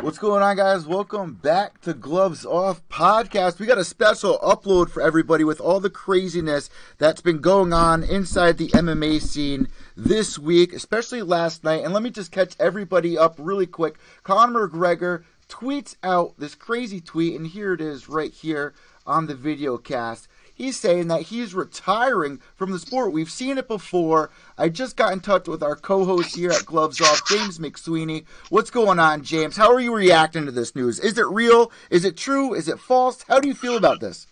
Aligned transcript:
What's 0.00 0.18
going 0.18 0.44
on, 0.44 0.56
guys? 0.56 0.86
Welcome 0.86 1.34
back 1.34 1.80
to 1.80 1.92
Gloves 1.92 2.46
Off 2.46 2.88
Podcast. 2.88 3.58
We 3.58 3.66
got 3.66 3.78
a 3.78 3.84
special 3.84 4.38
upload 4.38 4.90
for 4.90 5.02
everybody 5.02 5.42
with 5.42 5.60
all 5.60 5.80
the 5.80 5.90
craziness 5.90 6.70
that's 6.98 7.20
been 7.20 7.40
going 7.40 7.72
on 7.72 8.04
inside 8.04 8.58
the 8.58 8.68
MMA 8.68 9.20
scene 9.20 9.66
this 9.96 10.38
week, 10.38 10.72
especially 10.72 11.22
last 11.22 11.64
night. 11.64 11.82
And 11.82 11.92
let 11.92 12.04
me 12.04 12.10
just 12.10 12.30
catch 12.30 12.54
everybody 12.60 13.18
up 13.18 13.34
really 13.38 13.66
quick. 13.66 13.98
Conor 14.22 14.68
McGregor 14.68 15.24
tweets 15.48 15.96
out 16.04 16.34
this 16.38 16.54
crazy 16.54 17.00
tweet, 17.00 17.34
and 17.34 17.48
here 17.48 17.72
it 17.72 17.80
is 17.80 18.08
right 18.08 18.32
here 18.32 18.74
on 19.04 19.26
the 19.26 19.34
video 19.34 19.78
cast. 19.78 20.28
He's 20.58 20.78
saying 20.78 21.06
that 21.06 21.22
he's 21.22 21.54
retiring 21.54 22.40
from 22.56 22.72
the 22.72 22.80
sport. 22.80 23.12
We've 23.12 23.30
seen 23.30 23.58
it 23.58 23.68
before. 23.68 24.30
I 24.58 24.68
just 24.68 24.96
got 24.96 25.12
in 25.12 25.20
touch 25.20 25.46
with 25.46 25.62
our 25.62 25.76
co-host 25.76 26.34
here 26.34 26.50
at 26.50 26.66
Gloves 26.66 27.00
Off, 27.00 27.22
James 27.28 27.60
McSweeney. 27.60 28.26
What's 28.50 28.70
going 28.70 28.98
on, 28.98 29.22
James? 29.22 29.56
How 29.56 29.72
are 29.72 29.78
you 29.78 29.94
reacting 29.94 30.46
to 30.46 30.50
this 30.50 30.74
news? 30.74 30.98
Is 30.98 31.16
it 31.16 31.28
real? 31.28 31.70
Is 31.90 32.04
it 32.04 32.16
true? 32.16 32.54
Is 32.54 32.66
it 32.66 32.80
false? 32.80 33.22
How 33.28 33.38
do 33.38 33.46
you 33.46 33.54
feel 33.54 33.76
about 33.76 34.00
this? 34.00 34.26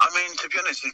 I 0.00 0.08
mean, 0.16 0.34
to 0.38 0.48
be 0.48 0.56
honest, 0.58 0.86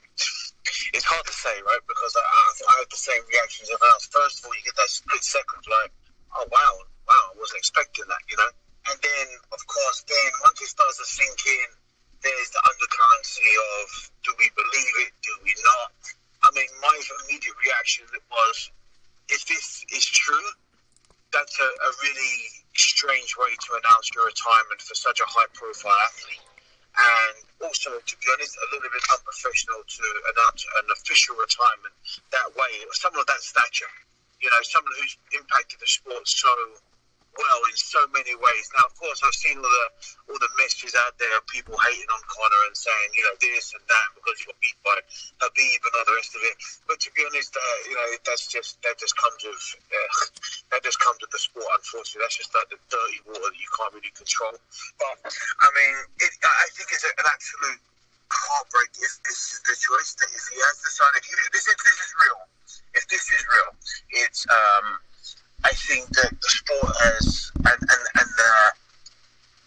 it's 0.92 1.06
hard 1.06 1.24
to 1.24 1.32
say, 1.32 1.54
right? 1.62 1.84
Because 1.86 2.16
I, 2.18 2.74
I, 2.74 2.84
the 2.90 2.96
same 2.96 3.22
reactions 3.30 3.70
as 3.70 3.78
else. 3.78 4.10
First 4.10 4.40
of 4.40 4.46
all, 4.46 4.54
you 4.58 4.62
get 4.66 4.74
that 4.74 4.90
split 4.90 5.22
second, 5.22 5.62
like, 5.70 5.92
oh 6.34 6.46
wow, 6.50 6.72
wow, 7.06 7.24
I 7.30 7.38
wasn't 7.38 7.62
expecting 7.62 8.10
that, 8.10 8.26
you 8.26 8.36
know. 8.36 8.50
And 8.90 8.98
then, 9.00 9.26
of 9.54 9.62
course, 9.70 10.02
then 10.02 10.32
once 10.42 10.60
it 10.60 10.66
starts 10.66 10.98
to 10.98 11.06
sink 11.06 11.38
in, 11.46 11.68
there's 12.24 12.50
the 12.50 12.62
undercurrency 12.64 13.52
of 13.52 14.10
do 14.24 14.32
we 14.40 14.48
believe 14.56 14.94
it, 15.04 15.12
do 15.20 15.32
we 15.44 15.52
not? 15.60 15.92
I 16.42 16.48
mean, 16.56 16.68
my 16.80 16.96
immediate 17.24 17.56
reaction 17.60 18.08
was, 18.32 18.56
if 19.28 19.44
this 19.44 19.84
is 19.92 20.04
true, 20.04 20.48
that's 21.32 21.56
a, 21.60 21.68
a 21.68 21.90
really 22.00 22.36
strange 22.74 23.36
way 23.36 23.52
to 23.52 23.68
announce 23.76 24.08
your 24.16 24.24
retirement 24.24 24.80
for 24.80 24.96
such 24.96 25.20
a 25.20 25.28
high-profile 25.28 26.00
athlete 26.08 26.44
and 26.94 27.36
also, 27.58 27.90
to 27.90 28.14
be 28.22 28.26
honest, 28.30 28.54
a 28.54 28.66
little 28.70 28.86
bit 28.86 29.02
unprofessional 29.10 29.82
to 29.82 30.04
announce 30.30 30.62
an 30.78 30.86
official 30.94 31.34
retirement 31.34 31.94
that 32.30 32.46
way. 32.54 32.72
Someone 32.94 33.26
of 33.26 33.28
that 33.28 33.42
stature, 33.42 33.90
you 34.38 34.46
know, 34.46 34.62
someone 34.62 34.94
who's 35.02 35.18
impacted 35.34 35.82
the 35.82 35.90
sport 35.90 36.22
so 36.22 36.54
well 37.36 37.60
in 37.68 37.76
so 37.76 38.00
many 38.14 38.34
ways. 38.34 38.64
Now, 38.74 38.86
of 38.86 38.94
course, 38.98 39.20
I've 39.22 39.36
seen 39.36 39.58
all 39.58 39.66
the 39.66 39.86
all 40.30 40.40
the 40.40 40.52
messages 40.58 40.94
out 40.94 41.14
there 41.18 41.30
of 41.36 41.44
people 41.50 41.74
hating 41.84 42.08
on 42.08 42.22
Conor 42.30 42.62
and 42.70 42.76
saying, 42.76 43.08
you 43.14 43.24
know, 43.26 43.36
this 43.40 43.74
and 43.74 43.84
that 43.86 44.08
because 44.14 44.38
he 44.40 44.48
got 44.48 44.58
beat 44.62 44.78
by 44.82 44.96
Khabib 45.42 45.80
and 45.84 45.92
all 45.98 46.06
the 46.06 46.16
rest 46.16 46.32
of 46.34 46.42
it. 46.42 46.56
But 46.86 46.98
to 47.02 47.08
be 47.12 47.26
honest, 47.26 47.52
uh, 47.54 47.78
you 47.90 47.96
know, 47.96 48.06
that's 48.24 48.46
just 48.46 48.80
that 48.86 48.96
just 48.98 49.14
comes 49.18 49.40
with 49.42 49.62
uh, 49.90 50.10
that 50.74 50.80
just 50.82 50.98
comes 51.02 51.18
with 51.20 51.30
the 51.30 51.42
sport. 51.42 51.68
Unfortunately, 51.74 52.22
that's 52.24 52.38
just 52.38 52.52
like 52.54 52.68
the 52.70 52.80
dirty 52.88 53.20
water 53.26 53.50
that 53.50 53.58
you 53.58 53.70
can't 53.74 53.92
really 53.92 54.14
control. 54.14 54.54
But 54.98 55.16
I 55.26 55.68
mean, 55.74 55.94
it, 56.22 56.32
I 56.42 56.68
think 56.72 56.88
it's 56.94 57.04
an 57.04 57.26
absolute 57.26 57.80
heartbreak 58.30 58.90
if 58.98 59.14
this 59.22 59.40
is 59.54 59.60
the 59.68 59.76
choice 59.76 60.16
that 60.18 60.30
if 60.32 60.44
he 60.50 60.58
has 60.58 60.76
decided 60.82 61.22
if 61.22 61.50
this, 61.52 61.66
if 61.68 61.78
this 61.78 61.98
is 61.98 62.12
real, 62.18 62.40
if 62.94 63.04
this 63.08 63.24
is 63.30 63.42
real, 63.50 63.70
it's 64.26 64.46
um. 64.48 65.00
I 65.64 65.72
think 65.72 66.08
that 66.20 66.30
the 66.30 66.50
sport 66.60 66.92
has 67.00 67.50
and 67.56 67.80
and 67.80 68.02
and 68.20 68.28
the 68.36 68.54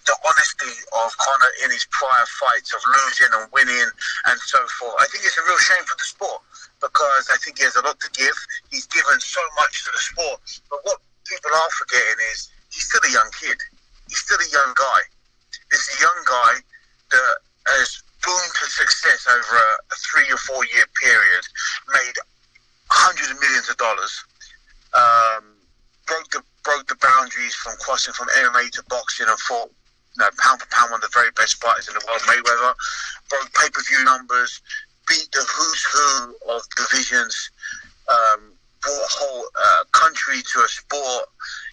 the 0.07 0.15
honesty 0.23 0.71
of 1.03 1.11
Conor 1.19 1.51
in 1.65 1.69
his 1.69 1.83
prior 1.91 2.27
fights 2.39 2.71
of 2.71 2.79
losing 2.85 3.27
and 3.33 3.51
winning 3.51 3.89
and 4.31 4.39
so 4.39 4.61
forth. 4.79 4.95
I 5.03 5.05
think 5.11 5.27
it's 5.27 5.35
a 5.35 5.43
real 5.43 5.59
shame 5.59 5.83
for 5.83 5.99
the 5.99 6.07
sport 6.07 6.41
because 6.79 7.27
I 7.27 7.35
think 7.43 7.59
he 7.59 7.67
has 7.67 7.75
a 7.75 7.83
lot 7.83 7.99
to 7.99 8.09
give. 8.15 8.37
He's 8.71 8.87
given 8.87 9.19
so 9.19 9.43
much 9.59 9.83
to 9.83 9.91
the 9.91 9.99
sport, 9.99 10.39
but 10.71 10.79
what 10.87 11.03
people 11.27 11.51
are 11.51 11.71
forgetting 11.75 12.23
is 12.31 12.47
he's 12.71 12.87
still 12.87 13.03
a 13.03 13.11
young 13.11 13.27
kid. 13.35 13.59
He's 14.07 14.23
still 14.23 14.39
a 14.39 14.49
young 14.53 14.71
guy. 14.79 15.01
This 15.67 15.83
is 15.83 15.99
a 15.99 16.01
young 16.07 16.21
guy 16.23 16.53
that 17.11 17.35
has 17.75 17.99
boomed 18.23 18.53
to 18.63 18.65
success 18.71 19.27
over 19.27 19.59
a, 19.59 19.71
a 19.91 19.95
three 20.07 20.31
or 20.31 20.39
four 20.39 20.63
year 20.71 20.87
period, 21.03 21.43
made 21.91 22.15
hundreds 22.87 23.31
of 23.31 23.39
millions 23.43 23.67
of 23.67 23.75
dollars. 23.75 24.13
Um, 24.95 25.56
broke 26.07 26.29
the 26.31 26.41
broke 26.63 26.88
the 26.88 26.97
boundaries 27.00 27.53
from 27.56 27.75
crossing 27.79 28.13
from 28.13 28.28
MMA 28.28 28.72
to 28.72 28.84
boxing 28.90 29.28
and 29.29 29.40
fought 29.40 29.72
you 30.18 30.23
know, 30.23 30.29
pound 30.40 30.62
for 30.62 30.68
pound 30.72 30.91
one 30.91 30.97
of 30.97 31.06
the 31.06 31.13
very 31.13 31.29
best 31.35 31.62
fighters 31.62 31.88
in 31.88 31.94
the 31.94 32.03
world, 32.07 32.22
Mayweather. 32.25 32.73
Broke 33.29 33.53
pay 33.53 33.69
per 33.69 33.81
view 33.84 34.03
numbers, 34.03 34.62
beat 35.07 35.29
the 35.31 35.45
who's 35.45 35.84
who 35.84 36.35
of 36.50 36.62
divisions, 36.75 37.51
um, 38.09 38.53
brought 38.81 39.06
a 39.06 39.13
whole 39.13 39.45
uh, 39.53 39.84
country 39.91 40.41
to 40.41 40.59
a 40.59 40.68
sport. 40.68 41.25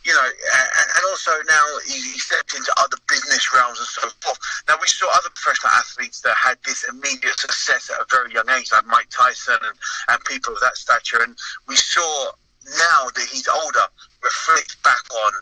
You 0.05 0.12
know, 0.12 0.28
and, 0.28 0.89
and 0.97 1.05
also 1.09 1.33
now 1.49 1.65
he, 1.87 1.95
he 1.95 2.19
stepped 2.19 2.55
into 2.55 2.72
other 2.77 2.99
business 3.09 3.49
realms 3.55 3.78
and 3.78 3.89
so 3.89 4.09
forth. 4.21 4.39
Now 4.69 4.77
we 4.81 4.87
saw 4.89 5.09
other 5.16 5.31
professional 5.33 5.72
athletes 5.72 6.21
that 6.21 6.37
had 6.37 6.59
this 6.66 6.84
immediate 6.84 7.41
success 7.41 7.89
at 7.89 7.97
a 7.97 8.06
very 8.11 8.33
young 8.33 8.49
age, 8.51 8.71
like 8.72 8.84
Mike 8.84 9.09
Tyson 9.09 9.56
and, 9.65 9.77
and 10.11 10.25
people 10.25 10.53
of 10.53 10.61
that 10.61 10.77
stature. 10.77 11.22
And 11.22 11.34
we 11.66 11.77
saw 11.77 12.33
now 12.66 13.10
that 13.14 13.26
he's 13.30 13.48
older, 13.48 13.86
reflect 14.22 14.82
back 14.82 15.02
on 15.12 15.32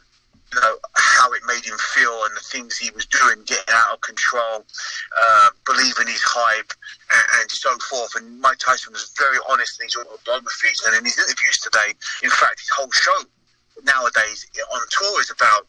you 0.53 0.60
know 0.60 0.77
how 0.94 1.33
it 1.33 1.41
made 1.47 1.65
him 1.65 1.78
feel 1.97 2.25
and 2.28 2.37
the 2.37 2.44
things 2.44 2.77
he 2.77 2.91
was 2.93 3.06
doing, 3.06 3.43
getting 3.47 3.72
out 3.72 3.94
of 3.94 4.00
control, 4.03 4.65
uh, 5.16 5.49
believing 5.65 6.06
his 6.06 6.21
hype, 6.21 6.72
and, 7.11 7.41
and 7.41 7.50
so 7.50 7.72
forth. 7.88 8.15
And 8.16 8.41
Mike 8.41 8.59
Tyson 8.59 8.93
was 8.93 9.12
very 9.16 9.38
honest 9.49 9.81
in 9.81 9.87
his 9.87 9.97
autobiographies 9.97 10.82
and 10.87 10.97
in 10.97 11.05
his 11.05 11.16
interviews 11.16 11.59
today. 11.59 11.97
In 12.22 12.31
fact, 12.31 12.61
his 12.61 12.69
whole 12.77 12.91
show 12.93 13.25
nowadays 13.84 14.47
on 14.72 14.81
tour 14.91 15.21
is 15.21 15.31
about 15.31 15.66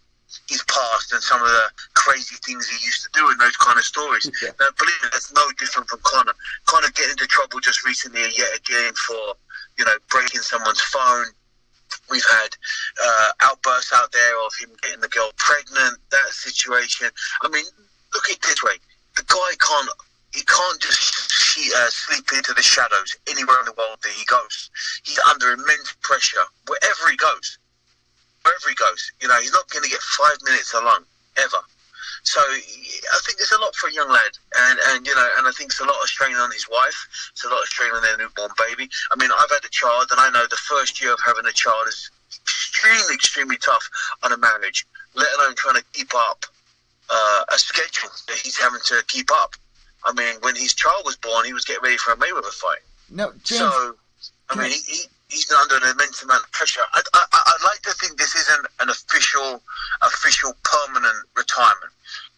his 0.49 0.63
past 0.63 1.13
and 1.13 1.21
some 1.21 1.41
of 1.41 1.47
the 1.47 1.65
crazy 1.93 2.35
things 2.43 2.67
he 2.67 2.83
used 2.83 3.03
to 3.03 3.09
do 3.13 3.29
and 3.29 3.39
those 3.39 3.55
kind 3.57 3.77
of 3.77 3.85
stories. 3.85 4.29
Yeah. 4.41 4.49
Now, 4.59 4.67
believe 4.77 4.99
me, 5.03 5.09
that's 5.11 5.31
no 5.31 5.45
different 5.57 5.87
from 5.87 5.99
Conor. 6.03 6.33
Conor 6.65 6.89
getting 6.95 7.11
into 7.11 7.27
trouble 7.27 7.59
just 7.59 7.85
recently 7.85 8.21
yet 8.35 8.51
again 8.57 8.93
for, 9.07 9.37
you 9.77 9.85
know, 9.85 9.95
breaking 10.09 10.41
someone's 10.41 10.81
phone. 10.81 11.27
We've 12.09 12.25
had 12.29 12.49
uh, 13.03 13.31
outbursts 13.41 13.93
out 13.93 14.11
there 14.11 14.45
of 14.45 14.53
him 14.59 14.69
getting 14.81 15.01
the 15.01 15.07
girl 15.07 15.31
pregnant, 15.37 15.97
that 16.11 16.29
situation. 16.31 17.09
I 17.41 17.49
mean, 17.49 17.65
look 18.13 18.29
at 18.29 18.37
it 18.37 18.41
this 18.41 18.63
way. 18.63 18.75
The 19.15 19.23
guy 19.23 19.51
can't, 19.59 19.89
he 20.33 20.41
can't 20.43 20.79
just 20.81 21.31
she, 21.31 21.71
uh, 21.75 21.89
sleep 21.89 22.25
into 22.33 22.53
the 22.53 22.61
shadows 22.61 23.15
anywhere 23.29 23.59
in 23.59 23.65
the 23.65 23.77
world 23.77 23.97
that 24.03 24.11
he 24.11 24.25
goes. 24.25 24.69
He's 25.03 25.19
under 25.29 25.53
immense 25.53 25.95
pressure 26.01 26.43
wherever 26.67 27.09
he 27.09 27.17
goes 27.17 27.57
wherever 28.43 28.69
he 28.69 28.75
goes. 28.75 29.11
You 29.21 29.27
know, 29.27 29.39
he's 29.39 29.51
not 29.51 29.69
going 29.69 29.83
to 29.83 29.89
get 29.89 30.01
five 30.01 30.37
minutes 30.43 30.73
alone 30.73 31.05
ever. 31.37 31.63
So 32.23 32.39
I 32.39 33.19
think 33.25 33.37
there's 33.37 33.51
a 33.51 33.61
lot 33.61 33.75
for 33.75 33.89
a 33.89 33.93
young 33.93 34.09
lad, 34.09 34.31
and 34.57 34.79
and 34.89 35.05
you 35.05 35.13
know, 35.13 35.29
and 35.37 35.47
I 35.47 35.51
think 35.51 35.71
it's 35.71 35.81
a 35.81 35.85
lot 35.85 36.01
of 36.01 36.07
strain 36.07 36.35
on 36.35 36.51
his 36.51 36.67
wife. 36.69 37.29
It's 37.31 37.43
a 37.43 37.49
lot 37.49 37.61
of 37.61 37.67
strain 37.67 37.91
on 37.91 38.01
their 38.01 38.17
newborn 38.17 38.51
baby. 38.57 38.89
I 39.11 39.15
mean, 39.15 39.29
I've 39.29 39.51
had 39.51 39.63
a 39.63 39.69
child, 39.69 40.07
and 40.11 40.19
I 40.19 40.29
know 40.31 40.45
the 40.49 40.55
first 40.55 41.01
year 41.01 41.13
of 41.13 41.19
having 41.25 41.45
a 41.45 41.51
child 41.51 41.87
is 41.87 42.09
extremely, 42.41 43.13
extremely 43.13 43.57
tough 43.57 43.87
on 44.23 44.31
a 44.31 44.37
marriage. 44.37 44.85
Let 45.15 45.27
alone 45.37 45.55
trying 45.55 45.75
to 45.75 45.83
keep 45.91 46.15
up 46.15 46.45
uh, 47.09 47.43
a 47.53 47.57
schedule 47.57 48.09
that 48.27 48.37
he's 48.37 48.57
having 48.57 48.81
to 48.85 49.03
keep 49.07 49.29
up. 49.31 49.53
I 50.05 50.13
mean, 50.13 50.35
when 50.41 50.55
his 50.55 50.73
child 50.73 51.03
was 51.05 51.17
born, 51.17 51.45
he 51.45 51.53
was 51.53 51.65
getting 51.65 51.83
ready 51.83 51.97
for 51.97 52.13
a 52.13 52.17
Mayweather 52.17 52.51
fight. 52.51 52.79
No, 53.09 53.31
James. 53.43 53.59
So, 53.59 53.95
I 54.49 54.55
mean, 54.55 54.71
he, 54.71 54.79
he, 54.87 55.03
he's 55.33 55.51
under 55.51 55.77
an 55.77 55.91
immense 55.91 56.21
amount 56.21 56.43
of 56.43 56.51
pressure. 56.51 56.81
I, 56.93 57.01
I'd 57.13 57.63
like 57.63 57.81
to 57.81 57.91
think 57.91 58.17
this 58.17 58.35
isn't 58.35 58.67
an 58.79 58.89
official, 58.89 59.61
official 60.01 60.53
permanent 60.63 61.25
retirement. 61.35 61.91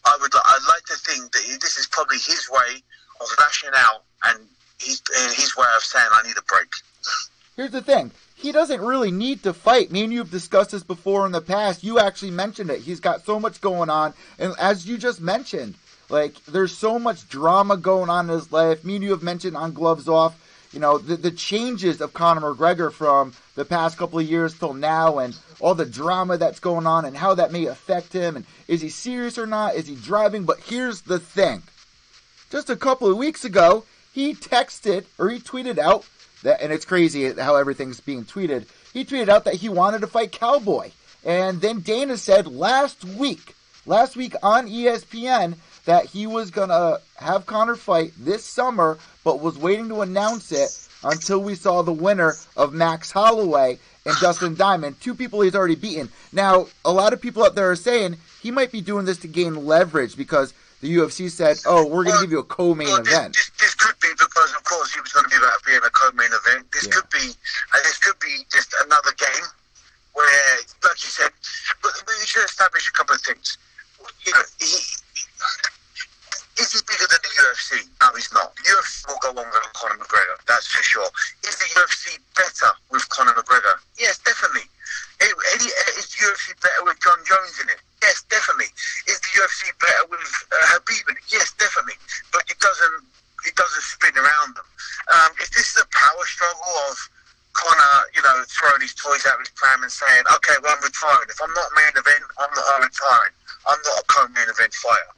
I 0.04 0.16
would, 0.20 0.32
I'd 0.34 0.66
like 0.68 0.84
to 0.86 0.96
think 0.96 1.32
that 1.32 1.42
he, 1.42 1.52
this 1.56 1.76
is 1.76 1.86
probably 1.86 2.16
his 2.16 2.48
way 2.50 2.82
of 3.20 3.28
lashing 3.38 3.70
out 3.76 4.02
and 4.24 4.40
his, 4.80 5.02
his 5.34 5.56
way 5.56 5.66
of 5.76 5.82
saying, 5.82 6.08
"I 6.12 6.26
need 6.26 6.36
a 6.36 6.42
break." 6.42 6.68
Here's 7.56 7.70
the 7.70 7.82
thing. 7.82 8.10
He 8.34 8.52
doesn't 8.52 8.80
really 8.80 9.10
need 9.10 9.42
to 9.44 9.54
fight. 9.54 9.90
Me 9.90 10.04
and 10.04 10.12
you 10.12 10.18
have 10.18 10.30
discussed 10.30 10.72
this 10.72 10.82
before 10.82 11.24
in 11.24 11.32
the 11.32 11.40
past. 11.40 11.82
You 11.82 11.98
actually 11.98 12.32
mentioned 12.32 12.70
it. 12.70 12.80
He's 12.80 13.00
got 13.00 13.24
so 13.24 13.40
much 13.40 13.60
going 13.60 13.90
on, 13.90 14.14
and 14.38 14.54
as 14.58 14.86
you 14.86 14.98
just 14.98 15.20
mentioned, 15.20 15.74
like 16.08 16.44
there's 16.46 16.76
so 16.76 16.98
much 16.98 17.28
drama 17.28 17.76
going 17.76 18.10
on 18.10 18.28
in 18.28 18.36
his 18.36 18.52
life. 18.52 18.84
Me 18.84 18.96
and 18.96 19.04
you 19.04 19.10
have 19.10 19.22
mentioned 19.22 19.56
on 19.56 19.72
Gloves 19.72 20.08
Off, 20.08 20.34
you 20.72 20.80
know, 20.80 20.98
the, 20.98 21.16
the 21.16 21.30
changes 21.30 22.00
of 22.00 22.12
Conor 22.12 22.40
McGregor 22.40 22.92
from 22.92 23.32
the 23.54 23.64
past 23.64 23.96
couple 23.96 24.18
of 24.18 24.26
years 24.26 24.58
till 24.58 24.74
now, 24.74 25.18
and 25.18 25.36
all 25.60 25.74
the 25.74 25.86
drama 25.86 26.36
that's 26.36 26.60
going 26.60 26.86
on, 26.86 27.04
and 27.04 27.16
how 27.16 27.34
that 27.34 27.52
may 27.52 27.66
affect 27.66 28.12
him, 28.12 28.36
and 28.36 28.44
is 28.68 28.80
he 28.80 28.88
serious 28.88 29.38
or 29.38 29.46
not? 29.46 29.74
Is 29.74 29.86
he 29.86 29.94
driving? 29.94 30.44
But 30.44 30.60
here's 30.60 31.02
the 31.02 31.18
thing: 31.18 31.62
just 32.50 32.70
a 32.70 32.76
couple 32.76 33.10
of 33.10 33.16
weeks 33.16 33.44
ago, 33.44 33.84
he 34.12 34.34
texted 34.34 35.04
or 35.18 35.28
he 35.30 35.38
tweeted 35.38 35.78
out 35.78 36.06
that, 36.42 36.60
and 36.60 36.72
it's 36.72 36.84
crazy 36.84 37.32
how 37.32 37.56
everything's 37.56 38.00
being 38.00 38.24
tweeted. 38.24 38.66
He 38.92 39.04
tweeted 39.04 39.28
out 39.28 39.44
that 39.44 39.54
he 39.54 39.68
wanted 39.68 40.00
to 40.00 40.06
fight 40.06 40.32
Cowboy, 40.32 40.90
and 41.24 41.60
then 41.60 41.80
Dana 41.80 42.16
said 42.16 42.46
last 42.46 43.04
week, 43.04 43.54
last 43.84 44.16
week 44.16 44.34
on 44.42 44.68
ESPN, 44.68 45.56
that 45.86 46.06
he 46.06 46.26
was 46.26 46.50
gonna 46.50 46.98
have 47.16 47.46
Conor 47.46 47.76
fight 47.76 48.12
this 48.18 48.44
summer, 48.44 48.98
but 49.24 49.40
was 49.40 49.56
waiting 49.58 49.88
to 49.88 50.02
announce 50.02 50.52
it 50.52 50.70
until 51.02 51.40
we 51.40 51.54
saw 51.54 51.82
the 51.82 51.92
winner 51.92 52.36
of 52.56 52.72
Max 52.72 53.10
Holloway 53.10 53.78
and 54.04 54.16
Dustin 54.20 54.54
Diamond, 54.54 55.00
two 55.00 55.14
people 55.14 55.40
he's 55.40 55.54
already 55.54 55.74
beaten. 55.74 56.08
Now, 56.32 56.66
a 56.84 56.92
lot 56.92 57.12
of 57.12 57.20
people 57.20 57.44
out 57.44 57.54
there 57.54 57.70
are 57.70 57.76
saying 57.76 58.16
he 58.42 58.50
might 58.50 58.70
be 58.70 58.80
doing 58.80 59.04
this 59.04 59.18
to 59.18 59.28
gain 59.28 59.66
leverage 59.66 60.16
because 60.16 60.54
the 60.80 60.94
UFC 60.94 61.30
said, 61.30 61.58
"Oh, 61.66 61.86
we're 61.86 62.04
going 62.04 62.16
to 62.16 62.22
give 62.22 62.30
you 62.30 62.38
a 62.38 62.44
co-main 62.44 62.88
well, 62.88 63.02
this, 63.02 63.12
event." 63.12 63.34
This, 63.34 63.50
this, 63.58 63.74
could 63.74 63.98
be 64.00 64.08
because, 64.12 64.52
of 64.54 64.62
course, 64.64 64.92
he 64.92 65.00
was 65.00 65.12
going 65.12 65.24
to 65.24 65.30
be 65.30 65.36
about 65.36 65.58
being 65.64 65.80
a 65.82 65.90
co-main 65.90 66.30
event. 66.32 66.70
This 66.70 66.86
Yeah. 66.86 66.92
could 66.92 67.10
be, 67.10 67.34
uh, 67.72 67.78
this 67.82 67.98
could 67.98 68.18
be 68.20 68.46
just 68.52 68.74
another 68.84 69.12
game 69.12 69.46
where, 70.12 70.56
like 70.84 71.02
you 71.02 71.10
said, 71.10 71.32
but 71.82 71.92
we 72.06 72.14
should 72.26 72.44
establish 72.44 72.88
a 72.88 72.92
couple 72.92 73.14
of 73.14 73.22
things. 73.22 73.58
You 74.24 74.32
know, 74.32 74.42
he, 74.60 74.76
is 76.56 76.72
he 76.72 76.80
bigger 76.88 77.08
than 77.08 77.20
the 77.20 77.32
UFC? 77.36 77.70
No, 78.00 78.08
he's 78.16 78.32
not. 78.32 78.54
The 78.56 78.64
UFC 78.72 79.08
will 79.08 79.20
go 79.20 79.30
on 79.36 79.46
with 79.46 79.72
Conor 79.76 80.00
McGregor, 80.00 80.36
that's 80.48 80.66
for 80.66 80.82
sure. 80.82 81.08
Is 81.44 81.56
the 81.56 81.68
UFC 81.76 82.16
better 82.34 82.72
with 82.90 83.08
Conor 83.08 83.36
McGregor? 83.36 83.76
Yes, 83.98 84.18
definitely. 84.24 84.68
Eh, 85.20 85.32
is 85.96 86.12
the 86.12 86.20
UFC 86.28 86.52
better 86.60 86.84
with 86.84 87.00
Jon 87.00 87.16
Jones 87.24 87.56
in 87.60 87.68
it? 87.68 87.80
Yes, 88.02 88.24
definitely. 88.28 88.68
Is 89.08 89.20
the 89.20 89.32
UFC 89.40 89.72
better 89.80 90.04
with 90.12 90.28
uh, 90.52 90.56
Khabib 90.76 91.08
in 91.08 91.16
it? 91.16 91.24
Yes, 91.32 91.52
definitely. 91.56 91.96
But 92.32 92.44
it 92.48 92.58
doesn't 92.60 93.04
it 93.46 93.54
doesn't 93.54 93.84
spin 93.84 94.16
around 94.18 94.56
them. 94.56 94.68
Um, 95.12 95.30
if 95.38 95.48
this 95.54 95.70
is 95.70 95.78
a 95.80 95.86
power 95.94 96.24
struggle 96.26 96.74
of 96.90 96.96
Conor, 97.54 97.96
you 98.12 98.20
know, 98.20 98.44
throwing 98.52 98.82
his 98.82 98.92
toys 98.92 99.24
out 99.24 99.40
of 99.40 99.46
his 99.46 99.54
pram 99.56 99.80
and 99.80 99.92
saying, 99.92 100.24
okay, 100.36 100.56
well, 100.60 100.76
I'm 100.76 100.82
retiring. 100.84 101.30
If 101.30 101.40
I'm 101.40 101.54
not 101.56 101.68
main 101.72 101.94
event, 101.96 102.22
I'm 102.36 102.52
not 102.52 102.64
I'm 102.76 102.82
retiring. 102.84 103.34
I'm 103.66 103.82
not 103.82 104.02
a 104.02 104.06
co-main 104.06 104.48
event 104.48 104.72
fighter. 104.74 105.12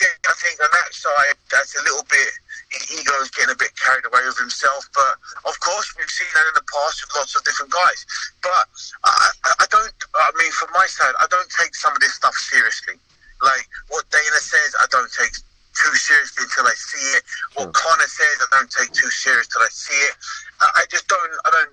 Yeah, 0.00 0.12
I 0.28 0.34
think 0.36 0.60
on 0.60 0.68
that 0.68 0.90
side, 0.92 1.36
that's 1.48 1.72
a 1.78 1.82
little 1.88 2.04
bit, 2.04 2.30
his 2.68 3.00
ego's 3.00 3.32
getting 3.32 3.52
a 3.52 3.58
bit 3.58 3.72
carried 3.80 4.04
away 4.04 4.20
with 4.28 4.36
himself. 4.36 4.84
But, 4.92 5.16
of 5.48 5.56
course, 5.60 5.88
we've 5.96 6.10
seen 6.12 6.28
that 6.34 6.44
in 6.44 6.56
the 6.60 6.66
past 6.68 7.00
with 7.00 7.16
lots 7.16 7.32
of 7.32 7.44
different 7.48 7.72
guys. 7.72 8.04
But 8.44 8.64
I, 9.08 9.12
I, 9.48 9.52
I 9.64 9.66
don't, 9.72 9.92
I 9.92 10.30
mean, 10.36 10.52
from 10.52 10.68
my 10.76 10.84
side, 10.84 11.16
I 11.16 11.26
don't 11.32 11.48
take 11.48 11.72
some 11.74 11.96
of 11.96 12.00
this 12.04 12.12
stuff 12.12 12.34
seriously. 12.36 13.00
Like, 13.40 13.64
what 13.88 14.04
Dana 14.12 14.40
says, 14.40 14.76
I 14.80 14.86
don't 14.92 15.10
take 15.10 15.32
too 15.74 15.94
seriously 15.96 16.44
until 16.44 16.68
I 16.68 16.76
see 16.76 17.06
it. 17.16 17.22
What 17.56 17.72
Conor 17.72 18.06
says, 18.06 18.36
I 18.44 18.48
don't 18.58 18.70
take 18.70 18.92
too 18.92 19.10
serious 19.10 19.48
till 19.48 19.62
I 19.62 19.72
see 19.72 19.96
it. 20.12 20.14
I, 20.60 20.68
I 20.76 20.84
just 20.90 21.08
don't, 21.08 21.32
I 21.46 21.50
don't, 21.50 21.72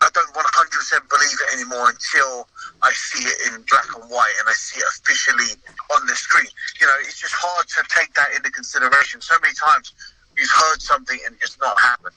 I 0.00 0.08
don't 0.14 0.30
100% 0.30 1.08
believe 1.10 1.38
it 1.42 1.54
anymore 1.54 1.90
until 1.90 2.46
I 2.82 2.92
see 2.92 3.26
it 3.26 3.50
in 3.50 3.62
black 3.66 3.86
and 3.96 4.08
white 4.10 4.34
and 4.38 4.48
I 4.48 4.52
see 4.54 4.78
it 4.78 4.86
officially 4.94 5.58
on 5.94 6.06
the 6.06 6.14
screen. 6.14 6.46
You 6.80 6.86
know, 6.86 6.94
it's 7.00 7.20
just 7.20 7.34
hard 7.34 7.66
to 7.66 7.82
take 7.90 8.14
that 8.14 8.30
into 8.36 8.50
consideration. 8.50 9.20
So 9.20 9.34
many 9.42 9.54
times 9.54 9.92
you've 10.36 10.50
heard 10.54 10.80
something 10.80 11.18
and 11.26 11.34
it's 11.42 11.58
not 11.58 11.78
happened. 11.80 12.14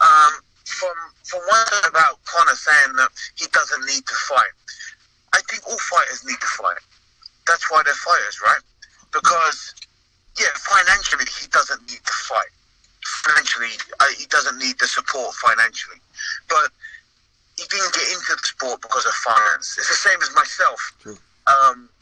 Um, 0.00 0.32
from 0.66 0.94
from 1.24 1.40
one 1.46 1.66
thing 1.66 1.86
about 1.86 2.18
Conor 2.24 2.54
saying 2.54 2.94
that 2.96 3.10
he 3.36 3.46
doesn't 3.52 3.84
need 3.86 4.06
to 4.06 4.16
fight, 4.26 4.54
I 5.34 5.40
think 5.48 5.66
all 5.66 5.78
fighters 5.78 6.24
need 6.24 6.40
to 6.40 6.50
fight. 6.58 6.82
That's 7.46 7.70
why 7.70 7.82
they're 7.84 7.94
fighters, 7.94 8.40
right? 8.42 8.62
Because 9.12 9.74
yeah, 10.38 10.50
financially 10.54 11.26
he 11.40 11.46
doesn't 11.48 11.82
need 11.90 12.02
to 12.02 12.16
fight. 12.26 12.50
Financially, 13.24 13.74
uh, 13.98 14.06
he 14.18 14.26
doesn't 14.26 14.58
need 14.58 14.78
the 14.78 14.86
support 14.86 15.34
financially, 15.34 15.98
but 16.48 16.70
he 17.60 17.68
didn't 17.68 17.92
get 17.92 18.08
into 18.08 18.32
the 18.32 18.46
sport 18.48 18.80
because 18.80 19.04
of 19.04 19.12
finance. 19.20 19.76
It's 19.76 19.92
the 19.92 20.00
same 20.00 20.16
as 20.24 20.32
myself. 20.32 20.80
Um, 21.44 21.92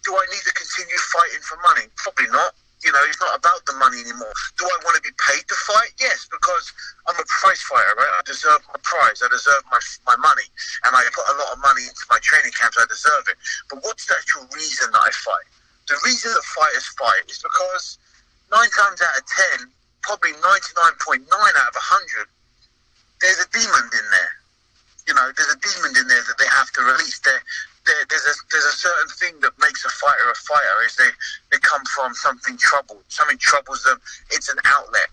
do 0.00 0.16
I 0.16 0.24
need 0.32 0.40
to 0.48 0.54
continue 0.56 0.96
fighting 1.12 1.44
for 1.44 1.60
money? 1.60 1.92
Probably 2.00 2.32
not. 2.32 2.56
You 2.80 2.90
know, 2.90 3.04
it's 3.06 3.20
not 3.20 3.36
about 3.36 3.62
the 3.68 3.76
money 3.78 4.00
anymore. 4.00 4.32
Do 4.58 4.66
I 4.66 4.76
want 4.82 4.96
to 4.98 5.04
be 5.04 5.14
paid 5.14 5.44
to 5.46 5.54
fight? 5.68 5.94
Yes, 6.00 6.26
because 6.26 6.72
I'm 7.06 7.14
a 7.14 7.26
prize 7.28 7.62
fighter, 7.62 7.94
right? 7.94 8.10
I 8.18 8.24
deserve 8.26 8.58
my 8.72 8.80
prize. 8.82 9.22
I 9.22 9.28
deserve 9.30 9.62
my 9.70 9.78
my 10.02 10.16
money, 10.18 10.48
and 10.82 10.90
I 10.90 11.06
put 11.14 11.22
a 11.30 11.36
lot 11.38 11.54
of 11.54 11.62
money 11.62 11.86
into 11.86 12.02
my 12.10 12.18
training 12.24 12.50
camps. 12.58 12.74
I 12.80 12.88
deserve 12.90 13.30
it. 13.30 13.38
But 13.70 13.86
what's 13.86 14.10
the 14.10 14.18
actual 14.18 14.50
reason 14.50 14.90
that 14.90 15.04
I 15.04 15.12
fight? 15.14 15.46
The 15.86 16.00
reason 16.02 16.34
that 16.34 16.42
fighters 16.42 16.88
fight 16.98 17.22
is 17.30 17.38
because 17.38 18.02
nine 18.50 18.72
times 18.74 18.98
out 18.98 19.14
of 19.14 19.24
ten, 19.30 19.70
probably 20.02 20.34
99.9 20.42 21.22
out 21.22 21.70
of 21.70 21.78
100, 21.78 22.26
there's 23.22 23.38
a 23.38 23.48
demon 23.54 23.86
in 23.94 24.06
there. 24.10 24.41
You 25.08 25.14
know, 25.14 25.32
there's 25.34 25.50
a 25.50 25.58
demon 25.58 25.96
in 25.98 26.06
there 26.06 26.22
that 26.22 26.38
they 26.38 26.46
have 26.46 26.70
to 26.78 26.80
release. 26.82 27.18
There, 27.20 27.42
there, 27.86 28.02
there's 28.08 28.26
a 28.26 28.34
there's 28.50 28.70
a 28.70 28.76
certain 28.78 29.10
thing 29.18 29.34
that 29.42 29.52
makes 29.58 29.84
a 29.84 29.90
fighter 29.90 30.30
a 30.30 30.34
fighter. 30.34 30.86
Is 30.86 30.94
they 30.96 31.10
they 31.50 31.58
come 31.58 31.82
from 31.94 32.14
something 32.14 32.56
troubled. 32.58 33.02
Something 33.08 33.38
troubles 33.38 33.82
them. 33.82 34.00
It's 34.30 34.48
an 34.48 34.58
outlet. 34.64 35.10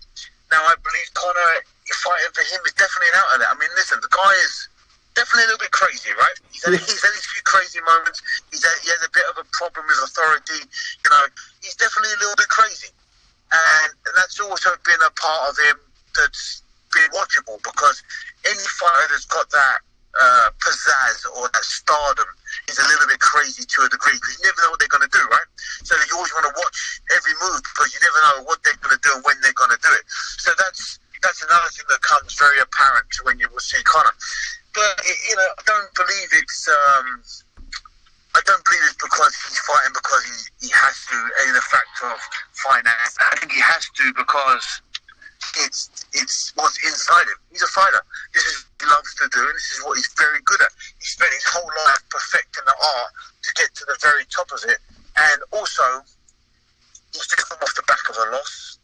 Now, 0.50 0.62
I 0.66 0.74
believe 0.82 1.08
Conor 1.14 1.62
fighting 2.02 2.34
for 2.34 2.42
him 2.42 2.60
is 2.66 2.74
definitely 2.74 3.10
an 3.14 3.18
outlet. 3.22 3.48
I 3.50 3.56
mean, 3.58 3.70
listen, 3.74 3.98
the 4.02 4.10
guy 4.10 4.34
is 4.46 4.68
definitely 5.14 5.46
a 5.46 5.54
little 5.54 5.62
bit 5.62 5.74
crazy, 5.74 6.10
right? 6.14 6.36
He's 6.50 6.62
had, 6.62 6.74
he's 6.74 7.02
had 7.02 7.14
his 7.14 7.26
few 7.26 7.42
crazy 7.42 7.82
moments. 7.82 8.22
He's 8.50 8.62
had, 8.62 8.76
he 8.82 8.90
has 8.94 9.02
a 9.02 9.10
bit 9.10 9.26
of 9.30 9.38
a 9.42 9.46
problem 9.54 9.86
with 9.86 9.98
authority. 10.02 10.62
You 10.62 11.10
know, 11.10 11.24
he's 11.62 11.74
definitely 11.78 12.14
a 12.14 12.20
little 12.22 12.38
bit 12.38 12.50
crazy, 12.50 12.90
and, 13.50 13.90
and 14.06 14.14
that's 14.14 14.38
also 14.38 14.70
been 14.86 15.02
a 15.02 15.12
part 15.18 15.50
of 15.50 15.54
him 15.58 15.78
that's 16.14 16.62
been 16.92 17.10
watchable 17.14 17.58
because 17.62 18.02
any 18.46 18.66
fighter 18.78 19.06
that's 19.10 19.26
got 19.26 19.48
that 19.50 19.78
uh, 20.18 20.50
pizzazz 20.58 21.22
or 21.38 21.46
that 21.54 21.62
stardom 21.62 22.26
is 22.66 22.78
a 22.78 22.86
little 22.90 23.06
bit 23.06 23.20
crazy 23.20 23.62
to 23.62 23.86
a 23.86 23.88
degree 23.88 24.18
because 24.18 24.38
you 24.38 24.44
never 24.50 24.60
know 24.66 24.70
what 24.74 24.80
they're 24.82 24.90
going 24.90 25.06
to 25.06 25.14
do, 25.14 25.22
right? 25.30 25.48
So 25.86 25.94
you 25.94 26.18
always 26.18 26.34
want 26.34 26.50
to 26.50 26.54
watch 26.56 26.78
every 27.14 27.34
move 27.38 27.62
because 27.62 27.94
you 27.94 28.00
never 28.02 28.18
know 28.26 28.36
what 28.50 28.58
they're 28.66 28.78
going 28.82 28.94
to 28.94 29.02
do 29.02 29.14
and 29.14 29.22
when 29.22 29.38
they're 29.42 29.54
going 29.54 29.70
to 29.70 29.80
do 29.82 29.92
it. 29.94 30.04
So 30.42 30.50
that's 30.58 30.98
that's 31.22 31.44
another 31.44 31.68
thing 31.68 31.84
that 31.92 32.00
comes 32.00 32.32
very 32.34 32.58
apparent 32.64 33.12
when 33.28 33.38
you 33.38 33.46
will 33.52 33.62
see 33.62 33.80
Conor. 33.84 34.14
But 34.74 35.04
you 35.04 35.36
know, 35.36 35.50
I 35.58 35.62
don't 35.66 35.92
believe 35.94 36.28
it's. 36.32 36.68
Um, 36.68 37.22
I 38.30 38.40
don't 38.46 38.62
believe 38.62 38.86
it's 38.86 38.94
because 39.02 39.34
he's 39.42 39.58
fighting 39.66 39.90
because 39.90 40.22
he, 40.22 40.66
he 40.66 40.70
has 40.70 40.94
to, 41.10 41.18
in 41.50 41.54
the 41.54 41.66
fact 41.66 41.98
of 42.06 42.14
finance. 42.62 43.18
I 43.18 43.34
think 43.34 43.50
he 43.50 43.58
has 43.58 43.90
to 43.90 44.14
because 44.14 44.82
it's 45.56 45.90
it's 46.12 46.52
what's 46.54 46.76
inside 46.84 47.26
him. 47.26 47.38
He's 47.50 47.62
a 47.62 47.66
fighter. 47.68 48.02
This 48.34 48.44
is 48.44 48.64
what 48.64 48.86
he 48.88 48.94
loves 48.94 49.14
to 49.16 49.28
do, 49.32 49.40
and 49.40 49.54
this 49.54 49.70
is 49.76 49.82
what 49.84 49.96
he's 49.96 50.10
very 50.18 50.40
good 50.44 50.60
at. 50.60 50.68
He 50.98 51.04
spent 51.06 51.32
his 51.32 51.44
whole 51.44 51.70
life 51.86 52.02
perfecting 52.10 52.64
the 52.66 52.74
art 52.74 53.12
to 53.42 53.50
get 53.54 53.74
to 53.74 53.84
the 53.86 53.96
very 54.00 54.24
top 54.34 54.50
of 54.52 54.60
it, 54.68 54.78
and 55.16 55.40
also 55.52 55.82
he's 57.12 57.26
just 57.26 57.36
come 57.36 57.58
off 57.62 57.74
the 57.74 57.82
back 57.86 58.02
of 58.08 58.16
a 58.16 58.30
loss. 58.32 58.78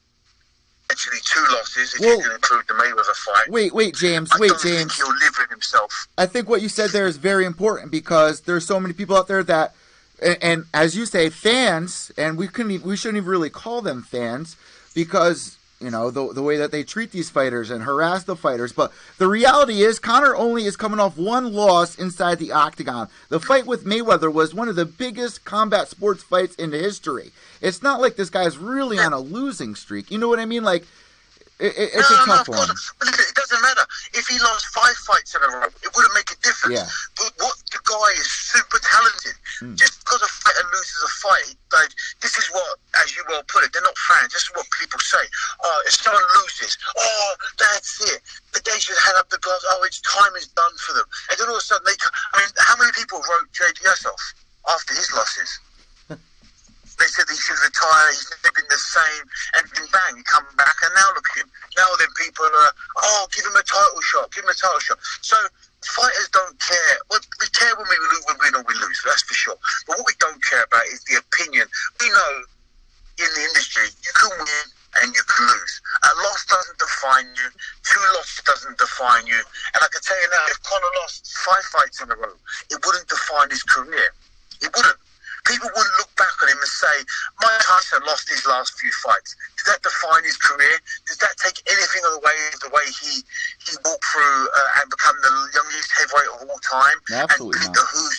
Actually, 0.90 1.18
two 1.24 1.44
losses 1.50 1.94
if 1.94 2.00
Well- 2.00 2.16
you 2.16 2.22
can 2.22 2.32
include 2.32 2.64
the 2.68 2.74
Mayweather 2.74 3.16
fight. 3.16 3.50
Wait, 3.50 3.74
wait, 3.74 3.94
James. 3.94 4.30
I 4.32 4.38
Wait, 4.38 4.52
James. 4.62 4.62
think 4.62 4.92
he'll 4.92 5.08
live 5.08 5.34
in 5.42 5.48
himself. 5.50 6.06
I 6.16 6.26
think 6.26 6.48
what 6.48 6.62
you 6.62 6.68
said 6.68 6.90
there 6.90 7.06
is 7.08 7.16
very 7.16 7.44
important 7.44 7.90
because 7.90 8.42
there's 8.42 8.64
so 8.64 8.78
many 8.78 8.94
people 8.94 9.16
out 9.16 9.26
there 9.26 9.42
that, 9.42 9.74
and, 10.22 10.38
and 10.40 10.64
as 10.72 10.96
you 10.96 11.04
say, 11.04 11.28
fans, 11.28 12.12
and 12.16 12.38
we 12.38 12.46
couldn't, 12.46 12.82
we 12.84 12.96
shouldn't 12.96 13.16
even 13.18 13.28
really 13.28 13.50
call 13.50 13.82
them 13.82 14.02
fans 14.04 14.54
because 14.94 15.55
you 15.80 15.90
know 15.90 16.10
the 16.10 16.32
the 16.32 16.42
way 16.42 16.56
that 16.56 16.70
they 16.70 16.82
treat 16.82 17.10
these 17.12 17.30
fighters 17.30 17.70
and 17.70 17.82
harass 17.82 18.24
the 18.24 18.36
fighters. 18.36 18.72
But 18.72 18.92
the 19.18 19.28
reality 19.28 19.82
is, 19.82 19.98
Conor 19.98 20.34
only 20.34 20.64
is 20.64 20.76
coming 20.76 21.00
off 21.00 21.16
one 21.16 21.52
loss 21.52 21.98
inside 21.98 22.38
the 22.38 22.52
octagon. 22.52 23.08
The 23.28 23.40
fight 23.40 23.66
with 23.66 23.84
Mayweather 23.84 24.32
was 24.32 24.54
one 24.54 24.68
of 24.68 24.76
the 24.76 24.86
biggest 24.86 25.44
combat 25.44 25.88
sports 25.88 26.22
fights 26.22 26.54
in 26.56 26.72
history. 26.72 27.32
It's 27.60 27.82
not 27.82 28.00
like 28.00 28.16
this 28.16 28.30
guy's 28.30 28.58
really 28.58 28.98
on 28.98 29.12
a 29.12 29.18
losing 29.18 29.74
streak. 29.74 30.10
You 30.10 30.18
know 30.18 30.28
what 30.28 30.40
I 30.40 30.46
mean? 30.46 30.64
Like. 30.64 30.86
It, 31.58 31.72
it- 31.72 31.90
it's 31.96 32.10
no, 32.10 32.16
a 32.20 32.26
no, 32.26 32.36
tough 32.36 32.48
of 32.48 32.58
one. 32.58 32.68
It 32.68 33.34
doesn't 33.34 33.62
matter. 33.62 33.84
If 34.12 34.28
he 34.28 34.36
lost 34.44 34.66
five 34.76 34.96
fights 35.08 35.32
in 35.34 35.40
a 35.40 35.48
row, 35.48 35.64
it 35.64 35.90
wouldn't 35.96 36.12
make 36.12 36.28
a 36.28 36.36
difference. 36.44 36.76
Yeah. 36.76 36.88
But 37.16 37.32
what 37.40 37.56
the 37.72 37.80
guy 37.80 38.10
is 38.20 38.28
super 38.28 38.76
talented. 38.84 39.36
Hmm. 39.60 39.72
Just 39.74 40.04
because 40.04 40.20
a 40.20 40.28
fighter 40.44 40.68
loses 40.68 41.00
a 41.00 41.12
fight, 41.24 41.56
like 41.72 41.92
this 42.20 42.36
is 42.36 42.44
what, 42.52 42.76
as 43.00 43.16
you 43.16 43.24
well 43.28 43.40
put 43.48 43.64
it, 43.64 43.72
they're 43.72 43.80
not 43.80 43.96
fans. 44.04 44.36
This 44.36 44.44
is 44.44 44.52
what 44.52 44.68
people 44.76 45.00
say. 45.00 45.24
Oh, 45.64 45.78
if 45.88 45.96
someone 45.96 46.24
loses, 46.44 46.76
oh, 46.98 47.30
that's 47.56 48.04
it. 48.12 48.20
But 48.52 48.64
they 48.68 48.76
should 48.76 49.00
hang 49.00 49.16
up 49.16 49.30
the 49.32 49.40
gloves. 49.40 49.64
Oh, 49.72 49.80
it's 49.88 50.00
time 50.04 50.36
is 50.36 50.48
done 50.52 50.76
for 50.84 50.92
them. 50.92 51.08
And 51.32 51.40
then 51.40 51.48
all 51.48 51.56
of 51.56 51.64
a 51.64 51.64
sudden, 51.64 51.88
they. 51.88 51.96
I 52.36 52.44
mean, 52.44 52.52
how 52.60 52.76
many 52.76 52.92
people 52.92 53.16
wrote 53.24 53.48
JDS 53.56 54.04
off 54.04 54.24
after 54.68 54.92
his 54.92 55.08
losses? 55.16 55.48
They 56.98 57.08
said 57.12 57.28
he 57.28 57.36
should 57.36 57.60
retire. 57.60 58.08
He's 58.08 58.28
been 58.42 58.68
the 58.68 58.80
same. 58.80 59.24
And 59.56 59.64
then 59.74 59.86
bang, 59.92 60.22
come 60.24 60.46
back, 60.56 60.76
and 60.82 60.92
now 60.96 61.08
look 61.12 61.28
at 61.36 61.44
him. 61.44 61.50
Now 61.76 61.88
then, 62.00 62.08
people 62.16 62.44
are, 62.44 62.72
oh, 63.02 63.28
give 63.34 63.44
him 63.44 63.56
a 63.56 63.64
title 63.64 64.00
shot. 64.00 64.32
Give 64.32 64.44
him 64.44 64.50
a 64.50 64.56
title 64.56 64.80
shot. 64.80 64.98
So 65.20 65.36
fighters 65.84 66.28
don't 66.32 66.56
care. 66.58 66.96
Well, 67.10 67.20
we 67.40 67.46
care 67.52 67.74
when 67.76 67.84
we 67.84 67.98
lose, 68.00 68.24
when 68.26 68.36
we 68.40 68.48
win 68.48 68.60
or 68.60 68.64
we 68.64 68.74
lose. 68.80 68.98
That's 69.04 69.22
for 69.22 69.34
sure. 69.34 69.58
But 69.86 70.00
what 70.00 70.06
we 70.08 70.16
don't 70.18 70.40
care 70.44 70.64
about 70.64 70.86
is 70.88 71.04
the 71.04 71.20
opinion. 71.20 71.68
We 72.00 72.08
know 72.08 72.32
in 73.20 73.28
the 73.32 73.42
industry 73.44 73.88
you 73.88 74.12
can 74.16 74.32
win 74.36 74.66
and 75.02 75.12
you 75.12 75.22
can 75.28 75.44
lose. 75.44 75.74
A 76.04 76.12
loss 76.24 76.44
doesn't 76.48 76.78
define 76.78 77.28
you. 77.36 77.48
Two 77.84 78.00
losses 78.16 78.44
doesn't 78.44 78.78
define 78.78 79.26
you. 79.26 79.36
And 79.36 79.80
I 79.84 79.88
can 79.92 80.00
tell 80.00 80.16
you 80.16 80.28
now, 80.32 80.44
if 80.48 80.62
Conor 80.64 80.92
lost 81.04 81.28
five 81.44 81.64
fights 81.68 82.00
in 82.00 82.10
a 82.10 82.16
row, 82.16 82.36
it 82.70 82.80
wouldn't 82.84 83.08
define 83.08 83.50
his 83.50 83.62
career. 83.62 84.10
It 84.62 84.72
wouldn't. 84.74 84.96
People 85.46 85.70
wouldn't 85.70 85.96
look 86.02 86.10
back 86.18 86.34
on 86.42 86.50
him 86.50 86.58
and 86.58 86.74
say, 86.74 86.96
Mike 87.38 87.62
Tyson 87.62 88.02
lost 88.02 88.26
his 88.28 88.42
last 88.46 88.74
few 88.78 88.90
fights. 89.02 89.38
Does 89.56 89.70
that 89.70 89.82
define 89.82 90.26
his 90.26 90.36
career? 90.36 90.76
Does 91.06 91.18
that 91.22 91.38
take 91.38 91.62
anything 91.70 92.02
away 92.18 92.36
from 92.50 92.66
the 92.66 92.72
way 92.74 92.86
he 92.90 93.22
he 93.62 93.72
walked 93.86 94.04
through 94.10 94.40
uh, 94.50 94.80
and 94.82 94.90
become 94.90 95.14
the 95.22 95.32
youngest 95.54 95.90
heavyweight 95.94 96.30
of 96.34 96.50
all 96.50 96.62
time? 96.66 96.98
Absolutely 97.14 97.62
and 97.62 97.70
beat 97.70 97.78
the 97.78 97.86
Who's. 97.94 98.18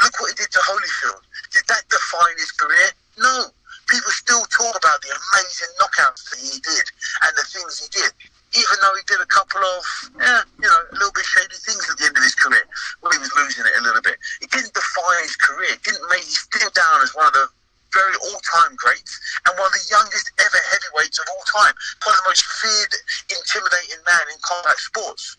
Look 0.00 0.14
what 0.16 0.32
he 0.32 0.36
did 0.40 0.50
to 0.50 0.60
Holyfield. 0.64 1.22
Did 1.52 1.64
that 1.68 1.84
define 1.92 2.36
his 2.40 2.52
career? 2.56 2.88
No. 3.20 3.52
People 3.92 4.12
still 4.16 4.44
talk 4.48 4.72
about 4.72 4.96
the 5.04 5.12
amazing 5.12 5.72
knockouts 5.76 6.24
that 6.32 6.40
he 6.40 6.56
did 6.64 6.86
and 7.28 7.32
the 7.36 7.44
things 7.52 7.84
he 7.84 7.88
did 7.92 8.12
even 8.52 8.76
though 8.84 8.94
he 8.96 9.04
did 9.08 9.20
a 9.20 9.30
couple 9.32 9.60
of, 9.64 9.82
yeah, 10.20 10.44
you 10.60 10.68
know, 10.68 10.80
a 10.92 10.94
little 10.96 11.14
bit 11.16 11.24
shady 11.24 11.56
things 11.56 11.88
at 11.88 11.96
the 11.96 12.04
end 12.04 12.16
of 12.16 12.22
his 12.22 12.36
career. 12.36 12.64
Well, 13.00 13.12
he 13.12 13.18
was 13.18 13.32
losing 13.32 13.64
it 13.64 13.72
a 13.80 13.82
little 13.82 14.04
bit. 14.04 14.20
It 14.44 14.52
didn't 14.52 14.76
define 14.76 15.24
his 15.24 15.36
career. 15.36 15.72
It 15.72 15.82
didn't 15.82 16.04
make, 16.12 16.24
he's 16.24 16.44
still 16.44 16.68
down 16.76 17.00
as 17.00 17.16
one 17.16 17.26
of 17.26 17.32
the 17.32 17.48
very 17.92 18.16
all-time 18.28 18.76
greats 18.76 19.20
and 19.48 19.52
one 19.56 19.68
of 19.68 19.76
the 19.76 19.86
youngest 19.88 20.32
ever 20.40 20.60
heavyweights 20.72 21.20
of 21.20 21.26
all 21.32 21.44
time. 21.48 21.72
Probably 22.00 22.20
the 22.24 22.28
most 22.28 22.44
feared, 22.60 22.92
intimidating 23.32 24.00
man 24.04 24.24
in 24.32 24.38
combat 24.44 24.76
sports. 24.80 25.36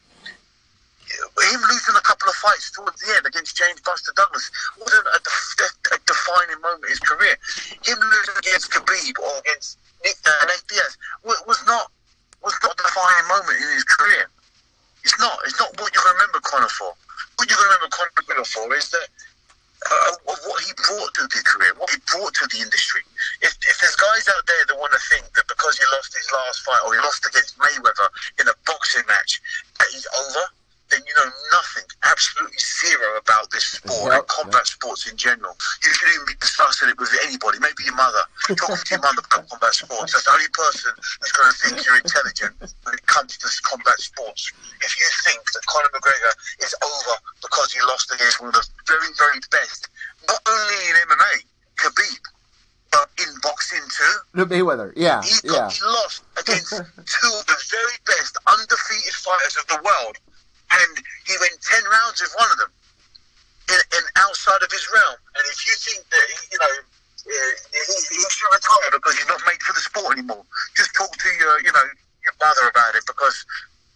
Him 1.06 1.62
losing 1.70 1.94
a 1.94 2.02
couple 2.02 2.30
of 2.30 2.36
fights 2.42 2.74
towards 2.74 2.98
the 2.98 3.14
end 3.14 3.26
against 3.30 3.54
James 3.58 3.82
Buster 3.82 4.14
Douglas 4.18 4.50
wasn't 4.82 5.06
a, 5.14 5.20
def- 5.22 5.94
a 5.94 5.98
defining 6.10 6.62
moment 6.62 6.90
in 6.90 6.98
his 6.98 7.04
career. 7.06 7.38
Him 7.86 8.02
losing 8.02 8.38
against 8.42 8.74
Khabib 8.74 9.14
or 9.22 9.38
against 9.46 9.78
Nick 10.04 10.18
uh, 10.26 10.46
FBS 10.66 10.98
was 11.24 11.62
not 11.68 11.93
not 12.44 12.76
a 12.76 12.84
defining 12.84 13.28
moment 13.32 13.56
in 13.56 13.70
his 13.72 13.88
career. 13.88 14.28
It's 15.04 15.20
not. 15.20 15.40
It's 15.46 15.60
not 15.60 15.72
what 15.80 15.94
you 15.96 16.02
remember 16.04 16.40
Conor 16.44 16.68
for. 16.70 16.92
What 17.36 17.50
you 17.50 17.56
remember 17.56 17.88
McGregor 17.92 18.48
for 18.48 18.74
is 18.76 18.90
that 18.92 19.08
uh, 19.84 20.12
what 20.26 20.64
he 20.64 20.72
brought 20.88 21.14
to 21.16 21.24
the 21.28 21.42
career, 21.44 21.74
what 21.78 21.90
he 21.90 21.98
brought 22.08 22.34
to 22.36 22.48
the 22.48 22.64
industry. 22.64 23.02
If, 23.42 23.52
if 23.68 23.76
there's 23.82 23.96
guys 23.96 24.28
out 24.32 24.46
there 24.48 24.64
that 24.68 24.78
want 24.80 24.94
to 24.94 25.02
think 25.12 25.28
that 25.36 25.48
because 25.48 25.78
he 25.78 25.86
lost 25.92 26.16
his 26.16 26.28
last 26.32 26.64
fight 26.64 26.80
or 26.86 26.94
he 26.96 27.00
lost 27.00 27.26
against 27.28 27.58
Mayweather 27.60 28.08
in 28.40 28.48
a 28.48 28.56
boxing 28.66 29.04
match 29.08 29.42
that 29.80 29.88
he's 29.92 30.08
over, 30.24 30.46
then 30.94 31.02
you 31.10 31.16
know 31.18 31.30
nothing, 31.58 31.90
absolutely 32.06 32.62
zero 32.62 33.18
about 33.18 33.50
this 33.50 33.82
sport 33.82 34.14
and 34.14 34.28
combat 34.30 34.68
sports 34.70 35.10
in 35.10 35.18
general. 35.18 35.58
You 35.82 35.90
shouldn't 35.90 36.16
even 36.22 36.28
be 36.30 36.38
discussing 36.38 36.90
it 36.94 36.98
with 37.02 37.10
anybody, 37.26 37.58
maybe 37.58 37.82
your 37.90 37.98
mother. 37.98 38.22
Talking 38.54 38.78
to 38.78 38.90
your 38.94 39.02
mother 39.02 39.26
about 39.26 39.50
combat 39.50 39.74
sports. 39.74 40.14
That's 40.14 40.26
the 40.30 40.34
only 40.38 40.52
person 40.54 40.94
who's 40.94 41.34
going 41.34 41.50
to 41.50 41.58
think 41.58 41.74
you're 41.82 41.98
intelligent 41.98 42.54
when 42.86 42.94
it 42.94 43.06
comes 43.10 43.38
to 43.42 43.48
combat 43.66 43.98
sports. 43.98 44.54
If 44.86 44.94
you 45.02 45.08
think 45.26 45.42
that 45.42 45.66
Conor 45.66 45.90
McGregor 45.98 46.34
is 46.62 46.76
over 46.78 47.16
because 47.42 47.74
he 47.74 47.82
lost 47.90 48.14
against 48.14 48.38
one 48.38 48.54
of 48.54 48.62
the 48.62 48.66
very, 48.86 49.10
very 49.18 49.42
best, 49.50 49.90
not 50.30 50.40
only 50.46 50.78
in 50.94 50.96
MMA, 51.10 51.34
Khabib, 51.82 52.22
but 52.94 53.10
in 53.18 53.34
boxing 53.42 53.82
too. 53.90 54.16
The 54.38 54.46
Mayweather, 54.46 54.94
yeah, 54.96 55.22
He, 55.26 55.34
yeah. 55.44 55.66
got, 55.66 55.74
he 55.74 55.82
lost 55.84 56.22
against 56.38 56.70
two 56.70 57.32
of 57.34 57.46
the 57.50 57.58
very 57.74 57.98
best 58.06 58.38
undefeated 58.46 59.14
fighters 59.18 59.58
of 59.58 59.66
the 59.68 59.80
world, 59.84 60.16
and 60.74 60.92
he 61.26 61.34
went 61.40 61.56
ten 61.62 61.84
rounds 61.90 62.18
with 62.22 62.34
one 62.38 62.50
of 62.52 62.58
them, 62.58 62.72
in, 63.70 63.80
in 63.98 64.04
outside 64.18 64.62
of 64.66 64.72
his 64.72 64.86
realm. 64.94 65.18
And 65.38 65.44
if 65.50 65.60
you 65.68 65.74
think 65.78 66.02
that 66.10 66.26
you 66.52 66.60
know 66.60 66.74
uh, 66.74 67.52
he, 67.72 67.96
he 68.18 68.22
should 68.28 68.52
retire 68.52 68.90
because 68.94 69.16
he's 69.18 69.28
not 69.30 69.42
made 69.48 69.62
for 69.64 69.74
the 69.74 69.84
sport 69.86 70.18
anymore, 70.18 70.44
just 70.76 70.94
talk 70.96 71.12
to 71.12 71.30
your 71.40 71.62
you 71.62 71.72
know 71.72 71.88
your 72.24 72.36
mother 72.42 72.68
about 72.70 72.96
it 72.96 73.04
because 73.08 73.46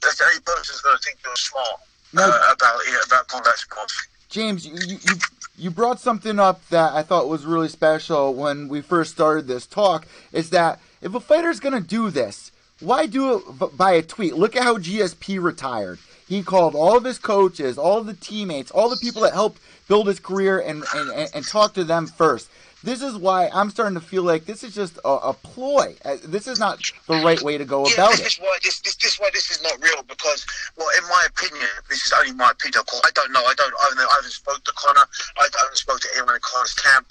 that's 0.02 0.18
the 0.18 0.26
only 0.26 0.40
person 0.46 0.74
who's 0.74 0.82
going 0.82 0.98
to 0.98 1.04
think 1.04 1.18
you're 1.26 1.36
smart 1.36 1.80
No. 2.14 2.24
uh, 2.28 2.54
about 2.54 2.80
yeah, 2.88 3.00
about 3.06 3.28
combat 3.28 3.58
sports. 3.58 3.96
James, 4.30 4.66
you, 4.66 4.76
you 4.86 4.98
you- 5.04 5.22
you 5.60 5.72
brought 5.72 6.00
something 6.00 6.38
up 6.38 6.62
that 6.70 6.94
I 6.94 7.02
thought 7.02 7.28
was 7.28 7.44
really 7.44 7.68
special 7.68 8.32
when 8.36 8.68
we 8.68 8.80
first 8.82 9.14
started 9.14 9.48
this 9.48 9.66
talk. 9.66 10.06
Is 10.32 10.52
that 10.52 10.80
if 11.02 11.16
a 11.16 11.20
fighter's 11.20 11.60
gonna 11.60 11.82
do 11.82 12.12
this, 12.12 12.52
why 12.80 13.08
do 13.08 13.38
it 13.60 13.76
by 13.76 13.94
a 13.94 14.04
tweet? 14.04 14.36
Look 14.36 14.56
at 14.56 14.62
how 14.62 14.78
GSP 14.78 15.42
retired. 15.42 15.98
He 16.28 16.44
called 16.44 16.76
all 16.76 16.98
of 16.98 17.04
his 17.06 17.18
coaches, 17.20 17.78
all 17.78 17.98
of 18.00 18.06
the 18.06 18.14
teammates, 18.14 18.72
all 18.72 18.90
the 18.90 18.98
people 18.98 19.22
that 19.24 19.34
helped 19.34 19.62
build 19.88 20.08
his 20.08 20.20
career, 20.20 20.60
and 20.60 20.84
and, 20.94 21.10
and, 21.12 21.30
and 21.34 21.48
talk 21.48 21.74
to 21.76 21.84
them 21.84 22.08
first. 22.08 22.50
This 22.84 23.02
is 23.02 23.18
why 23.18 23.50
I'm 23.52 23.72
starting 23.72 23.96
to 24.00 24.06
feel 24.06 24.22
like 24.24 24.46
this 24.46 24.64
is 24.64 24.76
just 24.76 24.98
a, 25.04 25.10
a 25.32 25.34
ploy. 25.34 25.96
Uh, 26.06 26.18
This 26.24 26.46
is 26.48 26.60
not 26.60 26.78
the 27.08 27.16
right 27.26 27.42
way 27.42 27.58
to 27.58 27.66
go 27.66 27.88
Yeah, 27.88 27.94
about 27.96 28.12
this 28.12 28.20
it. 28.22 28.28
is 28.28 28.38
why 28.38 28.58
this, 28.64 28.80
this 28.82 28.96
this 28.96 29.14
is 29.14 29.20
why 29.20 29.30
this 29.34 29.50
is 29.50 29.64
not 29.64 29.82
real 29.82 30.04
because, 30.04 30.46
well, 30.78 30.88
in 30.98 31.04
my 31.10 31.26
opinion, 31.28 31.68
this 31.90 32.06
is 32.06 32.14
only 32.14 32.34
my 32.34 32.52
opinion. 32.52 32.84
I 33.04 33.10
don't 33.16 33.32
know. 33.34 33.44
I 33.44 33.54
don't. 33.56 33.74
I 33.82 33.90
haven't, 33.90 34.06
I 34.12 34.16
haven't 34.16 34.32
spoke 34.32 34.64
to 34.64 34.72
Conor. 34.78 35.06
I 35.40 35.48
haven't 35.58 35.78
spoke 35.78 36.00
to 36.02 36.08
anyone 36.16 36.36
in 36.36 36.42
Conor's 36.42 36.76
camp. 36.76 37.08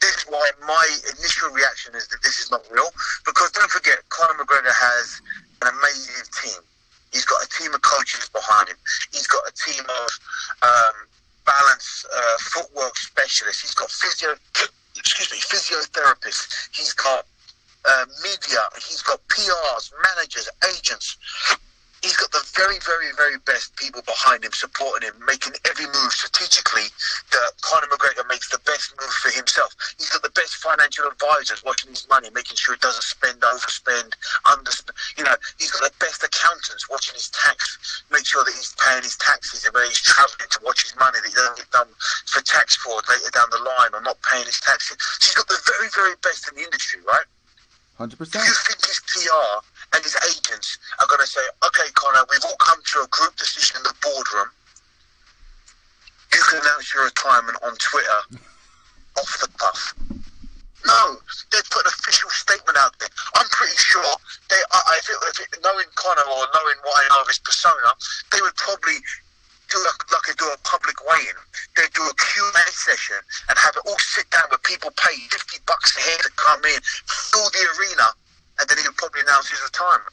This 0.00 0.16
is 0.18 0.24
why 0.28 0.44
my 0.66 0.86
initial 1.16 1.48
reaction 1.50 1.94
is 1.94 2.08
that 2.08 2.20
this 2.22 2.40
is 2.40 2.50
not 2.50 2.62
real 2.72 2.90
because 3.24 3.52
don't 3.52 3.70
forget, 3.70 3.98
Conor 4.08 4.34
McGregor 4.42 4.72
has 4.74 5.20
an 5.62 5.68
amazing 5.78 6.26
team. 6.42 6.60
He's 7.14 7.24
got 7.24 7.44
a 7.44 7.48
team 7.48 7.72
of 7.72 7.80
coaches 7.82 8.28
behind 8.28 8.68
him. 8.68 8.76
He's 9.12 9.28
got 9.28 9.46
a 9.46 9.52
team 9.54 9.84
of 9.86 10.08
um, 10.66 11.06
balance 11.46 12.04
uh, 12.12 12.36
footwork 12.40 12.96
specialists. 12.96 13.62
He's 13.62 13.74
got 13.74 13.88
physio, 13.88 14.34
excuse 14.98 15.30
me, 15.30 15.38
physiotherapists. 15.38 16.74
He's 16.74 16.92
got 16.92 17.24
uh, 17.86 18.06
media. 18.20 18.58
He's 18.74 19.00
got 19.02 19.20
PRs, 19.28 19.92
managers, 20.02 20.48
agents. 20.74 21.16
He's 22.04 22.20
got 22.20 22.28
the 22.36 22.44
very, 22.52 22.76
very, 22.84 23.08
very 23.16 23.40
best 23.48 23.72
people 23.80 24.04
behind 24.04 24.44
him, 24.44 24.52
supporting 24.52 25.08
him, 25.08 25.16
making 25.24 25.56
every 25.64 25.88
move 25.88 26.12
strategically 26.12 26.92
that 27.32 27.50
Conor 27.64 27.88
McGregor 27.88 28.28
makes 28.28 28.52
the 28.52 28.60
best 28.68 28.92
move 29.00 29.08
for 29.24 29.32
himself. 29.32 29.72
He's 29.96 30.12
got 30.12 30.20
the 30.20 30.28
best 30.36 30.60
financial 30.60 31.08
advisors 31.08 31.64
watching 31.64 31.88
his 31.88 32.04
money, 32.12 32.28
making 32.36 32.60
sure 32.60 32.76
he 32.76 32.80
doesn't 32.84 33.08
spend, 33.08 33.40
overspend, 33.40 34.12
underspend. 34.44 34.92
You 35.16 35.24
know, 35.24 35.32
he's 35.56 35.72
got 35.72 35.80
the 35.88 35.96
best 35.96 36.20
accountants 36.20 36.92
watching 36.92 37.16
his 37.16 37.32
tax, 37.32 38.04
make 38.12 38.28
sure 38.28 38.44
that 38.44 38.52
he's 38.52 38.76
paying 38.84 39.00
his 39.00 39.16
taxes 39.16 39.64
and 39.64 39.72
when 39.72 39.88
he's 39.88 40.04
travelling 40.04 40.52
to 40.52 40.60
watch 40.60 40.84
his 40.84 40.92
money 41.00 41.16
that 41.24 41.28
he 41.28 41.32
doesn't 41.32 41.56
get 41.56 41.70
done 41.72 41.88
for 42.28 42.44
tax 42.44 42.76
fraud 42.76 43.00
later 43.08 43.32
down 43.32 43.48
the 43.48 43.64
line 43.64 43.96
or 43.96 44.04
not 44.04 44.20
paying 44.20 44.44
his 44.44 44.60
taxes. 44.60 45.00
So 45.00 45.24
he's 45.24 45.36
got 45.40 45.48
the 45.48 45.56
very, 45.64 45.88
very 45.96 46.20
best 46.20 46.52
in 46.52 46.60
the 46.60 46.68
industry, 46.68 47.00
right? 47.08 47.24
Hundred 47.96 48.18
Do 48.18 48.28
percent. 48.28 48.44
you 48.44 48.52
think 48.68 48.84
his 48.84 49.00
PR 49.08 49.64
and 49.94 50.02
his 50.02 50.16
agents 50.26 50.78
are 50.98 51.06
going 51.06 51.20
to 51.20 51.26
say, 51.26 51.40
okay, 51.66 51.86
Conor, 51.94 52.26
we've 52.30 52.44
all 52.44 52.58
come 52.58 52.78
to 52.82 53.06
a 53.06 53.08
group 53.08 53.36
decision 53.36 53.78
in 53.78 53.82
the 53.84 53.94
boardroom. 54.02 54.50
You 56.34 56.42
can 56.50 56.60
announce 56.60 56.92
your 56.92 57.04
retirement 57.06 57.58
on 57.62 57.78
Twitter 57.78 58.20
off 59.18 59.32
the 59.38 59.48
cuff. 59.54 59.94
No, 60.84 61.16
they 61.48 61.62
put 61.70 61.86
an 61.86 61.94
official 61.96 62.28
statement 62.28 62.76
out 62.76 62.92
there. 62.98 63.08
I'm 63.38 63.48
pretty 63.48 63.78
sure 63.78 64.04
they, 64.50 64.60
I 64.68 65.00
if 65.00 65.08
it, 65.08 65.16
if 65.32 65.38
it, 65.40 65.48
knowing 65.62 65.88
Conor 65.94 66.26
or 66.28 66.44
knowing 66.52 66.78
what 66.84 67.00
I 67.00 67.08
know 67.08 67.22
of 67.22 67.28
his 67.28 67.38
persona, 67.38 67.94
they 68.34 68.42
would 68.42 68.54
probably 68.56 69.00
do 69.72 69.78
like, 69.80 70.12
like 70.12 70.26
they 70.28 70.36
do 70.36 70.50
a 70.52 70.58
public 70.60 70.98
weigh-in. 71.08 71.38
They'd 71.78 71.94
do 71.96 72.04
a 72.04 72.14
Q&A 72.14 72.66
session 72.68 73.16
and 73.48 73.56
have 73.56 73.80
it 73.80 73.88
all 73.88 73.96
sit 73.98 74.28
down 74.28 74.44
with 74.50 74.60
people 74.62 74.92
pay 75.00 75.16
50 75.30 75.56
bucks 75.64 75.96
a 75.96 76.00
head 76.04 76.20
to 76.20 76.30
come 76.36 76.60
in, 76.68 76.80
fill 77.08 77.48
the 77.48 77.64
arena, 77.78 78.12
and 78.58 78.68
then 78.68 78.78
he 78.78 78.86
would 78.86 78.96
probably 78.96 79.20
announce 79.22 79.48
his 79.50 79.60
retirement. 79.62 80.12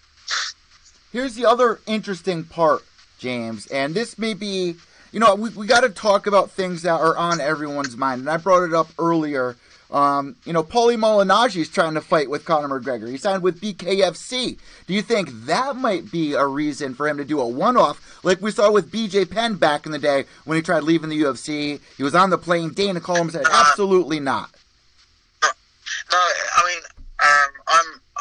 Here's 1.11 1.35
the 1.35 1.45
other 1.45 1.79
interesting 1.87 2.43
part, 2.43 2.83
James, 3.17 3.67
and 3.67 3.93
this 3.93 4.17
may 4.17 4.33
be, 4.33 4.75
you 5.11 5.19
know, 5.19 5.35
we, 5.35 5.49
we 5.49 5.67
got 5.67 5.81
to 5.81 5.89
talk 5.89 6.25
about 6.25 6.51
things 6.51 6.83
that 6.83 6.99
are 6.99 7.17
on 7.17 7.41
everyone's 7.41 7.97
mind. 7.97 8.21
And 8.21 8.29
I 8.29 8.37
brought 8.37 8.63
it 8.63 8.73
up 8.73 8.87
earlier. 8.97 9.57
Um, 9.91 10.37
you 10.45 10.53
know, 10.53 10.63
Paulie 10.63 10.97
Malignaggi 10.97 11.57
is 11.57 11.67
trying 11.69 11.95
to 11.95 12.01
fight 12.01 12.29
with 12.29 12.45
Conor 12.45 12.79
McGregor. 12.79 13.09
He 13.09 13.17
signed 13.17 13.43
with 13.43 13.59
BKFC. 13.59 14.57
Do 14.87 14.93
you 14.93 15.01
think 15.01 15.29
that 15.47 15.75
might 15.75 16.09
be 16.09 16.33
a 16.33 16.47
reason 16.47 16.95
for 16.95 17.09
him 17.09 17.17
to 17.17 17.25
do 17.25 17.41
a 17.41 17.47
one-off, 17.47 18.21
like 18.23 18.41
we 18.41 18.51
saw 18.51 18.71
with 18.71 18.89
BJ 18.89 19.29
Penn 19.29 19.55
back 19.55 19.85
in 19.85 19.91
the 19.91 19.99
day 19.99 20.25
when 20.45 20.55
he 20.55 20.61
tried 20.61 20.83
leaving 20.83 21.09
the 21.09 21.21
UFC? 21.21 21.81
He 21.97 22.03
was 22.03 22.15
on 22.15 22.29
the 22.29 22.37
plane. 22.37 22.69
Dana 22.69 23.01
and 23.05 23.31
said, 23.33 23.45
"Absolutely 23.51 24.21
not." 24.21 24.51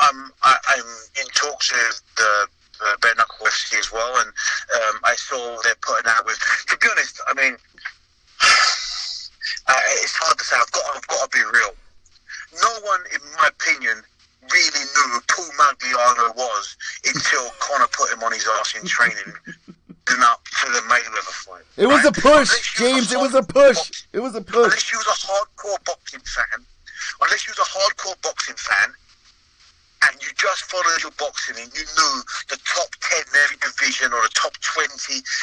I'm 0.00 0.32
in 1.20 1.26
talks 1.34 1.72
with 1.72 2.02
the 2.16 2.46
uh, 2.84 2.96
bare 3.02 3.14
knuckle 3.16 3.46
as 3.46 3.92
well, 3.92 4.20
and 4.20 4.28
um, 4.28 5.00
I 5.04 5.14
saw 5.16 5.58
they're 5.62 5.74
putting 5.82 6.08
out 6.10 6.24
with. 6.24 6.38
To 6.68 6.76
be 6.78 6.86
honest, 6.90 7.20
I 7.28 7.34
mean, 7.34 7.54
uh, 8.42 9.80
it's 10.02 10.16
hard 10.16 10.38
to 10.38 10.44
say. 10.44 10.56
I've 10.60 10.72
got, 10.72 10.84
I've 10.96 11.06
got 11.06 11.30
to 11.30 11.36
be 11.36 11.44
real. 11.44 11.74
No 12.62 12.70
one, 12.84 13.00
in 13.14 13.20
my 13.36 13.48
opinion, 13.48 14.02
really 14.52 14.84
knew 14.84 15.06
who 15.12 15.20
Paul 15.28 15.50
Malignaggi 15.58 16.36
was 16.36 16.76
until 17.06 17.50
Conor 17.60 17.86
put 17.92 18.10
him 18.12 18.22
on 18.22 18.32
his 18.32 18.48
ass 18.58 18.74
in 18.80 18.86
training. 18.86 19.34
Up 20.22 20.42
for 20.48 20.68
the 20.72 20.80
Mayweather 20.80 21.32
fight. 21.46 21.62
It 21.76 21.86
was 21.86 22.04
a 22.04 22.10
push, 22.10 22.74
James. 22.76 23.12
It 23.12 23.18
was 23.20 23.32
a 23.32 23.44
push. 23.44 23.76
box- 23.76 24.06
It 24.12 24.18
was 24.18 24.34
a 24.34 24.40
push. 24.40 24.56
Unless 24.56 24.90
you 24.90 24.98
was 24.98 25.06
a 25.06 25.26
hardcore 25.26 25.84
boxing 25.84 26.20
fan, 26.20 26.66
unless 27.22 27.46
you 27.46 27.54
was 27.56 27.58
a 27.64 27.70
hardcore 27.70 28.20
boxing 28.20 28.56
fan, 28.56 28.92
and 30.08 30.16
you 30.22 30.28
just 30.36 30.64
followed 30.64 31.02
your 31.02 31.12
boxing 31.18 31.56
and 31.60 31.70
you 31.74 31.84
knew 31.84 32.14
the 32.48 32.58
top 32.64 32.88
10 33.00 33.20
in 33.20 33.36
every 33.44 33.56
division 33.60 34.12
or 34.12 34.22
the 34.22 34.34
top 34.34 34.52
20 34.60 34.88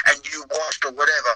and 0.09 0.17
you 0.33 0.43
watched 0.49 0.85
or 0.85 0.91
whatever. 0.91 1.33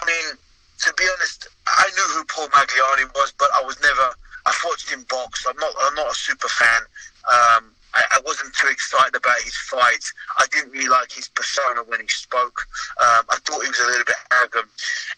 I 0.00 0.06
mean, 0.06 0.36
to 0.84 0.94
be 0.96 1.04
honest, 1.16 1.48
I 1.66 1.88
knew 1.96 2.08
who 2.14 2.24
Paul 2.24 2.48
Malignaggi 2.48 3.08
was, 3.14 3.32
but 3.38 3.48
I 3.54 3.62
was 3.64 3.80
never, 3.82 4.14
I've 4.46 4.60
watched 4.64 4.90
him 4.90 5.04
box. 5.08 5.46
I'm 5.48 5.56
not, 5.56 5.72
I'm 5.80 5.94
not 5.94 6.10
a 6.10 6.14
super 6.14 6.48
fan. 6.48 6.82
Um, 7.30 7.72
I, 7.98 8.18
I 8.18 8.20
wasn't 8.22 8.54
too 8.54 8.70
excited 8.70 9.18
about 9.18 9.42
his 9.42 9.58
fight. 9.66 10.04
I 10.38 10.46
didn't 10.54 10.70
really 10.70 10.86
like 10.86 11.10
his 11.10 11.26
persona 11.26 11.82
when 11.82 11.98
he 11.98 12.06
spoke. 12.06 12.62
Um, 13.02 13.26
I 13.26 13.42
thought 13.42 13.66
he 13.66 13.72
was 13.74 13.82
a 13.82 13.90
little 13.90 14.06
bit 14.06 14.22
arrogant. 14.30 14.70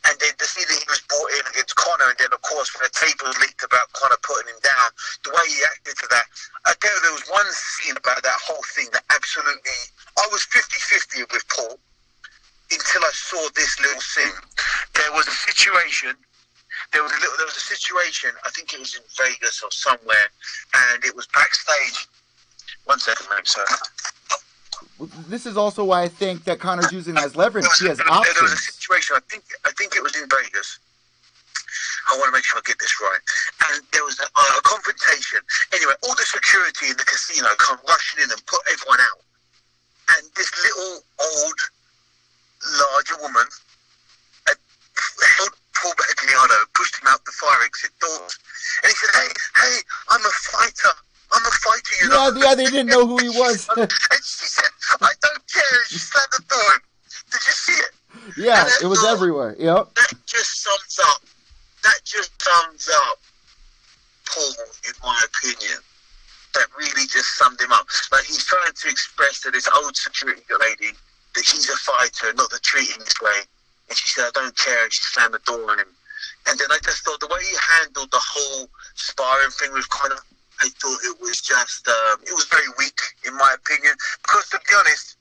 And 0.08 0.16
then 0.16 0.32
to 0.32 0.46
see 0.48 0.64
that 0.64 0.72
he 0.80 0.88
was 0.88 1.04
brought 1.04 1.30
in 1.36 1.44
against 1.52 1.76
Conor, 1.76 2.08
and 2.08 2.16
then 2.16 2.32
of 2.32 2.40
course 2.40 2.72
when 2.72 2.88
the 2.88 2.94
tape 2.96 3.20
was 3.20 3.36
leaked 3.44 3.60
about 3.60 3.92
Conor 3.92 4.16
putting 4.24 4.56
him 4.56 4.60
down, 4.64 4.88
the 5.28 5.36
way 5.36 5.44
he 5.52 5.60
acted 5.68 6.00
to 6.00 6.06
that, 6.08 6.24
I 6.64 6.72
tell 6.80 6.88
you, 6.88 7.00
there 7.04 7.16
was 7.20 7.28
one 7.28 7.48
scene 7.52 7.96
about 8.00 8.24
that 8.24 8.40
whole 8.40 8.64
thing 8.72 8.88
that 8.96 9.04
absolutely, 9.12 9.80
I 10.16 10.24
was 10.32 10.40
50-50 10.48 11.28
with 11.36 11.44
Paul 11.52 11.76
until 12.72 13.02
I 13.04 13.12
saw 13.12 13.44
this 13.52 13.76
little 13.80 14.00
scene. 14.00 14.40
There 14.96 15.12
was 15.12 15.28
a 15.28 15.36
situation. 15.52 16.16
There 16.92 17.02
was 17.02 17.12
a 17.12 17.20
little. 17.20 17.36
There 17.36 17.46
was 17.46 17.56
a 17.56 17.66
situation. 17.66 18.30
I 18.46 18.50
think 18.50 18.72
it 18.72 18.80
was 18.80 18.94
in 18.94 19.02
Vegas 19.18 19.62
or 19.62 19.70
somewhere, 19.70 20.30
and 20.74 21.04
it 21.04 21.14
was 21.14 21.26
backstage. 21.34 22.08
One 22.84 22.98
second, 22.98 23.26
mate. 23.30 23.46
Sorry. 23.46 23.66
This 25.28 25.46
is 25.46 25.56
also 25.56 25.84
why 25.84 26.02
I 26.02 26.08
think 26.08 26.44
that 26.44 26.60
Conor's 26.60 26.92
using 26.92 27.16
as 27.16 27.36
leverage. 27.36 27.64
Was, 27.64 27.78
He 27.78 27.88
has 27.88 27.98
there 27.98 28.42
was 28.42 28.52
a 28.52 28.56
situation. 28.56 29.16
I 29.16 29.20
think. 29.30 29.44
I 29.64 29.72
think 29.72 29.96
it 29.96 30.02
was 30.02 30.14
in 30.16 30.28
Vegas. 30.28 30.78
I 32.10 32.16
want 32.18 32.28
to 32.28 32.36
make 32.36 32.44
sure 32.44 32.58
I 32.58 32.64
get 32.66 32.78
this 32.78 33.00
right. 33.00 33.22
And 33.70 33.82
there 33.92 34.04
was 34.04 34.18
a, 34.18 34.26
a 34.26 34.62
confrontation. 34.64 35.40
Anyway, 35.72 35.94
all 36.02 36.14
the 36.16 36.26
security 36.26 36.90
in 36.90 36.96
the 36.96 37.04
casino 37.04 37.48
come 37.58 37.78
rushing 37.86 38.24
in 38.24 38.30
and 38.30 38.40
put 38.46 38.60
everyone 38.72 39.00
out. 39.00 39.22
And 40.16 40.26
this 40.34 40.50
little 40.64 41.04
old, 41.22 41.58
larger 42.82 43.16
woman 43.22 43.46
had 44.48 44.58
held 45.38 45.54
Paul 45.76 45.94
Malignaggi, 45.94 46.60
pushed 46.74 46.98
him 47.00 47.08
out 47.08 47.24
the 47.24 47.32
fire 47.32 47.62
exit 47.64 47.92
doors. 48.00 48.34
And 48.82 48.90
he 48.90 48.96
said, 48.96 49.12
"Hey, 49.14 49.30
hey, 49.62 49.76
I'm 50.10 50.24
a 50.24 50.34
fighter. 50.50 50.94
I'm 51.32 51.46
a 51.46 51.54
fighter. 51.62 51.79
You 52.26 52.34
know." 52.34 52.40
Yeah, 52.40 52.48
yeah, 52.48 52.54
they 52.54 52.64
didn't 52.64 52.86
know 52.86 53.06
who 53.06 53.18
he 53.18 53.28
was. 53.28 53.68
and 53.76 53.90
she 53.90 54.46
said, 54.46 54.70
"I 55.00 55.12
don't 55.22 55.44
care." 55.46 55.84
She 55.88 55.98
slammed 55.98 56.32
the 56.32 56.44
door. 56.48 56.72
Did 57.32 57.40
you 57.46 57.52
see 57.52 57.72
it? 57.72 57.92
yeah, 58.36 58.68
it 58.82 58.86
was 58.86 59.04
everywhere. 59.04 59.56
Yep. 59.58 59.94
that 59.94 60.14
just 60.26 60.62
sums 60.62 60.98
up. 61.04 61.22
That 61.82 62.00
just 62.04 62.30
sums 62.42 62.88
up 63.08 63.18
Paul, 64.26 64.52
in 64.86 64.94
my 65.02 65.18
opinion. 65.24 65.78
That 66.54 66.66
really 66.76 67.06
just 67.06 67.36
summed 67.38 67.60
him 67.60 67.72
up. 67.72 67.86
Like 68.10 68.24
he's 68.24 68.44
trying 68.44 68.72
to 68.72 68.88
express 68.88 69.40
to 69.42 69.50
this 69.50 69.68
old 69.76 69.96
security 69.96 70.42
lady 70.60 70.92
that 71.34 71.44
he's 71.44 71.68
a 71.68 71.76
fighter, 71.76 72.34
not 72.34 72.50
to 72.50 72.58
treat 72.60 72.90
him 72.90 72.98
this 73.00 73.20
way. 73.22 73.40
And 73.88 73.96
she 73.96 74.08
said, 74.08 74.26
"I 74.26 74.30
don't 74.34 74.56
care." 74.56 74.84
And 74.84 74.92
she 74.92 75.02
slammed 75.02 75.34
the 75.34 75.38
door 75.46 75.70
on 75.70 75.78
him. 75.78 75.88
And 76.48 76.58
then 76.58 76.68
I 76.70 76.78
just 76.82 77.04
thought 77.04 77.20
the 77.20 77.28
way 77.28 77.40
he 77.42 77.56
handled 77.78 78.10
the 78.10 78.20
whole 78.20 78.68
sparring 78.94 79.50
thing 79.50 79.72
with 79.72 79.88
Conor, 79.88 80.18
I 80.60 80.68
thought 80.68 81.00
it 81.04 81.16
was 81.20 81.40
just, 81.40 81.88
um, 81.88 82.20
it 82.26 82.32
was 82.32 82.44
very 82.46 82.68
weak, 82.78 83.00
in 83.24 83.34
my 83.36 83.54
opinion. 83.54 83.94
Because 84.22 84.48
to 84.50 84.60
be 84.60 84.74
honest, 84.76 85.16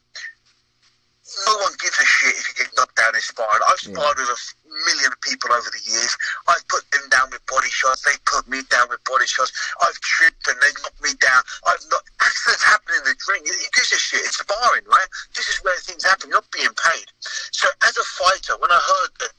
no 1.48 1.56
one 1.62 1.72
gives 1.80 1.98
a 2.00 2.06
shit 2.06 2.36
if 2.36 2.48
you 2.50 2.66
get 2.66 2.76
knocked 2.76 2.98
down 2.98 3.16
in 3.16 3.22
sparring. 3.22 3.62
I've 3.68 3.82
Yeah. 3.84 3.94
sparred 3.94 4.18
with 4.18 4.30
a 4.30 4.40
million 4.86 5.14
people 5.22 5.54
over 5.54 5.70
the 5.70 5.80
years. 5.80 6.18
I've 6.48 6.68
put 6.68 6.90
them 6.92 7.08
down 7.10 7.30
with 7.30 7.46
body 7.46 7.70
shots. 7.70 8.02
They 8.02 8.18
put 8.26 8.48
me 8.48 8.64
down 8.64 8.90
with 8.90 9.04
body 9.04 9.28
shots. 9.28 9.52
I've 9.82 10.00
tripped 10.02 10.48
and 10.48 10.60
they 10.60 10.72
knocked 10.82 11.02
me 11.02 11.14
down. 11.16 11.44
I've 11.68 11.86
not. 11.90 12.04
Accidents 12.20 12.64
happen 12.64 12.96
in 12.96 13.04
the 13.04 13.16
ring. 13.30 13.46
Who 13.46 13.54
gives 13.54 13.92
a 13.94 14.00
shit? 14.00 14.26
It's 14.26 14.40
sparring, 14.40 14.86
right? 14.86 15.08
This 15.36 15.48
is 15.48 15.64
where 15.64 15.78
things 15.78 16.04
happen. 16.04 16.30
You're 16.30 16.38
not 16.42 16.52
being 16.52 16.74
paid. 16.74 17.06
So 17.52 17.70
as 17.84 17.96
a 17.96 18.04
fighter, 18.04 18.58
when 18.58 18.72
I 18.72 18.82
heard 18.82 19.12
that, 19.20 19.34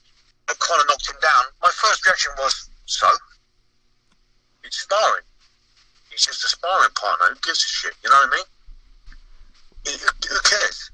that 0.48 0.58
Conor 0.60 0.84
knocked 0.88 1.08
him 1.08 1.16
down, 1.20 1.44
my 1.60 1.70
first 1.70 2.06
reaction 2.06 2.32
was, 2.38 2.70
so? 2.86 3.10
It's 4.62 4.80
sparring. 4.80 5.24
He's 6.20 6.37
just 6.37 6.44
a 6.44 6.48
sparring 6.52 6.92
partner. 7.00 7.33
Who 7.33 7.40
gives 7.40 7.64
a 7.64 7.68
shit? 7.68 7.94
You 8.04 8.11
know 8.12 8.16
what 8.28 8.28
I 8.28 8.37
mean? 8.37 8.44
Who- 9.96 10.28
Who 10.28 10.40
cares? 10.44 10.90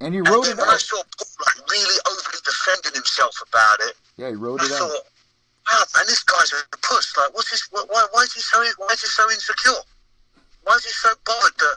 And 0.00 0.14
he 0.14 0.20
And 0.20 0.28
wrote 0.32 0.44
then 0.48 0.56
it 0.56 0.60
when 0.64 0.70
I 0.70 0.74
out. 0.74 0.80
saw 0.80 1.02
Paul 1.04 1.28
like 1.44 1.68
really 1.68 2.00
overly 2.08 2.40
defending 2.42 2.94
himself 2.94 3.36
about 3.46 3.80
it, 3.80 3.98
Yeah, 4.16 4.30
he 4.30 4.34
wrote 4.40 4.62
I 4.62 4.64
it 4.64 4.72
out. 4.72 4.78
thought, 4.78 5.04
wow, 5.68 5.84
man, 5.94 6.06
this 6.06 6.22
guy's 6.24 6.52
a 6.56 6.64
puss. 6.78 7.14
Like, 7.18 7.34
what's 7.34 7.50
his? 7.50 7.60
Why, 7.70 7.84
why 7.84 8.22
is 8.22 8.32
he 8.32 8.40
so? 8.40 8.64
Why 8.78 8.88
is 8.94 9.02
he 9.02 9.08
so 9.08 9.30
insecure? 9.30 9.84
Why 10.62 10.74
is 10.76 10.84
he 10.84 10.90
so 10.90 11.12
bothered 11.26 11.52
that 11.58 11.76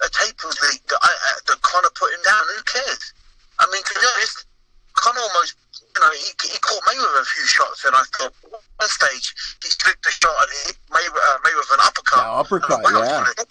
a 0.00 0.08
tape 0.08 0.42
was 0.42 0.56
leaked 0.72 0.88
that, 0.88 1.00
I, 1.02 1.12
uh, 1.12 1.40
that 1.48 1.60
Conor 1.60 1.90
put 1.94 2.14
him 2.14 2.20
down? 2.24 2.42
Who 2.56 2.62
cares? 2.62 3.12
I 3.58 3.66
mean, 3.70 3.82
to 3.82 3.94
be 4.00 4.06
honest, 4.16 4.46
Conor 4.94 5.20
almost, 5.20 5.54
you 5.94 6.00
know, 6.00 6.10
he, 6.14 6.30
he 6.46 6.58
caught 6.60 6.82
Mayweather 6.86 7.20
a 7.20 7.24
few 7.24 7.46
shots, 7.46 7.84
and 7.84 7.94
I 7.94 8.04
thought, 8.16 8.34
one 8.42 8.88
stage, 8.88 9.34
he 9.62 9.68
flicked 9.82 10.04
the 10.04 10.10
shot 10.10 10.34
and 10.40 10.50
hit 10.66 10.76
Mayweather, 10.90 11.18
uh, 11.18 11.38
Mayweather 11.42 11.74
an 11.74 11.82
uppercut. 11.84 12.22
Yeah, 12.24 12.40
uppercut, 12.40 12.78
And 12.78 12.86
I 12.86 12.90
thought, 12.90 13.04
yeah. 13.04 13.18
"Wow, 13.20 13.24
gonna- 13.34 13.50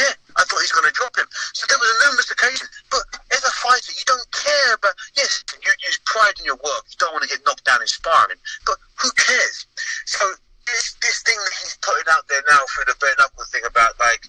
yeah, 0.00 0.14
I 0.40 0.42
thought 0.48 0.60
he's 0.64 0.72
going 0.72 0.88
to 0.88 0.96
drop 0.96 1.12
him. 1.16 1.28
So 1.52 1.68
there 1.68 1.76
was 1.76 1.90
a 1.92 1.98
numerous 2.08 2.30
occasion. 2.32 2.66
But 2.90 3.04
as 3.30 3.44
a 3.44 3.52
fighter, 3.60 3.92
you 3.92 4.04
don't 4.08 4.24
care 4.32 4.72
about. 4.74 4.96
Yes, 5.14 5.44
you 5.52 5.68
use 5.68 6.00
pride 6.08 6.32
in 6.40 6.46
your 6.48 6.56
work. 6.64 6.88
You 6.88 6.96
don't 6.96 7.12
want 7.12 7.22
to 7.24 7.30
get 7.30 7.44
knocked 7.44 7.68
down 7.68 7.80
in 7.84 7.86
sparring. 7.86 8.40
But 8.64 8.80
who 8.96 9.12
cares? 9.12 9.66
So 10.08 10.24
this 10.66 10.96
this 11.04 11.20
thing 11.22 11.36
that 11.36 11.54
he's 11.60 11.76
putting 11.84 12.08
out 12.08 12.24
there 12.28 12.42
now 12.48 12.64
for 12.72 12.88
the 12.88 12.96
bare 12.98 13.14
knuckle 13.20 13.44
thing 13.52 13.62
about 13.68 13.92
like. 14.00 14.24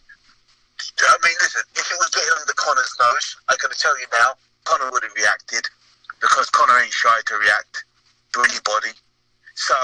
I 0.99 1.15
mean, 1.23 1.35
listen. 1.39 1.63
If 1.79 1.87
it 1.89 1.97
was 1.97 2.09
getting 2.11 2.35
under 2.35 2.53
Conor's 2.53 2.93
nose, 2.99 3.37
I'm 3.47 3.57
going 3.63 3.71
to 3.73 3.79
tell 3.79 3.97
you 3.99 4.05
now, 4.11 4.35
Conor 4.65 4.91
would 4.91 5.03
have 5.03 5.15
reacted 5.15 5.63
because 6.23 6.49
Conor 6.49 6.79
ain't 6.79 6.93
shy 6.93 7.19
to 7.27 7.35
react 7.35 7.83
to 8.33 8.39
anybody. 8.47 8.95
So 9.55 9.75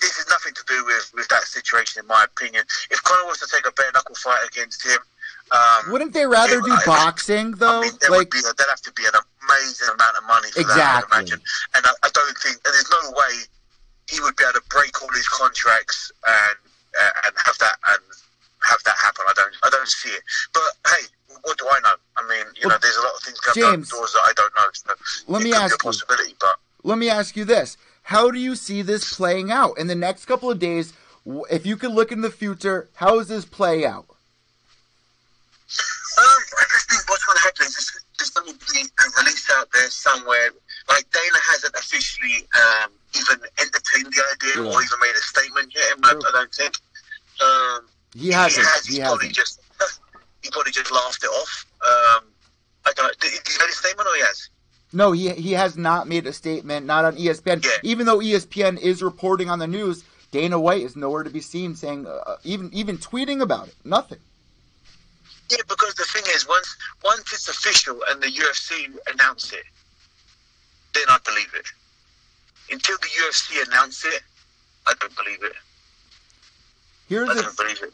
this 0.00 0.16
is 0.16 0.26
nothing 0.30 0.54
to 0.54 0.62
do 0.66 0.86
with, 0.86 1.10
with 1.12 1.28
that 1.28 1.42
situation, 1.42 2.00
in 2.00 2.06
my 2.06 2.24
opinion. 2.24 2.64
If 2.90 3.02
Conor 3.02 3.26
was 3.26 3.38
to 3.40 3.48
take 3.50 3.66
a 3.66 3.72
bare 3.72 3.90
knuckle 3.92 4.14
fight 4.14 4.46
against 4.48 4.86
him, 4.86 4.98
um, 5.50 5.90
Wouldn't 5.92 6.14
they 6.14 6.24
rather 6.24 6.54
Yeah, 6.54 6.60
do 6.64 6.72
I- 6.72 6.86
boxing 6.86 7.52
I 7.52 7.56
though? 7.58 7.80
mean, 7.82 7.92
there 8.00 8.10
would 8.10 8.30
be 8.30 8.40
there'd 8.40 8.56
have 8.70 8.80
to 8.88 8.92
be 8.92 9.04
an 9.04 9.12
amazing 9.44 9.88
amount 9.92 10.16
of 10.16 10.24
money 10.24 10.50
for 10.50 10.62
that, 10.62 10.70
I 10.70 10.98
Exactly. 11.02 11.18
imagine. 11.18 11.40
And 11.74 11.84
I, 11.84 11.92
I 12.04 12.08
don't 12.14 12.38
think, 12.38 12.56
and 12.64 12.72
there's 12.72 12.88
no 12.90 13.10
way 13.10 13.32
he 14.08 14.20
would 14.22 14.36
be 14.36 14.44
able 14.44 14.54
to 14.54 14.64
break 14.70 15.02
all 15.02 15.10
his 15.12 15.28
contracts 15.28 16.10
and 16.26 16.56
uh, 16.98 17.10
and 17.26 17.34
have 17.44 17.58
that 17.58 17.76
and 17.92 18.00
have 18.64 18.80
that 18.84 18.96
happen. 19.02 19.24
I 19.28 19.32
don't, 19.34 19.54
I 19.64 19.68
don't 19.70 19.88
see 19.88 20.10
it. 20.10 20.22
But 20.54 20.70
hey, 20.88 21.04
what 21.42 21.58
do 21.58 21.66
I 21.70 21.80
know? 21.80 21.94
I 22.16 22.28
mean, 22.28 22.46
you 22.56 22.68
Well, 22.68 22.70
know, 22.70 22.78
there's 22.80 22.96
a 22.96 23.00
lot 23.02 23.14
of 23.16 23.22
things 23.22 23.40
going 23.40 23.54
James, 23.72 23.92
on 23.92 23.98
doors 23.98 24.12
that 24.12 24.22
I 24.24 24.32
don't 24.36 24.54
know. 24.54 24.68
So 24.72 24.94
let 25.32 25.42
me 25.42 25.52
ask 25.52 25.82
you. 25.84 25.92
but 26.40 26.56
let 26.82 26.98
me 26.98 27.08
ask 27.08 27.36
you 27.36 27.44
this: 27.44 27.76
How 28.02 28.30
do 28.30 28.38
you 28.38 28.54
see 28.56 28.82
this 28.82 29.12
playing 29.14 29.50
out 29.50 29.78
in 29.78 29.86
the 29.86 29.94
next 29.94 30.26
couple 30.26 30.50
of 30.50 30.58
days? 30.58 30.92
If 31.50 31.64
you 31.66 31.76
could 31.76 31.92
look 31.92 32.10
in 32.12 32.20
the 32.20 32.30
future, 32.30 32.88
how 32.94 33.16
does 33.18 33.28
this 33.28 33.44
play 33.44 33.86
out? 33.86 34.06
Um, 36.18 36.24
I 36.58 36.64
just 36.74 36.90
think 36.90 37.08
what's 37.08 37.24
going 37.24 37.36
to 37.38 37.42
happen 37.44 37.66
is 37.66 37.74
there's, 38.18 38.30
going 38.30 38.52
to 38.52 38.72
be 38.72 38.80
a 38.82 39.20
release 39.22 39.50
out 39.56 39.68
there 39.72 39.88
somewhere. 39.88 40.50
Like 40.88 41.10
Dana 41.10 41.38
hasn't 41.50 41.74
officially 41.74 42.46
um, 42.54 42.90
even 43.16 43.38
entertained 43.60 44.12
the 44.12 44.22
idea 44.34 44.62
Yeah. 44.64 44.70
or 44.74 44.82
even 44.82 44.98
made 45.00 45.14
a 45.16 45.22
statement 45.22 45.72
yet. 45.74 45.94
I, 46.02 46.10
I 46.10 46.30
don't 46.32 46.52
think. 46.54 46.74
Um, 47.40 47.86
He 48.14 48.30
hasn't. 48.30 48.66
has. 48.66 48.86
He 48.86 48.96
He's 48.96 49.00
probably 49.00 49.28
hasn't. 49.28 49.36
just 49.36 49.60
he 50.42 50.50
probably 50.50 50.72
just 50.72 50.90
laughed 50.92 51.22
it 51.22 51.28
off. 51.28 51.66
Um, 51.80 52.24
I 52.86 52.92
don't. 52.94 53.18
Did 53.20 53.32
he 53.32 53.38
made 53.58 53.68
a 53.68 53.72
statement 53.72 54.08
or 54.08 54.14
he 54.14 54.22
has? 54.22 54.48
No, 54.92 55.12
he 55.12 55.30
he 55.30 55.52
has 55.52 55.76
not 55.76 56.06
made 56.08 56.26
a 56.26 56.32
statement, 56.32 56.86
not 56.86 57.04
on 57.04 57.16
ESPN. 57.16 57.64
Yeah. 57.64 57.70
Even 57.82 58.06
though 58.06 58.18
ESPN 58.18 58.78
is 58.78 59.02
reporting 59.02 59.48
on 59.48 59.58
the 59.58 59.66
news, 59.66 60.04
Dana 60.32 60.58
White 60.60 60.82
is 60.82 60.96
nowhere 60.96 61.22
to 61.22 61.30
be 61.30 61.40
seen 61.40 61.74
saying, 61.76 62.06
uh, 62.06 62.36
even 62.44 62.70
even 62.72 62.98
tweeting 62.98 63.40
about 63.40 63.68
it. 63.68 63.74
Nothing. 63.84 64.18
Yeah, 65.50 65.58
because 65.68 65.94
the 65.94 66.04
thing 66.04 66.22
is, 66.34 66.46
once 66.48 66.76
once 67.04 67.32
it's 67.32 67.48
official 67.48 68.00
and 68.08 68.22
the 68.22 68.28
UFC 68.28 68.94
announce 69.12 69.52
it, 69.52 69.64
then 70.94 71.04
I 71.08 71.18
believe 71.24 71.52
it. 71.54 71.66
Until 72.70 72.96
the 72.98 73.08
UFC 73.08 73.66
announce 73.68 74.04
it, 74.04 74.22
I 74.86 74.94
don't 75.00 75.14
believe 75.16 75.42
it. 75.42 75.52
Here's 77.08 77.28
I 77.28 77.32
a 77.32 77.42
don't 77.42 77.56
believe 77.56 77.82
it. 77.82 77.92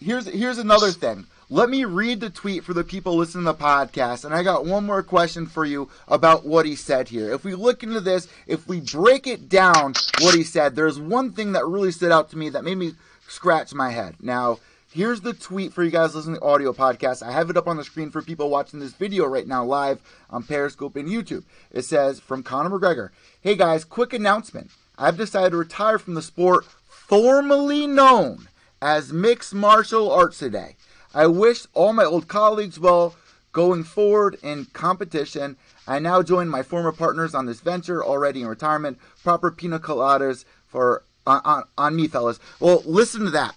Here's 0.00 0.26
here's 0.26 0.58
another 0.58 0.90
thing. 0.90 1.26
Let 1.48 1.70
me 1.70 1.84
read 1.84 2.18
the 2.18 2.28
tweet 2.28 2.64
for 2.64 2.74
the 2.74 2.82
people 2.82 3.14
listening 3.14 3.44
to 3.44 3.52
the 3.52 3.58
podcast, 3.58 4.24
and 4.24 4.34
I 4.34 4.42
got 4.42 4.66
one 4.66 4.84
more 4.84 5.02
question 5.04 5.46
for 5.46 5.64
you 5.64 5.88
about 6.08 6.44
what 6.44 6.66
he 6.66 6.74
said 6.74 7.08
here. 7.08 7.32
If 7.32 7.44
we 7.44 7.54
look 7.54 7.84
into 7.84 8.00
this, 8.00 8.26
if 8.48 8.66
we 8.66 8.80
break 8.80 9.28
it 9.28 9.48
down, 9.48 9.94
what 10.20 10.34
he 10.34 10.42
said, 10.42 10.74
there's 10.74 10.98
one 10.98 11.32
thing 11.32 11.52
that 11.52 11.64
really 11.64 11.92
stood 11.92 12.10
out 12.10 12.30
to 12.30 12.36
me 12.36 12.48
that 12.48 12.64
made 12.64 12.78
me 12.78 12.94
scratch 13.28 13.72
my 13.74 13.90
head. 13.90 14.16
Now, 14.20 14.58
here's 14.92 15.20
the 15.20 15.34
tweet 15.34 15.72
for 15.72 15.84
you 15.84 15.92
guys 15.92 16.16
listening 16.16 16.34
to 16.34 16.40
the 16.40 16.46
audio 16.46 16.72
podcast. 16.72 17.22
I 17.22 17.30
have 17.30 17.48
it 17.48 17.56
up 17.56 17.68
on 17.68 17.76
the 17.76 17.84
screen 17.84 18.10
for 18.10 18.22
people 18.22 18.50
watching 18.50 18.80
this 18.80 18.92
video 18.92 19.24
right 19.26 19.46
now 19.46 19.64
live 19.64 20.00
on 20.30 20.42
Periscope 20.42 20.96
and 20.96 21.08
YouTube. 21.08 21.44
It 21.70 21.82
says 21.82 22.18
from 22.18 22.42
Conor 22.42 22.70
McGregor, 22.70 23.10
"Hey 23.40 23.54
guys, 23.54 23.84
quick 23.84 24.12
announcement. 24.12 24.72
I've 24.98 25.16
decided 25.16 25.50
to 25.50 25.58
retire 25.58 26.00
from 26.00 26.14
the 26.14 26.22
sport 26.22 26.64
formerly 26.88 27.86
known 27.86 28.48
as 28.80 29.12
mixed 29.12 29.54
martial 29.54 30.10
arts 30.10 30.38
today. 30.38 30.76
I 31.14 31.26
wish 31.26 31.66
all 31.72 31.92
my 31.92 32.04
old 32.04 32.28
colleagues 32.28 32.78
well 32.78 33.14
going 33.52 33.84
forward 33.84 34.38
in 34.42 34.66
competition. 34.66 35.56
I 35.86 35.98
now 35.98 36.22
join 36.22 36.48
my 36.48 36.62
former 36.62 36.92
partners 36.92 37.34
on 37.34 37.46
this 37.46 37.60
venture 37.60 38.04
already 38.04 38.42
in 38.42 38.48
retirement. 38.48 38.98
Proper 39.22 39.50
pina 39.50 39.78
coladas 39.78 40.44
for 40.66 41.04
on, 41.26 41.40
on, 41.44 41.64
on 41.78 41.96
me, 41.96 42.06
fellas. 42.06 42.38
Well, 42.60 42.82
listen 42.84 43.24
to 43.24 43.30
that. 43.30 43.56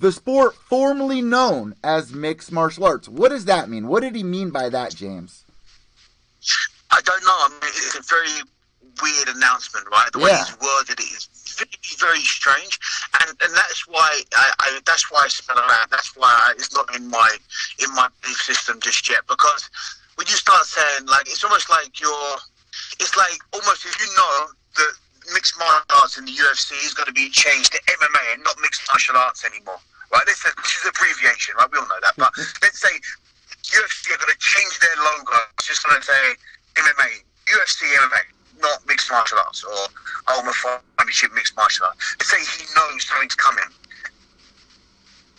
The 0.00 0.12
sport 0.12 0.54
formerly 0.54 1.22
known 1.22 1.74
as 1.82 2.12
mixed 2.12 2.52
martial 2.52 2.84
arts. 2.84 3.08
What 3.08 3.30
does 3.30 3.46
that 3.46 3.68
mean? 3.68 3.88
What 3.88 4.00
did 4.00 4.14
he 4.14 4.22
mean 4.22 4.50
by 4.50 4.68
that, 4.68 4.94
James? 4.94 5.44
I 6.90 7.00
don't 7.00 7.24
know. 7.24 7.30
I 7.30 7.48
mean, 7.48 7.58
it's 7.62 7.96
a 7.96 8.02
very 8.02 8.42
weird 9.02 9.36
announcement, 9.36 9.86
right? 9.90 10.08
The 10.12 10.20
way 10.20 10.36
he's 10.36 10.56
worded 10.60 11.00
it 11.00 11.02
is 11.02 11.28
very, 11.58 11.78
very 11.98 12.24
strange, 12.24 12.78
and 13.20 13.30
and 13.42 13.52
that's 13.54 13.86
why 13.86 14.22
I, 14.34 14.52
I 14.60 14.80
that's 14.86 15.10
why 15.10 15.22
I 15.24 15.28
spell 15.28 15.58
around. 15.58 15.90
That's 15.90 16.16
why 16.16 16.30
I, 16.30 16.52
it's 16.56 16.74
not 16.74 16.94
in 16.94 17.08
my 17.08 17.36
in 17.82 17.92
my 17.94 18.08
belief 18.22 18.38
system 18.38 18.80
just 18.80 19.08
yet. 19.08 19.26
Because 19.28 19.68
when 20.16 20.26
you 20.26 20.38
start 20.38 20.64
saying 20.64 21.06
like, 21.06 21.26
it's 21.26 21.44
almost 21.44 21.70
like 21.70 22.00
you're, 22.00 22.36
it's 23.00 23.16
like 23.16 23.38
almost 23.52 23.86
if 23.86 23.94
you 24.00 24.06
know 24.16 24.50
that 24.76 24.92
mixed 25.34 25.58
martial 25.58 25.84
arts 26.00 26.18
in 26.18 26.24
the 26.24 26.32
UFC 26.32 26.72
is 26.84 26.94
going 26.94 27.06
to 27.06 27.12
be 27.12 27.28
changed 27.30 27.72
to 27.72 27.78
MMA 27.78 28.34
and 28.34 28.42
not 28.42 28.56
mixed 28.62 28.82
martial 28.90 29.16
arts 29.16 29.44
anymore. 29.44 29.78
Right? 30.10 30.24
This 30.24 30.40
is, 30.40 30.54
this 30.56 30.72
is 30.80 30.88
abbreviation, 30.88 31.54
right? 31.58 31.68
We 31.70 31.78
all 31.78 31.84
know 31.84 32.00
that. 32.00 32.16
But 32.16 32.32
let's 32.64 32.80
say 32.80 32.94
UFC 33.68 34.14
are 34.14 34.18
going 34.18 34.32
to 34.32 34.40
change 34.40 34.78
their 34.80 34.96
logo. 34.96 35.36
It's 35.58 35.68
just 35.68 35.84
going 35.84 36.00
to 36.00 36.04
say 36.06 36.22
MMA, 36.80 37.22
UFC 37.44 37.84
MMA 37.92 38.38
not 38.60 38.86
mixed 38.86 39.10
martial 39.10 39.38
arts 39.38 39.64
or 39.64 39.86
Ultimate 40.28 40.54
Championship 40.98 41.32
mixed 41.34 41.56
martial 41.56 41.86
arts. 41.86 42.16
Let's 42.18 42.30
say 42.30 42.42
he 42.58 42.66
knows 42.74 43.06
something's 43.06 43.34
coming. 43.34 43.70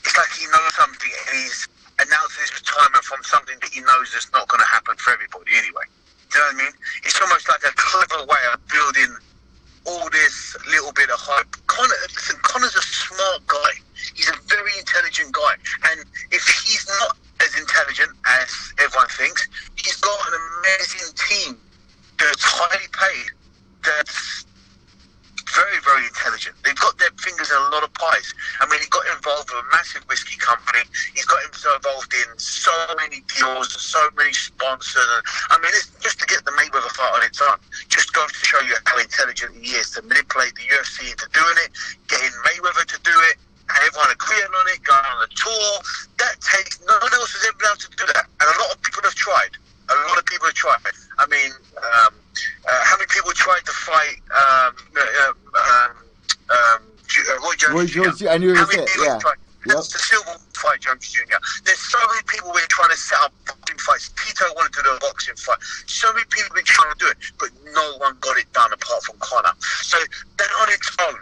It's 0.02 0.16
like 0.16 0.32
he 0.40 0.48
knows 0.48 0.74
something 0.74 1.12
and 1.28 1.36
he's 1.36 1.68
announcing 2.00 2.42
his 2.42 2.54
retirement 2.56 3.04
from 3.04 3.20
something 3.24 3.58
that 3.60 3.70
he 3.70 3.82
knows 3.82 4.08
is 4.16 4.26
not 4.32 4.48
going 4.48 4.64
to 4.64 4.72
happen 4.72 4.96
for 4.96 5.12
everybody 5.12 5.52
anyway. 5.60 5.84
Do 6.32 6.40
you 6.40 6.40
know 6.40 6.48
what 6.48 6.56
I 6.56 6.64
mean? 6.64 6.74
It's 7.04 7.20
almost 7.22 7.50
like 7.50 7.62
a 7.68 7.74
clever 7.76 8.26
way 8.26 8.44
of 8.54 8.64
building 8.72 9.12
all 9.86 10.10
this 10.10 10.56
little 10.72 10.94
bit 10.94 11.12
of 11.12 11.20
hype. 11.20 11.52
Conor, 11.68 11.94
listen, 12.16 12.40
Conor's 12.42 12.74
a 12.74 12.82
smart 12.82 13.46
guy. 13.46 13.74
He's 14.16 14.30
a 14.30 14.38
very 14.48 14.72
intelligent 14.80 15.36
guy. 15.36 15.54
And 15.92 16.02
if 16.32 16.48
he's 16.64 16.88
not 16.88 17.18
as 17.44 17.52
intelligent 17.60 18.10
as 18.26 18.50
everyone 18.80 19.12
thinks, 19.14 19.46
he's 19.76 20.00
got 20.00 20.18
an 20.32 20.40
amazing 20.64 21.12
team 21.14 21.62
that's 22.18 22.42
highly 22.42 22.90
paid, 22.90 23.30
that's 23.84 24.49
very, 25.56 25.80
very 25.84 26.06
intelligent. 26.06 26.56
They've 26.64 26.78
got 26.78 26.98
their 26.98 27.12
fingers 27.18 27.50
in 27.52 27.58
a 27.58 27.70
lot 27.70 27.84
of 27.84 27.94
pies. 27.94 28.34
I 28.62 28.68
mean, 28.70 28.80
he 28.82 28.88
got 28.90 29.06
involved 29.16 29.50
with 29.50 29.64
a 29.64 29.70
massive 29.72 30.04
whiskey 30.10 30.38
company. 30.38 30.84
He's 31.16 31.26
got 31.26 31.42
himself 31.44 31.82
involved 31.82 32.14
in 32.14 32.30
so 32.38 32.74
many 32.98 33.24
deals, 33.28 33.74
so 33.82 34.02
many 34.18 34.34
sponsors. 34.34 35.22
I 35.50 35.58
mean, 35.60 35.72
it's 35.74 35.92
just 36.00 36.20
to 36.20 36.26
get 36.26 36.46
the 36.46 36.52
Mayweather 36.52 36.92
fight 36.94 37.14
on 37.14 37.24
its 37.24 37.42
own. 37.42 37.58
Just 37.88 38.14
goes 38.14 38.32
to 38.32 38.42
show 38.46 38.62
you 38.62 38.76
how 38.86 38.98
intelligent 39.00 39.56
he 39.58 39.74
is 39.78 39.92
to 39.92 40.02
manipulate 40.04 40.56
the 40.56 40.66
UFC 40.70 41.12
into 41.12 41.28
doing 41.34 41.58
it, 41.66 41.72
getting 42.08 42.32
Mayweather 42.46 42.86
to 42.86 42.98
do 43.04 43.16
it, 43.32 43.38
and 43.70 43.80
everyone 43.86 44.10
agreeing 44.12 44.54
on 44.54 44.66
it, 44.74 44.82
going 44.84 45.06
on 45.06 45.24
a 45.24 45.30
tour. 45.34 45.70
That 46.18 46.36
takes 46.42 46.82
no 46.86 46.98
one 47.02 47.14
else 47.14 47.34
has 47.34 47.46
ever 47.48 47.58
been 47.58 47.70
able 47.70 47.82
to 47.86 47.92
do 47.96 48.06
that, 48.14 48.26
and 48.42 48.48
a 48.50 48.58
lot 48.62 48.74
of 48.74 48.82
people 48.82 49.04
have 49.04 49.16
tried. 49.16 49.54
A 49.90 49.96
lot 50.10 50.18
of 50.18 50.26
people 50.26 50.46
have 50.46 50.56
tried. 50.58 50.94
I 51.18 51.26
mean, 51.28 51.52
um, 51.78 52.14
uh, 52.70 52.82
how 52.86 52.96
many 52.98 53.08
people 53.10 53.32
tried 53.34 53.66
to 53.66 53.72
fight 53.72 54.22
um, 54.32 54.74
uh, 54.96 55.34
um, 55.34 55.92
um, 56.50 56.82
Roy 57.86 58.30
I 58.30 58.38
knew 58.38 58.54
you 58.54 58.54
were 58.54 58.72
it. 58.72 58.90
Yeah. 59.00 59.20
Yep. 59.68 59.76
The 59.76 60.00
silver 60.00 60.40
fight 60.56 60.80
Jones 60.80 61.12
Jr. 61.12 61.36
There's 61.66 61.80
so 61.80 62.00
many 62.08 62.24
people 62.28 62.52
were 62.52 62.64
trying 62.70 62.92
to 62.92 62.98
set 62.98 63.20
up 63.20 63.34
boxing 63.46 63.78
fights. 63.78 64.10
Tito 64.16 64.46
wanted 64.56 64.72
to 64.74 64.84
do 64.84 64.90
a 64.96 65.00
boxing 65.00 65.36
fight. 65.36 65.60
So 65.86 66.08
many 66.14 66.24
people 66.32 66.56
have 66.56 66.56
been 66.56 66.66
trying 66.66 66.94
to 66.94 67.00
do 67.00 67.08
it, 67.12 67.18
but 67.38 67.50
no 67.76 67.98
one 68.00 68.16
got 68.22 68.38
it 68.38 68.48
done 68.54 68.72
apart 68.72 69.04
from 69.04 69.18
Conor. 69.20 69.52
So 69.84 69.98
that 70.38 70.52
on 70.64 70.70
its 70.72 70.96
own 71.04 71.20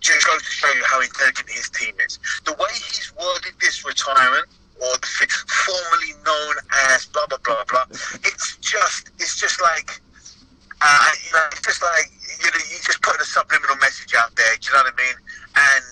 just 0.00 0.26
goes 0.26 0.42
to 0.42 0.50
show 0.50 0.72
you 0.72 0.82
how 0.84 1.00
intelligent 1.00 1.48
his 1.48 1.70
team 1.70 1.94
is. 2.04 2.18
The 2.44 2.52
way 2.58 2.72
he's 2.74 3.12
worded 3.14 3.54
this 3.60 3.84
retirement 3.84 4.46
or 4.80 4.96
formerly 5.46 6.12
known 6.24 6.54
as 6.90 7.06
blah 7.06 7.26
blah 7.28 7.38
blah 7.44 7.64
blah. 7.68 7.86
It's 8.24 8.56
just 8.58 9.10
it's 9.20 9.38
just 9.38 9.60
like 9.62 10.00
uh, 10.82 11.10
you 11.22 11.32
know 11.32 11.46
it's 11.52 11.62
just 11.62 11.82
like 11.82 12.10
you 12.42 12.50
know 12.50 12.64
you 12.66 12.82
just 12.82 13.00
put 13.02 13.20
a 13.20 13.24
subliminal 13.24 13.76
message 13.76 14.14
out 14.14 14.34
there. 14.34 14.56
Do 14.58 14.68
you 14.68 14.72
know 14.74 14.84
what 14.84 14.94
I 14.94 14.96
mean? 14.96 15.16
And 15.54 15.84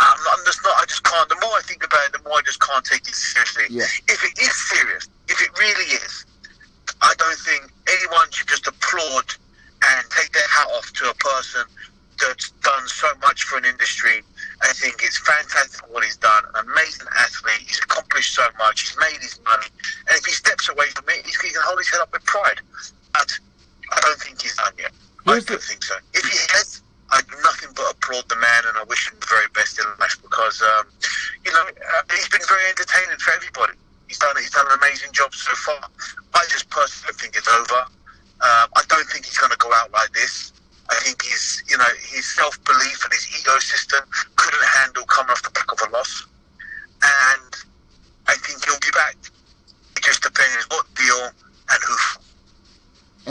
I'm, 0.00 0.18
I'm 0.32 0.44
just 0.44 0.62
not. 0.62 0.78
I 0.78 0.86
just 0.86 1.04
can't. 1.04 1.28
The 1.28 1.38
more 1.42 1.52
I 1.58 1.62
think 1.62 1.84
about 1.84 2.06
it, 2.06 2.12
the 2.12 2.22
more 2.28 2.38
I 2.38 2.42
just 2.42 2.60
can't 2.60 2.84
take 2.84 3.06
it 3.06 3.14
seriously. 3.14 3.64
Yeah. 3.70 3.90
If 4.08 4.22
it 4.24 4.38
is 4.40 4.54
serious, 4.70 5.08
if 5.28 5.42
it 5.42 5.50
really 5.58 5.98
is, 5.98 6.24
I 7.02 7.12
don't 7.18 7.38
think 7.38 7.70
anyone 7.88 8.30
should 8.30 8.48
just 8.48 8.66
applaud 8.66 9.26
and 9.82 10.06
take 10.10 10.32
their 10.32 10.46
hat 10.48 10.68
off 10.78 10.92
to 10.92 11.10
a 11.10 11.14
person 11.14 11.66
that's 12.18 12.50
done 12.62 12.86
so 12.86 13.08
much 13.20 13.42
for 13.44 13.58
an 13.58 13.64
industry. 13.64 14.22
I 14.62 14.72
think 14.72 15.02
it's 15.02 15.18
fantastic 15.18 15.82
what 15.90 16.04
he's 16.04 16.16
done. 16.16 16.44
An 16.54 16.66
amazing 16.70 17.06
athlete. 17.18 17.66
He's 17.66 17.80
accomplished 17.82 18.34
so 18.34 18.46
much. 18.58 18.82
He's 18.82 18.96
made 18.98 19.20
his 19.20 19.40
money. 19.44 19.66
And 20.08 20.18
if 20.18 20.24
he 20.24 20.32
steps 20.32 20.68
away 20.68 20.86
from 20.94 21.04
it, 21.08 21.26
he 21.26 21.32
can 21.32 21.60
hold 21.62 21.78
his 21.78 21.90
head 21.90 22.00
up 22.00 22.12
with 22.12 22.24
pride. 22.24 22.60
But 23.12 23.30
I 23.92 24.00
don't 24.00 24.20
think 24.20 24.40
he's 24.40 24.56
done 24.56 24.72
yet. 24.78 24.92
Here's 25.24 25.41
I 25.41 25.41
don't 25.52 25.62
think 25.62 25.84
so. 25.84 25.96
If 26.14 26.24
he 26.24 26.38
has, 26.56 26.82
I 27.12 27.20
do 27.28 27.36
nothing 27.44 27.68
but 27.76 27.92
applaud 27.92 28.24
the 28.28 28.40
man 28.40 28.62
and 28.72 28.78
I 28.78 28.84
wish 28.88 29.04
him 29.04 29.20
the 29.20 29.28
very 29.28 29.48
best 29.52 29.78
in 29.78 29.84
life 30.00 30.16
because, 30.24 30.62
um, 30.64 30.88
you 31.44 31.52
know, 31.52 31.60
uh, 31.60 32.02
he's 32.08 32.28
been 32.28 32.44
very 32.48 32.64
entertaining 32.72 33.20
for 33.20 33.36
everybody. 33.36 33.76
He's 34.08 34.18
done, 34.18 34.32
he's 34.40 34.50
done 34.50 34.64
an 34.72 34.78
amazing 34.80 35.12
job 35.12 35.34
so 35.34 35.52
far. 35.60 35.84
I 36.32 36.44
just 36.48 36.70
personally 36.70 37.12
think 37.20 37.36
it's 37.36 37.48
over. 37.48 37.84
Um, 38.40 38.66
I 38.72 38.82
don't 38.88 39.04
think 39.12 39.26
he's 39.28 39.36
going 39.36 39.52
to 39.52 39.60
go 39.60 39.68
out 39.76 39.92
like 39.92 40.12
this. 40.12 40.52
I 40.88 40.96
think 41.04 41.22
his, 41.22 41.62
you 41.68 41.76
know, 41.76 41.92
his 42.00 42.24
self 42.34 42.56
belief 42.64 43.04
and 43.04 43.12
his 43.12 43.28
ego 43.38 43.56
system 43.60 44.00
couldn't 44.36 44.66
handle 44.80 45.04
coming 45.04 45.30
off 45.30 45.42
the 45.42 45.50
back 45.50 45.70
of 45.70 45.78
a 45.88 45.92
loss, 45.92 46.26
and 47.02 47.52
I 48.26 48.34
think 48.34 48.64
he'll 48.64 48.80
be 48.82 48.90
back. 48.92 49.16
It 49.96 50.02
just 50.02 50.22
depends 50.22 50.66
what 50.68 50.84
deal 50.94 51.30
and 51.70 51.80
who. 51.86 51.96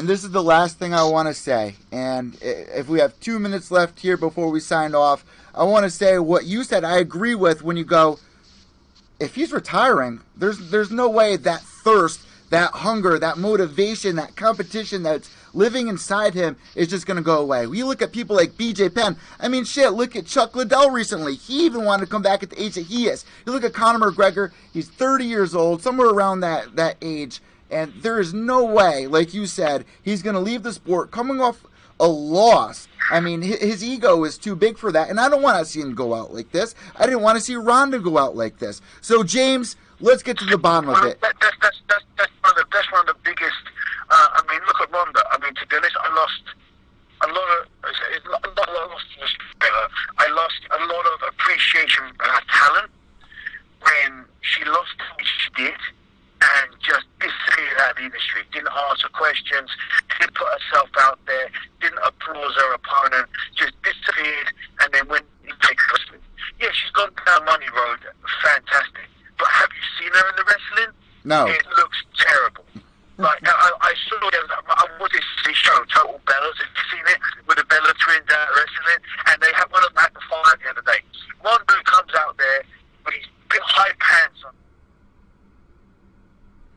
And 0.01 0.09
this 0.09 0.23
is 0.23 0.31
the 0.31 0.41
last 0.41 0.79
thing 0.79 0.95
I 0.95 1.03
want 1.03 1.27
to 1.27 1.33
say. 1.35 1.75
And 1.91 2.35
if 2.41 2.89
we 2.89 2.99
have 3.01 3.19
two 3.19 3.37
minutes 3.37 3.69
left 3.69 3.99
here 3.99 4.17
before 4.17 4.49
we 4.49 4.59
sign 4.59 4.95
off, 4.95 5.23
I 5.53 5.63
want 5.63 5.83
to 5.83 5.91
say 5.91 6.17
what 6.17 6.45
you 6.45 6.63
said. 6.63 6.83
I 6.83 6.97
agree 6.97 7.35
with 7.35 7.61
when 7.61 7.77
you 7.77 7.83
go. 7.83 8.17
If 9.19 9.35
he's 9.35 9.53
retiring, 9.53 10.21
there's 10.35 10.71
there's 10.71 10.89
no 10.89 11.07
way 11.07 11.37
that 11.37 11.61
thirst, 11.61 12.25
that 12.49 12.71
hunger, 12.71 13.19
that 13.19 13.37
motivation, 13.37 14.15
that 14.15 14.35
competition 14.35 15.03
that's 15.03 15.29
living 15.53 15.87
inside 15.87 16.33
him 16.33 16.55
is 16.73 16.87
just 16.87 17.05
going 17.05 17.17
to 17.17 17.21
go 17.21 17.39
away. 17.39 17.67
We 17.67 17.83
look 17.83 18.01
at 18.01 18.11
people 18.11 18.35
like 18.35 18.53
BJ 18.53 18.95
Penn. 18.95 19.17
I 19.39 19.49
mean, 19.49 19.65
shit, 19.65 19.93
look 19.93 20.15
at 20.15 20.25
Chuck 20.25 20.55
Liddell 20.55 20.89
recently. 20.89 21.35
He 21.35 21.63
even 21.67 21.85
wanted 21.85 22.05
to 22.05 22.11
come 22.11 22.23
back 22.23 22.41
at 22.41 22.49
the 22.49 22.59
age 22.59 22.73
that 22.73 22.87
he 22.87 23.07
is. 23.07 23.23
You 23.45 23.53
look 23.53 23.63
at 23.63 23.73
Conor 23.73 23.99
McGregor, 23.99 24.51
he's 24.73 24.89
30 24.89 25.25
years 25.25 25.53
old, 25.53 25.83
somewhere 25.83 26.09
around 26.09 26.39
that, 26.39 26.75
that 26.75 26.97
age. 27.03 27.39
And 27.71 27.93
there 28.01 28.19
is 28.19 28.33
no 28.33 28.65
way, 28.65 29.07
like 29.07 29.33
you 29.33 29.45
said, 29.45 29.85
he's 30.03 30.21
going 30.21 30.33
to 30.33 30.41
leave 30.41 30.63
the 30.63 30.73
sport 30.73 31.11
coming 31.11 31.39
off 31.39 31.65
a 31.99 32.07
loss. 32.07 32.87
I 33.11 33.19
mean, 33.19 33.41
his 33.41 33.83
ego 33.83 34.23
is 34.23 34.37
too 34.37 34.55
big 34.55 34.77
for 34.77 34.91
that. 34.91 35.09
And 35.09 35.19
I 35.19 35.29
don't 35.29 35.41
want 35.41 35.59
to 35.59 35.65
see 35.65 35.79
him 35.79 35.95
go 35.95 36.13
out 36.13 36.33
like 36.33 36.51
this. 36.51 36.75
I 36.97 37.05
didn't 37.05 37.21
want 37.21 37.37
to 37.37 37.43
see 37.43 37.55
Ronda 37.55 37.99
go 37.99 38.17
out 38.17 38.35
like 38.35 38.59
this. 38.59 38.81
So, 39.01 39.23
James, 39.23 39.75
let's 39.99 40.23
get 40.23 40.37
to 40.39 40.45
the 40.45 40.57
bottom 40.57 40.89
of 40.89 41.05
it. 41.05 41.21
That, 41.21 41.35
that's, 41.39 41.57
that's, 41.61 41.81
that's, 41.87 42.03
that's, 42.17 42.31
one 42.41 42.51
of 42.51 42.57
the, 42.57 42.65
that's 42.71 42.91
one 42.91 43.01
of 43.01 43.15
the 43.15 43.21
biggest 43.23 43.55
uh, 44.11 44.27
I 44.35 44.41
mean, 44.51 44.59
look 44.67 44.81
at 44.81 44.91
Ronda. 44.91 45.23
I 45.31 45.39
mean, 45.39 45.55
to 45.55 45.65
be 45.67 45.75
honest, 45.77 45.95
I 46.03 46.13
lost 46.13 46.43
a 47.23 47.27
lot 47.27 47.47
of, 47.59 47.67
a 47.83 47.93
lost. 48.91 49.05
I 50.19 50.27
lost 50.35 50.61
a 50.69 50.79
lot 50.83 51.05
of 51.15 51.19
appreciation 51.29 52.03
for 52.17 52.27
her 52.27 52.41
talent 52.51 52.91
when 53.81 54.25
she 54.41 54.65
lost 54.65 54.95
what 55.15 55.25
she 55.25 55.49
did 55.55 55.79
and 56.41 56.67
just 56.81 57.05
disappeared 57.21 57.77
out 57.81 57.91
of 57.91 57.97
the 57.97 58.05
industry. 58.09 58.41
Didn't 58.51 58.73
answer 58.89 59.09
questions, 59.13 59.69
didn't 60.19 60.33
put 60.33 60.47
herself 60.49 60.89
out 61.01 61.19
there, 61.25 61.49
didn't 61.79 62.01
applaud 62.03 62.53
her 62.53 62.73
opponent, 62.73 63.29
just 63.55 63.73
disappeared 63.85 64.49
and 64.81 64.93
then 64.93 65.07
went 65.07 65.25
into 65.45 65.55
wrestling. 65.61 66.21
Yeah, 66.59 66.73
she's 66.73 66.91
gone 66.91 67.13
down 67.25 67.45
money 67.45 67.69
road, 67.69 68.01
fantastic. 68.43 69.05
But 69.37 69.49
have 69.49 69.69
you 69.73 69.85
seen 69.97 70.13
her 70.13 70.25
in 70.29 70.35
the 70.37 70.45
wrestling? 70.45 70.91
No. 71.25 71.45
It 71.47 71.65
looks 71.77 71.99
terrible. 72.17 72.65
like 73.17 73.45
I, 73.45 73.69
I 73.81 73.93
saw 74.09 74.17
them. 74.29 74.45
I 74.69 74.85
watched 74.99 75.21
this 75.45 75.57
show, 75.57 75.77
Total 75.93 76.19
Bellas. 76.25 76.57
Have 76.57 76.73
you 76.73 76.85
seen 76.89 77.05
it? 77.05 77.21
With 77.45 77.57
the 77.57 77.65
Bella 77.65 77.93
twins 78.01 78.25
out 78.29 78.49
wrestling, 78.57 79.01
and 79.29 79.37
they 79.41 79.53
had 79.53 79.69
one 79.69 79.83
of 79.85 79.93
them 79.93 80.03
at 80.05 80.13
the 80.13 80.21
fight 80.25 80.57
the 80.63 80.69
other 80.73 80.85
day. 80.85 81.01
One 81.41 81.61
dude 81.67 81.85
comes 81.85 82.13
out 82.17 82.37
there 82.37 82.61
with 83.05 83.13
his 83.13 83.61
high 83.61 83.93
pants 83.99 84.41
on 84.45 84.53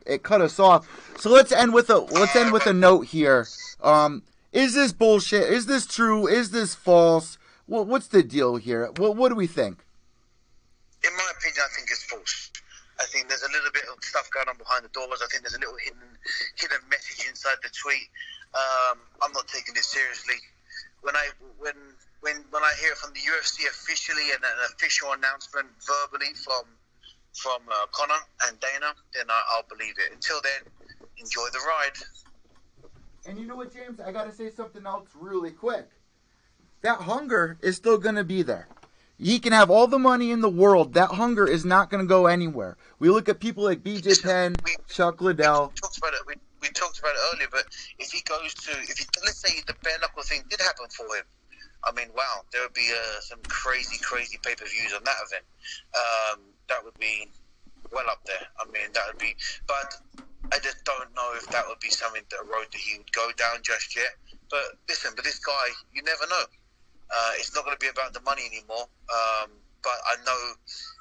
it 0.05 0.23
cut 0.23 0.41
us 0.41 0.59
off. 0.59 0.87
So 1.19 1.29
let's 1.29 1.51
end 1.51 1.73
with 1.73 1.89
a 1.89 1.97
let's 1.97 2.35
end 2.35 2.51
with 2.51 2.67
a 2.67 2.73
note 2.73 3.07
here. 3.07 3.47
Um, 3.81 4.23
is 4.51 4.73
this 4.73 4.93
bullshit? 4.93 5.51
Is 5.51 5.65
this 5.65 5.85
true? 5.85 6.27
Is 6.27 6.51
this 6.51 6.75
false? 6.75 7.37
What 7.65 7.87
what's 7.87 8.07
the 8.07 8.23
deal 8.23 8.57
here? 8.57 8.91
What 8.97 9.15
what 9.15 9.29
do 9.29 9.35
we 9.35 9.47
think? 9.47 9.83
In 11.03 11.15
my 11.15 11.29
opinion, 11.37 11.61
I 11.63 11.75
think 11.75 11.89
it's 11.91 12.03
false. 12.03 12.51
I 12.99 13.03
think 13.05 13.27
there's 13.27 13.43
a 13.43 13.51
little 13.51 13.71
bit 13.73 13.83
of 13.91 14.01
stuff 14.03 14.29
going 14.31 14.47
on 14.47 14.57
behind 14.57 14.85
the 14.85 14.89
doors. 14.89 15.19
I 15.21 15.27
think 15.27 15.43
there's 15.43 15.55
a 15.55 15.59
little 15.59 15.77
hidden 15.83 16.17
hidden 16.55 16.79
message 16.89 17.27
inside 17.27 17.57
the 17.63 17.69
tweet. 17.69 18.07
Um, 18.55 18.99
I'm 19.21 19.33
not 19.33 19.47
taking 19.47 19.73
this 19.73 19.87
seriously. 19.87 20.39
When 21.01 21.15
I 21.15 21.29
when 21.59 21.75
when 22.21 22.45
when 22.49 22.63
I 22.63 22.73
hear 22.79 22.95
from 22.95 23.11
the 23.13 23.19
UFC 23.19 23.67
officially 23.67 24.31
and 24.31 24.43
an 24.43 24.59
official 24.71 25.11
announcement 25.11 25.67
verbally 25.83 26.33
from 26.33 26.63
from 27.35 27.61
uh, 27.69 27.85
Conor 27.91 28.19
and 28.47 28.59
Dana, 28.59 28.93
then 29.13 29.25
I, 29.29 29.41
I'll 29.53 29.65
believe 29.69 29.95
it. 29.97 30.13
Until 30.13 30.37
then, 30.41 30.71
enjoy 31.17 31.47
the 31.51 31.59
ride. 31.59 31.97
And 33.27 33.39
you 33.39 33.45
know 33.45 33.55
what, 33.55 33.73
James? 33.73 33.99
I 33.99 34.11
gotta 34.11 34.31
say 34.31 34.49
something 34.49 34.85
else 34.85 35.09
really 35.19 35.51
quick. 35.51 35.89
That 36.81 37.01
hunger 37.01 37.57
is 37.61 37.75
still 37.75 37.97
gonna 37.97 38.23
be 38.23 38.41
there. 38.41 38.67
He 39.17 39.39
can 39.39 39.53
have 39.53 39.71
all 39.71 39.87
the 39.87 39.99
money 39.99 40.31
in 40.31 40.41
the 40.41 40.49
world. 40.49 40.93
That 40.93 41.11
hunger 41.11 41.47
is 41.47 41.65
not 41.65 41.89
gonna 41.89 42.05
go 42.05 42.27
anywhere. 42.27 42.77
We 42.99 43.09
look 43.09 43.29
at 43.29 43.39
people 43.39 43.63
like 43.63 43.83
BJ 43.83 44.21
Penn, 44.21 44.55
Chuck 44.87 45.21
Liddell. 45.21 45.71
We 45.73 45.81
talked 45.81 45.97
about 45.97 46.13
it. 46.13 46.19
We, 46.27 46.35
we 46.61 46.69
talked 46.69 46.99
about 46.99 47.13
it 47.15 47.19
earlier, 47.33 47.47
but 47.51 47.65
if 47.97 48.11
he 48.11 48.21
goes 48.21 48.53
to, 48.53 48.71
if 48.71 48.97
he 48.97 49.05
let's 49.23 49.39
say 49.39 49.61
the 49.67 49.75
bare 49.83 49.97
knuckle 49.99 50.23
thing 50.23 50.43
did 50.49 50.61
happen 50.61 50.85
for 50.89 51.05
him, 51.15 51.23
I 51.83 51.91
mean, 51.93 52.09
wow, 52.15 52.41
there 52.51 52.61
would 52.63 52.73
be 52.73 52.89
uh, 52.91 53.19
some 53.21 53.39
crazy, 53.47 53.97
crazy 54.01 54.37
pay 54.43 54.55
per 54.55 54.65
views 54.65 54.93
on 54.93 55.03
that 55.03 55.15
event. 55.25 55.45
Um, 55.95 56.39
that 56.69 56.83
would 56.83 56.97
be 56.99 57.29
well 57.91 58.09
up 58.09 58.21
there. 58.25 58.45
I 58.59 58.65
mean, 58.71 58.91
that 58.93 59.03
would 59.07 59.19
be, 59.19 59.35
but 59.67 59.93
I 60.53 60.59
just 60.59 60.83
don't 60.85 61.13
know 61.15 61.33
if 61.35 61.49
that 61.51 61.65
would 61.67 61.79
be 61.79 61.89
something 61.89 62.23
that 62.29 62.39
a 62.41 62.45
road 62.45 62.67
that 62.71 62.81
he 62.81 62.97
would 62.97 63.11
go 63.11 63.31
down 63.37 63.61
just 63.63 63.95
yet. 63.95 64.15
But 64.49 64.77
listen, 64.89 65.11
but 65.15 65.25
this 65.25 65.39
guy, 65.39 65.73
you 65.93 66.03
never 66.03 66.27
know. 66.29 66.45
Uh, 67.09 67.31
it's 67.37 67.53
not 67.53 67.65
going 67.65 67.75
to 67.75 67.81
be 67.81 67.89
about 67.89 68.13
the 68.13 68.21
money 68.21 68.43
anymore. 68.45 68.89
Um, 69.09 69.51
but 69.83 69.97
I 70.09 70.17
know, 70.25 70.39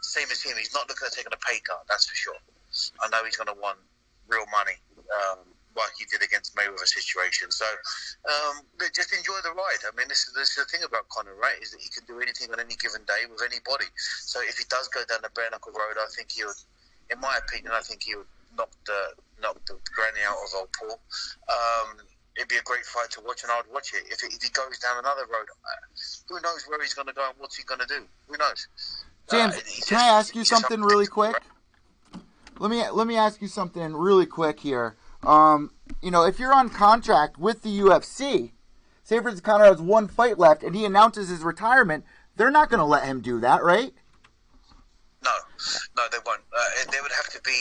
same 0.02 0.28
as 0.30 0.42
him, 0.42 0.56
he's 0.58 0.74
not 0.74 0.88
looking 0.88 1.06
at 1.06 1.12
taking 1.12 1.32
a 1.32 1.40
pay 1.40 1.60
cut. 1.64 1.84
That's 1.88 2.06
for 2.06 2.14
sure. 2.14 2.36
I 3.00 3.08
know 3.08 3.24
he's 3.24 3.36
going 3.36 3.48
to 3.48 3.60
want 3.60 3.78
real 4.28 4.44
money, 4.52 4.76
um, 5.12 5.38
like 5.76 5.92
he 5.98 6.06
did 6.06 6.22
against 6.22 6.54
Mayweather 6.54 6.86
situation. 6.86 7.50
So 7.50 7.66
um, 8.26 8.62
just 8.94 9.12
enjoy 9.12 9.38
the 9.42 9.50
ride. 9.52 9.82
I 9.86 9.94
mean, 9.96 10.08
this 10.08 10.26
is, 10.26 10.34
this 10.34 10.50
is 10.54 10.64
the 10.64 10.68
thing 10.70 10.86
about 10.86 11.08
Conor, 11.10 11.34
right? 11.34 11.58
Is 11.62 11.70
that 11.72 11.80
he 11.82 11.90
can 11.90 12.04
do 12.06 12.20
anything 12.22 12.50
on 12.52 12.60
any 12.60 12.76
given 12.78 13.02
day 13.06 13.26
with 13.30 13.42
anybody. 13.42 13.90
So 14.22 14.40
if 14.42 14.56
he 14.58 14.64
does 14.70 14.88
go 14.88 15.02
down 15.08 15.22
the 15.22 15.30
bare 15.34 15.50
knuckle 15.50 15.72
road, 15.72 15.98
I 15.98 16.06
think 16.14 16.30
he 16.30 16.44
would, 16.44 16.58
in 17.10 17.18
my 17.20 17.34
opinion, 17.42 17.72
I 17.74 17.82
think 17.82 18.02
he 18.02 18.14
would 18.14 18.30
knock 18.56 18.70
the 18.86 19.18
knock 19.42 19.58
the 19.66 19.74
granny 19.90 20.22
out 20.26 20.38
of 20.38 20.50
old 20.54 20.70
Paul. 20.72 20.98
Um, 21.50 21.98
it'd 22.36 22.48
be 22.48 22.56
a 22.56 22.62
great 22.62 22.86
fight 22.86 23.10
to 23.18 23.20
watch, 23.22 23.42
and 23.42 23.50
I'd 23.50 23.66
watch 23.72 23.92
it. 23.94 24.06
If, 24.06 24.22
if 24.22 24.42
he 24.42 24.50
goes 24.50 24.78
down 24.78 24.98
another 24.98 25.26
road, 25.26 25.46
uh, 25.50 25.82
who 26.28 26.40
knows 26.40 26.64
where 26.66 26.80
he's 26.82 26.94
going 26.94 27.08
to 27.08 27.14
go 27.14 27.26
and 27.28 27.34
what's 27.38 27.56
he 27.56 27.64
going 27.64 27.80
to 27.80 27.86
do? 27.86 28.06
Who 28.28 28.36
knows? 28.38 28.66
James, 29.30 29.54
Uh, 29.54 29.60
he's 29.66 29.84
can 29.84 29.98
just- 29.98 30.04
I 30.04 30.08
ask 30.18 30.34
you 30.34 30.44
something 30.44 30.82
really 30.82 31.06
quick? 31.06 31.36
Let 32.58 32.70
me 32.70 32.88
let 32.90 33.06
me 33.06 33.16
ask 33.16 33.42
you 33.42 33.48
something 33.48 33.94
really 33.94 34.26
quick 34.26 34.60
here. 34.60 34.94
Um, 35.26 35.70
you 36.02 36.10
know, 36.10 36.24
if 36.24 36.38
you're 36.38 36.54
on 36.54 36.70
contract 36.70 37.38
with 37.38 37.62
the 37.62 37.78
UFC, 37.80 38.52
say 39.02 39.20
for 39.20 39.30
has 39.64 39.80
one 39.80 40.08
fight 40.08 40.38
left 40.38 40.62
and 40.62 40.74
he 40.74 40.84
announces 40.84 41.28
his 41.28 41.42
retirement, 41.42 42.04
they're 42.36 42.50
not 42.50 42.70
going 42.70 42.80
to 42.80 42.84
let 42.84 43.04
him 43.04 43.20
do 43.20 43.40
that, 43.40 43.62
right? 43.62 43.92
No, 45.24 45.30
no, 45.96 46.02
they 46.10 46.18
won't. 46.26 46.40
Uh, 46.52 46.90
there 46.90 47.02
would 47.02 47.12
have 47.12 47.32
to 47.32 47.40
be, 47.42 47.56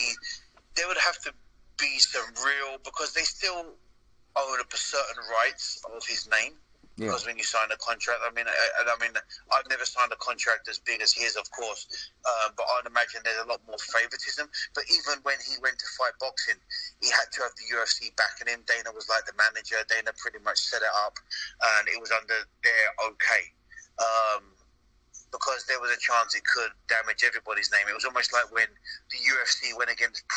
there 0.76 0.88
would 0.88 0.98
have 0.98 1.20
to 1.20 1.34
be 1.80 1.98
some 2.00 2.26
real 2.44 2.78
because 2.84 3.14
they 3.14 3.22
still 3.22 3.66
own 4.36 4.60
a 4.60 4.78
certain 4.78 5.24
rights 5.44 5.82
of 5.96 6.06
his 6.06 6.28
name. 6.30 6.54
Yeah. 6.96 7.10
Because 7.10 7.26
when 7.26 7.42
you 7.42 7.44
sign 7.44 7.74
a 7.74 7.80
contract, 7.82 8.22
I 8.22 8.30
mean, 8.38 8.46
I, 8.46 8.86
I 8.86 8.96
mean, 9.02 9.18
I've 9.50 9.66
never 9.66 9.86
signed 9.86 10.14
a 10.14 10.20
contract 10.22 10.70
as 10.70 10.78
big 10.78 11.02
as 11.02 11.10
his, 11.10 11.36
of 11.36 11.50
course, 11.50 11.90
uh, 12.22 12.54
but 12.54 12.70
I'd 12.78 12.86
imagine 12.86 13.26
there's 13.26 13.42
a 13.42 13.50
lot 13.50 13.66
more 13.66 13.82
favoritism. 13.82 14.46
But 14.78 14.86
even 14.94 15.18
when 15.26 15.42
he 15.42 15.58
went 15.58 15.82
to 15.82 15.90
fight 15.98 16.14
boxing, 16.22 16.62
he 17.02 17.10
had 17.10 17.34
to 17.34 17.50
have 17.50 17.54
the 17.58 17.66
UFC 17.74 18.14
backing 18.14 18.46
him. 18.46 18.62
Dana 18.70 18.94
was 18.94 19.10
like 19.10 19.26
the 19.26 19.34
manager. 19.34 19.82
Dana 19.90 20.14
pretty 20.22 20.38
much 20.46 20.62
set 20.62 20.86
it 20.86 20.94
up, 21.02 21.18
and 21.78 21.90
it 21.90 21.98
was 21.98 22.14
under 22.14 22.46
their 22.62 22.86
okay. 23.10 23.50
Um, 23.98 24.54
because 25.34 25.66
there 25.66 25.82
was 25.82 25.90
a 25.90 25.98
chance 25.98 26.38
it 26.38 26.46
could 26.46 26.70
damage 26.86 27.26
everybody's 27.26 27.74
name. 27.74 27.90
It 27.90 27.98
was 27.98 28.06
almost 28.06 28.32
like 28.32 28.46
when 28.54 28.70
the 29.10 29.18
UFC 29.18 29.63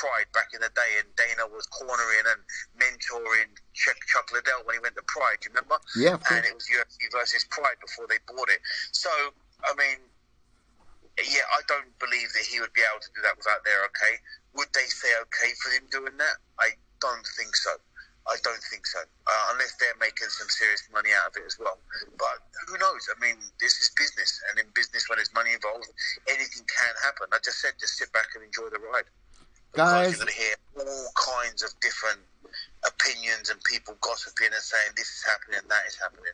Pride 0.06 0.30
back 0.30 0.54
in 0.54 0.62
the 0.62 0.70
day, 0.70 1.02
and 1.02 1.08
Dana 1.18 1.50
was 1.50 1.66
cornering 1.66 2.26
and 2.30 2.40
mentoring 2.78 3.50
Chuck, 3.74 3.98
Chuck 4.06 4.30
Liddell 4.30 4.62
when 4.62 4.78
he 4.78 4.80
went 4.80 4.94
to 4.94 5.02
Pride. 5.10 5.42
Do 5.42 5.50
you 5.50 5.58
remember? 5.58 5.82
Yeah. 5.98 6.14
And 6.30 6.46
it 6.46 6.54
was 6.54 6.70
UFC 6.70 7.10
versus 7.10 7.42
Pride 7.50 7.74
before 7.82 8.06
they 8.06 8.22
bought 8.30 8.46
it. 8.46 8.62
So, 8.94 9.10
I 9.66 9.74
mean, 9.74 9.98
yeah, 11.18 11.42
I 11.50 11.66
don't 11.66 11.90
believe 11.98 12.30
that 12.38 12.46
he 12.46 12.62
would 12.62 12.70
be 12.70 12.86
able 12.86 13.02
to 13.02 13.10
do 13.18 13.20
that 13.26 13.34
without 13.34 13.66
their 13.66 13.82
okay. 13.90 14.22
Would 14.54 14.70
they 14.78 14.86
say 14.86 15.10
okay 15.26 15.50
for 15.58 15.74
him 15.74 15.90
doing 15.90 16.14
that? 16.22 16.38
I 16.62 16.78
don't 17.02 17.26
think 17.34 17.58
so. 17.58 17.74
I 18.26 18.34
don't 18.42 18.62
think 18.74 18.82
so, 18.90 18.98
uh, 18.98 19.44
unless 19.54 19.78
they're 19.78 19.94
making 20.02 20.26
some 20.34 20.50
serious 20.50 20.82
money 20.90 21.14
out 21.14 21.30
of 21.30 21.38
it 21.38 21.46
as 21.46 21.62
well. 21.62 21.78
But 22.18 22.42
who 22.66 22.74
knows? 22.74 23.06
I 23.06 23.14
mean, 23.22 23.38
this 23.62 23.78
is 23.78 23.94
business, 23.94 24.42
and 24.50 24.58
in 24.58 24.66
business, 24.74 25.06
when 25.06 25.22
there's 25.22 25.30
money 25.30 25.54
involved, 25.54 25.86
anything 26.26 26.66
can 26.66 26.94
happen. 27.06 27.30
I 27.30 27.38
just 27.38 27.62
said, 27.62 27.78
just 27.78 27.94
sit 27.94 28.10
back 28.10 28.34
and 28.34 28.42
enjoy 28.42 28.66
the 28.74 28.82
ride. 28.82 29.06
Because 29.76 29.92
Guys- 29.92 30.10
you're 30.16 30.24
going 30.24 30.32
to 30.32 30.40
hear 30.40 30.56
all 30.88 31.12
kinds 31.14 31.62
of 31.62 31.68
different 31.80 32.20
opinions 32.86 33.50
and 33.50 33.62
people 33.64 33.94
gossiping 34.00 34.46
and 34.46 34.62
saying 34.62 34.88
this 34.96 35.06
is 35.06 35.22
happening, 35.26 35.60
that 35.68 35.82
is 35.86 35.96
happening. 35.96 36.32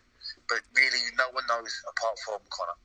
But 0.49 0.61
really, 0.77 0.99
no 1.19 1.25
one 1.33 1.43
knows 1.49 1.83
apart 1.91 2.19
from 2.25 2.39
Conor. 2.51 2.79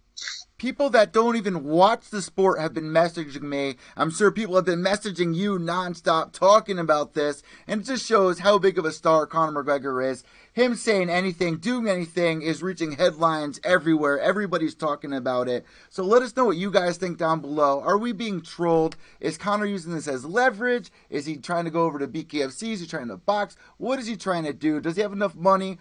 People 0.58 0.90
that 0.90 1.14
don't 1.14 1.36
even 1.36 1.64
watch 1.64 2.10
the 2.10 2.24
sport 2.24 2.60
have 2.60 2.74
been 2.74 2.86
messaging 2.90 3.44
me. 3.44 3.76
I'm 3.96 4.10
sure 4.10 4.32
people 4.32 4.56
have 4.56 4.66
been 4.66 4.82
messaging 4.82 5.36
you 5.36 5.60
nonstop 5.60 6.32
talking 6.32 6.80
about 6.80 7.14
this, 7.14 7.44
and 7.68 7.82
it 7.82 7.84
just 7.84 8.04
shows 8.04 8.40
how 8.40 8.58
big 8.58 8.80
of 8.80 8.86
a 8.86 8.92
star 8.92 9.28
Conor 9.28 9.64
McGregor 9.64 10.04
is. 10.04 10.24
Him 10.58 10.74
saying 10.74 11.12
anything, 11.12 11.58
doing 11.58 11.88
anything 11.88 12.42
is 12.42 12.64
reaching 12.64 12.94
headlines 12.94 13.60
everywhere. 13.64 14.20
Everybody's 14.20 14.74
talking 14.74 15.14
about 15.14 15.48
it. 15.48 15.64
So 15.92 16.02
let 16.04 16.24
us 16.24 16.36
know 16.36 16.46
what 16.46 16.58
you 16.58 16.72
guys 16.72 16.98
think 16.98 17.20
down 17.20 17.42
below. 17.42 17.80
Are 17.82 17.96
we 17.96 18.12
being 18.12 18.42
trolled? 18.42 18.96
Is 19.20 19.38
Conor 19.38 19.68
using 19.68 19.94
this 19.94 20.08
as 20.08 20.26
leverage? 20.26 20.90
Is 21.12 21.28
he 21.28 21.38
trying 21.38 21.66
to 21.66 21.70
go 21.70 21.84
over 21.84 22.00
to 22.00 22.08
BKFC? 22.08 22.72
Is 22.72 22.80
he 22.80 22.88
trying 22.88 23.10
to 23.10 23.18
box? 23.18 23.56
What 23.78 24.00
is 24.00 24.08
he 24.08 24.18
trying 24.18 24.46
to 24.46 24.54
do? 24.54 24.82
Does 24.82 24.96
he 24.96 25.04
have 25.04 25.14
enough 25.14 25.36
money? 25.36 25.78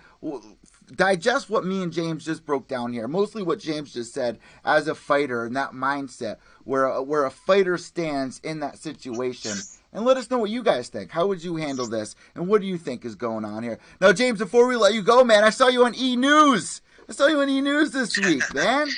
digest 0.95 1.51
what 1.51 1.65
me 1.65 1.83
and 1.83 1.93
James 1.93 2.25
just 2.25 2.47
broke 2.47 2.69
down 2.69 2.93
here. 2.93 3.09
Mostly 3.09 3.43
what 3.43 3.59
James 3.59 3.93
just 3.93 4.15
said 4.15 4.39
as 4.65 4.87
a 4.87 4.95
fighter 4.95 5.45
and 5.45 5.57
that 5.57 5.73
mindset 5.73 6.37
where 6.65 7.01
where 7.03 7.25
a 7.25 7.31
fighter 7.31 7.77
stands 7.77 8.41
in 8.45 8.61
that 8.61 8.79
situation. 8.79 9.53
And 9.93 10.05
let 10.05 10.17
us 10.17 10.31
know 10.31 10.39
what 10.39 10.51
you 10.51 10.63
guys 10.63 10.89
think. 10.89 11.11
How 11.11 11.27
would 11.27 11.43
you 11.43 11.57
handle 11.57 11.87
this? 11.87 12.15
And 12.35 12.49
what 12.49 12.61
do 12.61 12.67
you 12.67 12.77
think 12.77 13.05
is 13.05 13.15
going 13.15 13.45
on 13.45 13.63
here? 13.63 13.79
Now, 14.01 14.13
James, 14.13 14.39
before 14.39 14.67
we 14.67 14.77
let 14.77 14.95
you 14.95 15.03
go, 15.03 15.25
man, 15.25 15.45
I 15.45 15.51
saw 15.51 15.69
you 15.69 15.85
on 15.85 15.95
E 15.95 16.17
News. 16.17 16.83
I 17.09 17.13
saw 17.13 17.29
you 17.29 17.41
on 17.41 17.49
E 17.49 17.61
News 17.61 17.93
this 17.93 18.19
week, 18.19 18.43
man. 18.55 18.89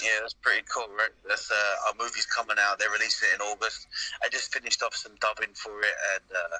Yeah, 0.00 0.16
that's 0.24 0.32
pretty 0.32 0.64
cool, 0.72 0.88
right? 0.96 1.12
That's 1.28 1.50
uh, 1.50 1.88
our 1.88 1.94
movie's 2.00 2.24
coming 2.24 2.56
out. 2.58 2.78
They're 2.78 2.88
releasing 2.90 3.28
it 3.28 3.36
in 3.36 3.40
August. 3.42 3.86
I 4.24 4.28
just 4.32 4.52
finished 4.52 4.82
off 4.82 4.96
some 4.96 5.12
dubbing 5.20 5.52
for 5.52 5.78
it, 5.80 5.96
and 6.16 6.24
uh, 6.32 6.56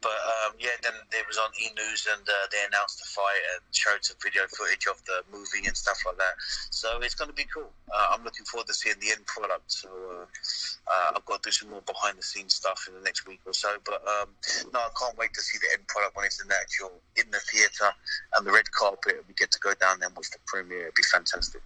but 0.00 0.14
um, 0.46 0.54
yeah, 0.60 0.78
then 0.82 0.94
it 1.10 1.26
was 1.26 1.36
on 1.36 1.50
E 1.58 1.74
News, 1.74 2.06
and 2.06 2.22
uh, 2.22 2.46
they 2.52 2.62
announced 2.62 3.02
the 3.02 3.10
fight 3.10 3.42
and 3.58 3.62
showed 3.74 4.06
some 4.06 4.16
video 4.22 4.46
footage 4.46 4.86
of 4.86 5.02
the 5.06 5.26
movie 5.34 5.66
and 5.66 5.76
stuff 5.76 5.98
like 6.06 6.16
that. 6.18 6.38
So 6.70 7.02
it's 7.02 7.18
going 7.18 7.30
to 7.30 7.34
be 7.36 7.46
cool. 7.50 7.70
Uh, 7.90 8.14
I'm 8.14 8.22
looking 8.22 8.46
forward 8.46 8.68
to 8.68 8.74
seeing 8.74 8.96
the 9.02 9.10
end 9.10 9.26
product. 9.26 9.66
So 9.66 9.90
uh, 9.90 10.30
uh, 10.86 11.18
I've 11.18 11.26
got 11.26 11.42
to 11.42 11.50
do 11.50 11.52
some 11.52 11.70
more 11.70 11.82
behind 11.82 12.18
the 12.18 12.22
scenes 12.22 12.54
stuff 12.54 12.86
in 12.86 12.94
the 12.94 13.02
next 13.02 13.26
week 13.26 13.42
or 13.46 13.52
so. 13.52 13.82
But 13.82 13.98
um, 14.06 14.30
no, 14.70 14.78
I 14.78 14.94
can't 14.94 15.18
wait 15.18 15.34
to 15.34 15.42
see 15.42 15.58
the 15.58 15.74
end 15.74 15.90
product 15.90 16.14
when 16.14 16.24
it's 16.26 16.38
in 16.38 16.46
the 16.46 16.54
actual 16.54 16.94
in 17.18 17.26
the 17.34 17.42
theater 17.50 17.90
and 18.38 18.46
the 18.46 18.52
red 18.54 18.70
carpet, 18.70 19.18
and 19.18 19.26
we 19.26 19.34
get 19.34 19.50
to 19.50 19.58
go 19.58 19.74
down 19.74 19.98
there 19.98 20.06
and 20.06 20.16
watch 20.16 20.30
the 20.36 20.42
premiere. 20.46 20.82
It'd 20.82 20.94
be 20.94 21.02
fantastic. 21.12 21.62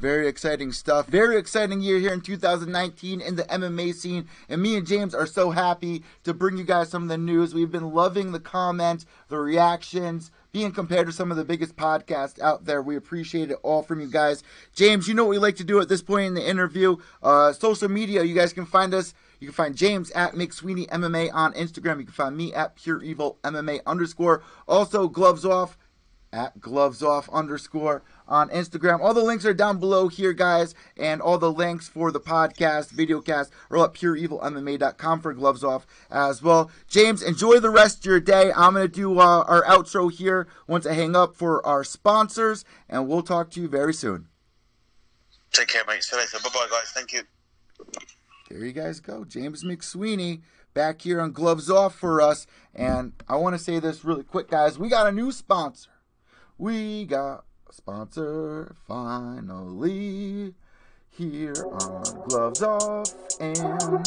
Very 0.00 0.26
exciting 0.26 0.72
stuff. 0.72 1.06
Very 1.06 1.36
exciting 1.36 1.80
year 1.80 1.98
here 1.98 2.12
in 2.12 2.20
2019 2.20 3.20
in 3.20 3.36
the 3.36 3.44
MMA 3.44 3.94
scene. 3.94 4.28
And 4.48 4.62
me 4.62 4.76
and 4.76 4.86
James 4.86 5.14
are 5.14 5.26
so 5.26 5.50
happy 5.50 6.02
to 6.24 6.34
bring 6.34 6.56
you 6.56 6.64
guys 6.64 6.90
some 6.90 7.04
of 7.04 7.08
the 7.08 7.18
news. 7.18 7.54
We've 7.54 7.70
been 7.70 7.92
loving 7.92 8.32
the 8.32 8.40
comments, 8.40 9.06
the 9.28 9.38
reactions, 9.38 10.30
being 10.52 10.72
compared 10.72 11.06
to 11.06 11.12
some 11.12 11.30
of 11.30 11.36
the 11.36 11.44
biggest 11.44 11.76
podcasts 11.76 12.40
out 12.40 12.64
there. 12.64 12.82
We 12.82 12.96
appreciate 12.96 13.50
it 13.50 13.58
all 13.62 13.82
from 13.82 14.00
you 14.00 14.08
guys. 14.08 14.42
James, 14.74 15.08
you 15.08 15.14
know 15.14 15.24
what 15.24 15.30
we 15.30 15.38
like 15.38 15.56
to 15.56 15.64
do 15.64 15.80
at 15.80 15.88
this 15.88 16.02
point 16.02 16.26
in 16.26 16.34
the 16.34 16.48
interview. 16.48 16.96
Uh, 17.22 17.52
social 17.52 17.88
media, 17.88 18.22
you 18.22 18.34
guys 18.34 18.52
can 18.52 18.66
find 18.66 18.92
us. 18.92 19.14
You 19.40 19.48
can 19.48 19.54
find 19.54 19.74
James 19.74 20.10
at 20.12 20.34
McSweeney 20.34 20.88
MMA 20.88 21.30
on 21.32 21.52
Instagram. 21.54 21.98
You 21.98 22.04
can 22.04 22.14
find 22.14 22.36
me 22.36 22.52
at 22.52 22.76
Pure 22.76 23.02
Evil 23.02 23.38
MMA 23.42 23.80
underscore. 23.86 24.42
Also, 24.68 25.08
Gloves 25.08 25.44
Off 25.44 25.76
at 26.32 26.60
gloves 26.60 27.02
off 27.02 27.28
underscore 27.30 28.02
on 28.26 28.48
Instagram. 28.48 29.00
All 29.00 29.12
the 29.12 29.22
links 29.22 29.44
are 29.44 29.54
down 29.54 29.78
below 29.78 30.08
here, 30.08 30.32
guys, 30.32 30.74
and 30.96 31.20
all 31.20 31.38
the 31.38 31.52
links 31.52 31.88
for 31.88 32.10
the 32.10 32.20
podcast, 32.20 32.94
videocast, 32.94 33.50
are 33.70 33.84
at 33.84 33.94
pureevilmma.com 33.94 35.20
for 35.20 35.34
gloves 35.34 35.62
off 35.62 35.86
as 36.10 36.42
well. 36.42 36.70
James, 36.88 37.22
enjoy 37.22 37.60
the 37.60 37.70
rest 37.70 37.98
of 37.98 38.06
your 38.06 38.20
day. 38.20 38.52
I'm 38.56 38.74
going 38.74 38.86
to 38.86 38.92
do 38.92 39.18
uh, 39.18 39.44
our 39.46 39.62
outro 39.64 40.10
here 40.10 40.48
once 40.66 40.86
I 40.86 40.94
hang 40.94 41.14
up 41.14 41.36
for 41.36 41.64
our 41.66 41.84
sponsors, 41.84 42.64
and 42.88 43.08
we'll 43.08 43.22
talk 43.22 43.50
to 43.50 43.60
you 43.60 43.68
very 43.68 43.94
soon. 43.94 44.28
Take 45.52 45.68
care, 45.68 45.84
mate. 45.86 46.02
See 46.02 46.16
you 46.16 46.22
later. 46.22 46.38
Bye 46.42 46.50
bye, 46.54 46.66
guys. 46.70 46.90
Thank 46.94 47.12
you. 47.12 47.22
There 48.48 48.64
you 48.64 48.72
guys 48.72 49.00
go. 49.00 49.24
James 49.24 49.64
McSweeney 49.64 50.40
back 50.74 51.02
here 51.02 51.20
on 51.20 51.32
Gloves 51.32 51.70
Off 51.70 51.94
for 51.94 52.20
us. 52.20 52.46
And 52.74 53.12
I 53.28 53.36
want 53.36 53.54
to 53.54 53.62
say 53.62 53.78
this 53.78 54.04
really 54.04 54.24
quick, 54.24 54.48
guys. 54.48 54.78
We 54.78 54.88
got 54.88 55.06
a 55.06 55.12
new 55.12 55.32
sponsor. 55.32 55.90
We 56.62 57.06
got 57.06 57.44
a 57.68 57.72
sponsor 57.72 58.76
finally 58.86 60.54
here 61.08 61.56
on 61.56 62.04
Gloves 62.28 62.62
Off. 62.62 63.12
And 63.40 64.06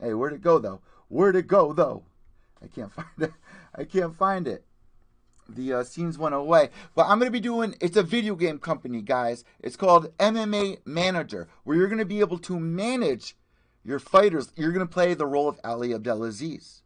hey, 0.00 0.14
where'd 0.14 0.32
it 0.32 0.40
go 0.40 0.58
though? 0.58 0.80
Where'd 1.08 1.36
it 1.36 1.46
go 1.46 1.74
though? 1.74 2.04
I 2.62 2.68
can't 2.68 2.90
find 2.94 3.06
it. 3.18 3.32
I 3.74 3.84
can't 3.84 4.16
find 4.16 4.48
it. 4.48 4.64
The 5.46 5.74
uh, 5.74 5.84
scenes 5.84 6.16
went 6.16 6.34
away. 6.34 6.70
But 6.94 7.02
I'm 7.02 7.18
going 7.18 7.30
to 7.30 7.38
be 7.38 7.38
doing, 7.38 7.74
it's 7.82 7.98
a 7.98 8.02
video 8.02 8.34
game 8.34 8.58
company, 8.58 9.02
guys. 9.02 9.44
It's 9.60 9.76
called 9.76 10.16
MMA 10.16 10.78
Manager, 10.86 11.48
where 11.64 11.76
you're 11.76 11.88
going 11.88 11.98
to 11.98 12.06
be 12.06 12.20
able 12.20 12.38
to 12.38 12.58
manage 12.58 13.36
your 13.84 13.98
fighters. 13.98 14.54
You're 14.56 14.72
going 14.72 14.86
to 14.86 14.90
play 14.90 15.12
the 15.12 15.26
role 15.26 15.50
of 15.50 15.60
Ali 15.62 15.92
Abdelaziz. 15.92 16.80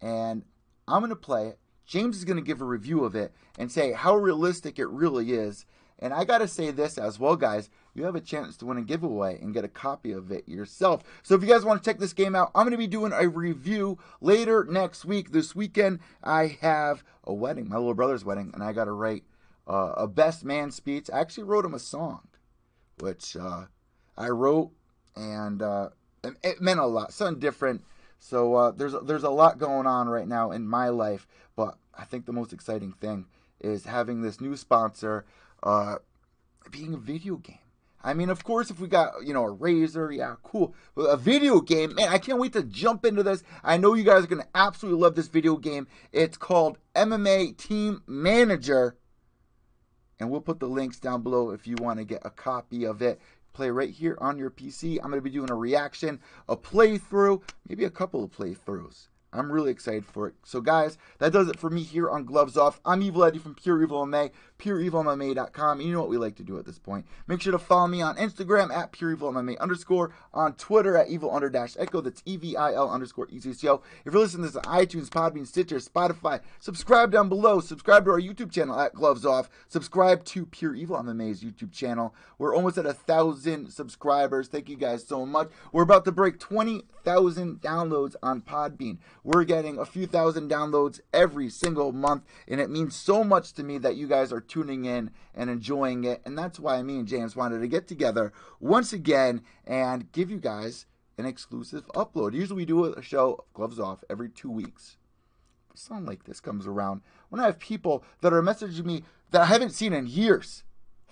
And 0.00 0.44
I'm 0.86 1.00
going 1.00 1.10
to 1.10 1.16
play. 1.16 1.54
James 1.88 2.18
is 2.18 2.24
going 2.24 2.36
to 2.36 2.42
give 2.42 2.60
a 2.60 2.66
review 2.66 3.02
of 3.02 3.16
it 3.16 3.32
and 3.58 3.72
say 3.72 3.92
how 3.92 4.14
realistic 4.14 4.78
it 4.78 4.88
really 4.88 5.32
is. 5.32 5.64
And 5.98 6.12
I 6.12 6.24
got 6.24 6.38
to 6.38 6.46
say 6.46 6.70
this 6.70 6.98
as 6.98 7.18
well, 7.18 7.34
guys. 7.34 7.70
You 7.94 8.04
have 8.04 8.14
a 8.14 8.20
chance 8.20 8.56
to 8.58 8.66
win 8.66 8.78
a 8.78 8.82
giveaway 8.82 9.40
and 9.40 9.54
get 9.54 9.64
a 9.64 9.68
copy 9.68 10.12
of 10.12 10.30
it 10.30 10.46
yourself. 10.46 11.02
So 11.24 11.34
if 11.34 11.42
you 11.42 11.48
guys 11.48 11.64
want 11.64 11.82
to 11.82 11.90
check 11.90 11.98
this 11.98 12.12
game 12.12 12.36
out, 12.36 12.52
I'm 12.54 12.64
going 12.64 12.72
to 12.72 12.78
be 12.78 12.86
doing 12.86 13.12
a 13.12 13.26
review 13.26 13.98
later 14.20 14.64
next 14.68 15.04
week. 15.06 15.32
This 15.32 15.56
weekend, 15.56 15.98
I 16.22 16.58
have 16.60 17.02
a 17.24 17.32
wedding, 17.32 17.68
my 17.68 17.78
little 17.78 17.94
brother's 17.94 18.24
wedding, 18.24 18.50
and 18.54 18.62
I 18.62 18.72
got 18.72 18.84
to 18.84 18.92
write 18.92 19.24
uh, 19.66 19.94
a 19.96 20.06
best 20.06 20.44
man 20.44 20.70
speech. 20.70 21.10
I 21.12 21.20
actually 21.20 21.44
wrote 21.44 21.64
him 21.64 21.74
a 21.74 21.80
song, 21.80 22.28
which 23.00 23.34
uh, 23.34 23.64
I 24.16 24.28
wrote, 24.28 24.70
and 25.16 25.62
uh, 25.62 25.88
it 26.44 26.60
meant 26.60 26.80
a 26.80 26.86
lot, 26.86 27.12
something 27.12 27.40
different. 27.40 27.82
So 28.18 28.54
uh, 28.54 28.70
there's 28.72 28.94
there's 29.04 29.24
a 29.24 29.30
lot 29.30 29.58
going 29.58 29.86
on 29.86 30.08
right 30.08 30.26
now 30.26 30.50
in 30.50 30.66
my 30.66 30.88
life, 30.88 31.26
but 31.56 31.76
I 31.96 32.04
think 32.04 32.26
the 32.26 32.32
most 32.32 32.52
exciting 32.52 32.92
thing 32.92 33.26
is 33.60 33.84
having 33.84 34.22
this 34.22 34.40
new 34.40 34.56
sponsor 34.56 35.24
uh, 35.62 35.96
being 36.70 36.94
a 36.94 36.98
video 36.98 37.36
game. 37.36 37.58
I 38.02 38.14
mean, 38.14 38.30
of 38.30 38.44
course, 38.44 38.70
if 38.70 38.78
we 38.78 38.86
got, 38.86 39.14
you 39.26 39.34
know, 39.34 39.44
a 39.44 39.50
razor, 39.50 40.12
yeah, 40.12 40.36
cool. 40.42 40.74
But 40.94 41.06
a 41.06 41.16
video 41.16 41.60
game, 41.60 41.94
man, 41.96 42.08
I 42.08 42.18
can't 42.18 42.38
wait 42.38 42.52
to 42.52 42.62
jump 42.62 43.04
into 43.04 43.24
this. 43.24 43.42
I 43.64 43.76
know 43.76 43.94
you 43.94 44.04
guys 44.04 44.24
are 44.24 44.28
to 44.28 44.46
absolutely 44.54 45.02
love 45.02 45.16
this 45.16 45.26
video 45.26 45.56
game. 45.56 45.88
It's 46.12 46.36
called 46.36 46.78
MMA 46.94 47.56
Team 47.56 48.02
Manager. 48.06 48.96
And 50.20 50.30
we'll 50.30 50.40
put 50.40 50.60
the 50.60 50.68
links 50.68 50.98
down 51.00 51.22
below 51.22 51.50
if 51.50 51.66
you 51.66 51.76
want 51.80 51.98
to 51.98 52.04
get 52.04 52.22
a 52.24 52.30
copy 52.30 52.84
of 52.84 53.02
it. 53.02 53.20
Play 53.58 53.70
right 53.70 53.90
here 53.90 54.16
on 54.20 54.38
your 54.38 54.52
PC. 54.52 54.98
I'm 55.02 55.10
going 55.10 55.18
to 55.18 55.20
be 55.20 55.30
doing 55.30 55.50
a 55.50 55.54
reaction, 55.56 56.20
a 56.48 56.56
playthrough, 56.56 57.42
maybe 57.68 57.84
a 57.84 57.90
couple 57.90 58.22
of 58.22 58.30
playthroughs. 58.30 59.08
I'm 59.32 59.50
really 59.50 59.72
excited 59.72 60.06
for 60.06 60.28
it. 60.28 60.34
So, 60.44 60.60
guys, 60.60 60.96
that 61.18 61.32
does 61.32 61.48
it 61.48 61.58
for 61.58 61.68
me 61.68 61.82
here 61.82 62.08
on 62.08 62.24
Gloves 62.24 62.56
Off. 62.56 62.80
I'm 62.84 63.02
Evil 63.02 63.24
Eddie 63.24 63.40
from 63.40 63.56
Pure 63.56 63.82
Evil 63.82 64.06
MMA, 64.06 64.30
pureevilmma.com. 64.58 65.80
You 65.80 65.92
know 65.92 66.00
what 66.00 66.08
we 66.08 66.16
like 66.16 66.36
to 66.36 66.42
do 66.42 66.58
at 66.58 66.66
this 66.66 66.78
point. 66.78 67.06
Make 67.26 67.40
sure 67.40 67.52
to 67.52 67.58
follow 67.58 67.86
me 67.86 68.02
on 68.02 68.16
Instagram 68.16 68.74
at 68.74 68.92
pureevilmma 68.92 69.58
underscore, 69.58 70.12
on 70.34 70.54
Twitter 70.54 70.96
at 70.96 71.08
evil 71.08 71.34
under 71.34 71.48
dash 71.48 71.76
echo. 71.78 72.00
That's 72.00 72.22
E 72.24 72.36
V 72.36 72.56
I 72.56 72.74
L 72.74 72.90
underscore 72.90 73.26
ECCO. 73.28 73.80
If 74.04 74.12
you're 74.12 74.22
listening 74.22 74.46
to 74.46 74.52
this 74.52 74.56
on 74.56 74.64
iTunes, 74.64 75.08
Podbean, 75.08 75.46
Stitcher, 75.46 75.76
Spotify, 75.76 76.40
subscribe 76.58 77.12
down 77.12 77.28
below. 77.28 77.60
Subscribe 77.60 78.04
to 78.04 78.10
our 78.10 78.20
YouTube 78.20 78.50
channel 78.50 78.78
at 78.78 78.94
Gloves 78.94 79.24
Off. 79.24 79.48
Subscribe 79.68 80.24
to 80.26 80.46
Pure 80.46 80.74
Evil 80.74 80.96
MMA's 80.98 81.42
YouTube 81.42 81.72
channel. 81.72 82.14
We're 82.38 82.54
almost 82.54 82.78
at 82.78 82.86
a 82.86 82.92
thousand 82.92 83.70
subscribers. 83.72 84.48
Thank 84.48 84.68
you 84.68 84.76
guys 84.76 85.06
so 85.06 85.26
much. 85.26 85.50
We're 85.72 85.82
about 85.82 86.04
to 86.04 86.12
break 86.12 86.38
20,000 86.38 87.60
downloads 87.60 88.14
on 88.22 88.42
Podbean. 88.42 88.98
We're 89.24 89.44
getting 89.44 89.78
a 89.78 89.84
few 89.84 90.06
thousand 90.06 90.50
downloads 90.50 91.00
every 91.12 91.50
single 91.50 91.92
month, 91.92 92.24
and 92.46 92.60
it 92.60 92.70
means 92.70 92.94
so 92.94 93.24
much 93.24 93.52
to 93.54 93.62
me 93.62 93.78
that 93.78 93.96
you 93.96 94.06
guys 94.06 94.32
are 94.32 94.40
tuning 94.48 94.84
in 94.84 95.10
and 95.34 95.50
enjoying 95.50 96.04
it. 96.04 96.22
And 96.24 96.36
that's 96.36 96.58
why 96.58 96.82
me 96.82 96.98
and 96.98 97.06
James 97.06 97.36
wanted 97.36 97.60
to 97.60 97.68
get 97.68 97.86
together 97.86 98.32
once 98.60 98.92
again 98.92 99.42
and 99.66 100.10
give 100.12 100.30
you 100.30 100.38
guys 100.38 100.86
an 101.16 101.26
exclusive 101.26 101.86
upload. 101.88 102.34
Usually 102.34 102.56
we 102.56 102.64
do 102.64 102.84
a 102.84 103.02
show, 103.02 103.44
Gloves 103.54 103.78
Off, 103.78 104.04
every 104.08 104.28
two 104.28 104.50
weeks. 104.50 104.96
Something 105.74 106.06
like 106.06 106.24
this 106.24 106.40
comes 106.40 106.66
around 106.66 107.02
when 107.28 107.40
I 107.40 107.46
have 107.46 107.58
people 107.58 108.04
that 108.20 108.32
are 108.32 108.42
messaging 108.42 108.84
me 108.84 109.04
that 109.30 109.42
I 109.42 109.46
haven't 109.46 109.70
seen 109.70 109.92
in 109.92 110.06
years. 110.06 110.64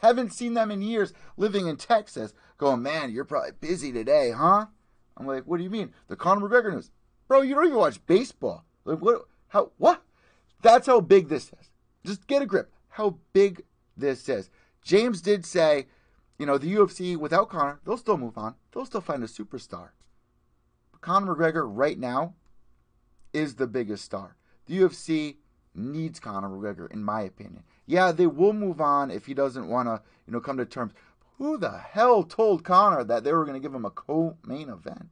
Haven't 0.02 0.32
seen 0.32 0.54
them 0.54 0.70
in 0.70 0.82
years 0.82 1.12
living 1.36 1.66
in 1.66 1.76
Texas, 1.76 2.34
going, 2.58 2.82
man, 2.82 3.10
you're 3.10 3.24
probably 3.24 3.52
busy 3.60 3.92
today, 3.92 4.32
huh? 4.32 4.66
I'm 5.16 5.26
like, 5.26 5.44
what 5.44 5.58
do 5.58 5.64
you 5.64 5.70
mean? 5.70 5.92
The 6.08 6.16
Conor 6.16 6.48
McGregor 6.48 6.72
news. 6.72 6.90
Bro, 7.28 7.42
you 7.42 7.54
don't 7.54 7.66
even 7.66 7.78
watch 7.78 8.04
baseball. 8.06 8.64
Like 8.84 9.00
what 9.00 9.26
how 9.48 9.72
what? 9.78 10.02
That's 10.62 10.86
how 10.86 11.00
big 11.00 11.28
this 11.28 11.52
is. 11.60 11.70
Just 12.04 12.26
get 12.26 12.42
a 12.42 12.46
grip. 12.46 12.70
How 12.96 13.18
big 13.34 13.62
this 13.94 14.26
is. 14.26 14.48
James 14.82 15.20
did 15.20 15.44
say, 15.44 15.86
you 16.38 16.46
know, 16.46 16.56
the 16.56 16.74
UFC 16.74 17.14
without 17.14 17.50
Conor, 17.50 17.78
they'll 17.84 17.98
still 17.98 18.16
move 18.16 18.38
on. 18.38 18.54
They'll 18.72 18.86
still 18.86 19.02
find 19.02 19.22
a 19.22 19.26
superstar. 19.26 19.90
But 20.92 21.02
Conor 21.02 21.34
McGregor 21.34 21.64
right 21.66 21.98
now 21.98 22.32
is 23.34 23.56
the 23.56 23.66
biggest 23.66 24.02
star. 24.02 24.36
The 24.64 24.78
UFC 24.78 25.36
needs 25.74 26.18
Conor 26.18 26.48
McGregor, 26.48 26.90
in 26.90 27.04
my 27.04 27.20
opinion. 27.20 27.64
Yeah, 27.84 28.12
they 28.12 28.26
will 28.26 28.54
move 28.54 28.80
on 28.80 29.10
if 29.10 29.26
he 29.26 29.34
doesn't 29.34 29.68
want 29.68 29.88
to, 29.88 30.00
you 30.26 30.32
know, 30.32 30.40
come 30.40 30.56
to 30.56 30.64
terms. 30.64 30.94
Who 31.36 31.58
the 31.58 31.76
hell 31.76 32.22
told 32.22 32.64
Conor 32.64 33.04
that 33.04 33.24
they 33.24 33.32
were 33.34 33.44
going 33.44 33.60
to 33.60 33.68
give 33.68 33.74
him 33.74 33.84
a 33.84 33.90
co-main 33.90 34.70
event? 34.70 35.10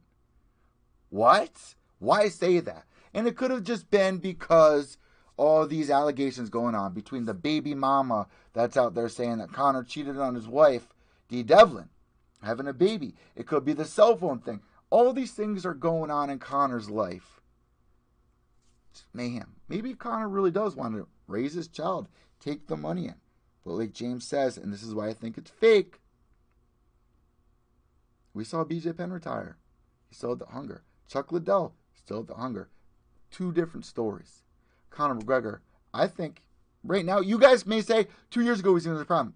What? 1.09 1.75
Why 1.99 2.29
say 2.29 2.61
that? 2.61 2.85
And 3.13 3.27
it 3.27 3.37
could 3.37 3.51
have 3.51 3.63
just 3.63 3.91
been 3.91 4.17
because 4.17 4.97
all 5.37 5.67
these 5.67 5.89
allegations 5.89 6.49
going 6.49 6.75
on 6.75 6.93
between 6.93 7.25
the 7.25 7.33
baby 7.33 7.73
mama 7.73 8.27
that's 8.53 8.77
out 8.77 8.93
there 8.93 9.09
saying 9.09 9.39
that 9.39 9.51
Conor 9.51 9.83
cheated 9.83 10.17
on 10.17 10.35
his 10.35 10.47
wife, 10.47 10.87
Dee 11.27 11.43
Devlin, 11.43 11.89
having 12.41 12.67
a 12.67 12.73
baby. 12.73 13.15
It 13.35 13.47
could 13.47 13.65
be 13.65 13.73
the 13.73 13.85
cell 13.85 14.15
phone 14.15 14.39
thing. 14.39 14.61
All 14.89 15.11
these 15.11 15.31
things 15.31 15.65
are 15.65 15.73
going 15.73 16.11
on 16.11 16.29
in 16.29 16.39
Conor's 16.39 16.89
life. 16.89 17.41
It's 18.91 19.03
mayhem. 19.13 19.55
Maybe 19.67 19.93
Conor 19.93 20.29
really 20.29 20.51
does 20.51 20.75
want 20.75 20.95
to 20.95 21.07
raise 21.27 21.53
his 21.53 21.67
child, 21.67 22.07
take 22.39 22.67
the 22.67 22.77
money 22.77 23.05
in. 23.05 23.15
But 23.65 23.73
like 23.73 23.93
James 23.93 24.25
says, 24.25 24.57
and 24.57 24.71
this 24.71 24.83
is 24.83 24.93
why 24.93 25.09
I 25.09 25.13
think 25.13 25.37
it's 25.37 25.51
fake, 25.51 25.99
we 28.33 28.43
saw 28.43 28.63
BJ 28.63 28.95
Penn 28.95 29.11
retire. 29.11 29.57
He 30.07 30.15
sold 30.15 30.39
the 30.39 30.45
hunger. 30.45 30.83
Chuck 31.07 31.31
Liddell 31.31 31.73
still 31.93 32.23
the 32.23 32.35
hunger. 32.35 32.69
Two 33.31 33.51
different 33.51 33.85
stories. 33.85 34.44
Conor 34.95 35.15
McGregor, 35.15 35.59
I 35.93 36.07
think 36.07 36.41
right 36.83 37.05
now, 37.05 37.19
you 37.19 37.37
guys 37.37 37.65
may 37.65 37.81
say 37.81 38.07
two 38.31 38.41
years 38.41 38.59
ago 38.59 38.73
he's 38.75 38.85
in 38.85 38.95
the 38.95 39.05
prime. 39.05 39.33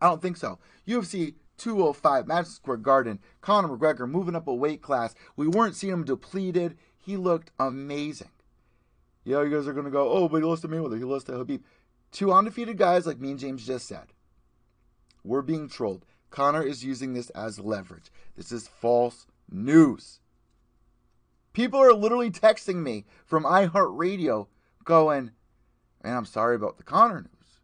I 0.00 0.08
don't 0.08 0.20
think 0.20 0.36
so. 0.36 0.58
UFC 0.86 1.34
205, 1.58 2.26
Madison 2.26 2.54
Square 2.54 2.78
Garden, 2.78 3.20
Conor 3.40 3.68
McGregor 3.68 4.10
moving 4.10 4.34
up 4.34 4.48
a 4.48 4.54
weight 4.54 4.82
class. 4.82 5.14
We 5.36 5.46
weren't 5.46 5.76
seeing 5.76 5.92
him 5.92 6.04
depleted. 6.04 6.76
He 6.98 7.16
looked 7.16 7.52
amazing. 7.58 8.30
Yeah, 9.24 9.42
you 9.42 9.50
guys 9.50 9.68
are 9.68 9.72
going 9.72 9.84
to 9.84 9.90
go, 9.90 10.10
oh, 10.10 10.28
but 10.28 10.38
he 10.38 10.42
lost 10.42 10.62
to 10.62 10.68
Mayweather. 10.68 10.98
He 10.98 11.04
lost 11.04 11.26
to 11.26 11.32
Khabib. 11.32 11.62
Two 12.10 12.32
undefeated 12.32 12.76
guys, 12.76 13.06
like 13.06 13.20
me 13.20 13.30
and 13.30 13.38
James 13.38 13.64
just 13.64 13.86
said. 13.86 14.08
We're 15.22 15.42
being 15.42 15.68
trolled. 15.68 16.04
Conor 16.30 16.62
is 16.62 16.84
using 16.84 17.12
this 17.12 17.30
as 17.30 17.60
leverage. 17.60 18.10
This 18.36 18.50
is 18.50 18.66
false 18.66 19.26
news. 19.48 20.18
People 21.52 21.80
are 21.80 21.92
literally 21.92 22.30
texting 22.30 22.76
me 22.76 23.04
from 23.24 23.44
iHeartRadio 23.44 24.48
going, 24.84 25.32
and 26.02 26.14
I'm 26.14 26.24
sorry 26.24 26.56
about 26.56 26.78
the 26.78 26.82
Conor 26.82 27.22
news. 27.22 27.60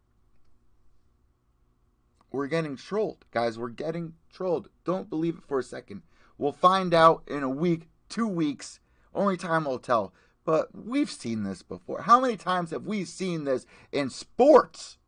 We're 2.31 2.47
getting 2.47 2.77
trolled. 2.77 3.25
Guys, 3.31 3.59
we're 3.59 3.71
getting 3.71 4.15
trolled. 4.33 4.69
Don't 4.85 5.09
believe 5.09 5.37
it 5.39 5.45
for 5.45 5.59
a 5.59 5.63
second. 5.63 6.03
We'll 6.37 6.53
find 6.53 6.93
out 6.93 7.23
in 7.27 7.43
a 7.43 7.49
week, 7.49 7.89
two 8.09 8.29
weeks. 8.29 8.81
Only 9.15 9.37
time 9.37 9.65
will 9.65 9.79
tell. 9.79 10.13
But 10.45 10.69
we've 10.75 11.11
seen 11.11 11.43
this 11.43 11.63
before. 11.63 12.03
How 12.03 12.21
many 12.21 12.37
times 12.37 12.71
have 12.71 12.87
we 12.87 13.05
seen 13.05 13.45
this 13.45 13.67
in 13.93 14.11
sports? 14.11 14.99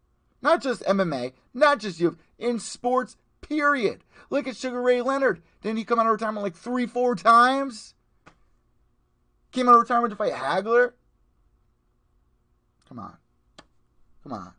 Not 0.43 0.63
just 0.63 0.83
MMA, 0.85 1.33
not 1.53 1.79
just 1.79 2.01
you, 2.01 2.17
in 2.39 2.59
sports, 2.59 3.17
Period. 3.41 4.05
Look 4.29 4.47
at 4.47 4.57
Sugar 4.57 4.81
Ray 4.81 5.03
Leonard. 5.03 5.43
Didn't 5.63 5.79
he 5.79 5.85
come 5.85 5.99
out 5.99 6.07
of 6.07 6.13
retirement 6.13 6.45
like 6.45 6.55
three, 6.55 6.87
four 6.87 7.15
times? 7.15 7.95
Came 9.53 9.69
out 9.69 9.75
of 9.75 9.81
retirement 9.81 10.13
to 10.13 10.17
fight 10.17 10.33
Hagler? 10.33 10.93
Come 12.91 12.99
on. 12.99 13.17
Come 14.25 14.33
on. 14.33 14.53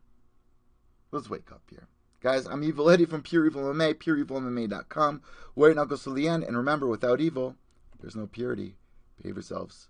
Let's 1.12 1.30
wake 1.30 1.52
up 1.52 1.64
here. 1.70 1.90
Guys, 2.22 2.46
I'm 2.46 2.64
Evil 2.64 2.90
Eddie 2.90 3.04
from 3.04 3.24
Pure 3.24 3.48
Evil 3.48 3.64
MMA, 3.64 3.96
pureevilmma.com. 3.96 5.22
It 5.58 5.76
now 5.76 5.84
goes 5.84 6.04
to 6.04 6.14
the 6.14 6.30
end. 6.30 6.46
And 6.46 6.56
remember, 6.56 6.88
without 6.88 7.20
evil, 7.20 7.58
there's 8.00 8.16
no 8.16 8.28
purity. 8.28 8.78
Behave 9.18 9.36
yourselves. 9.36 9.90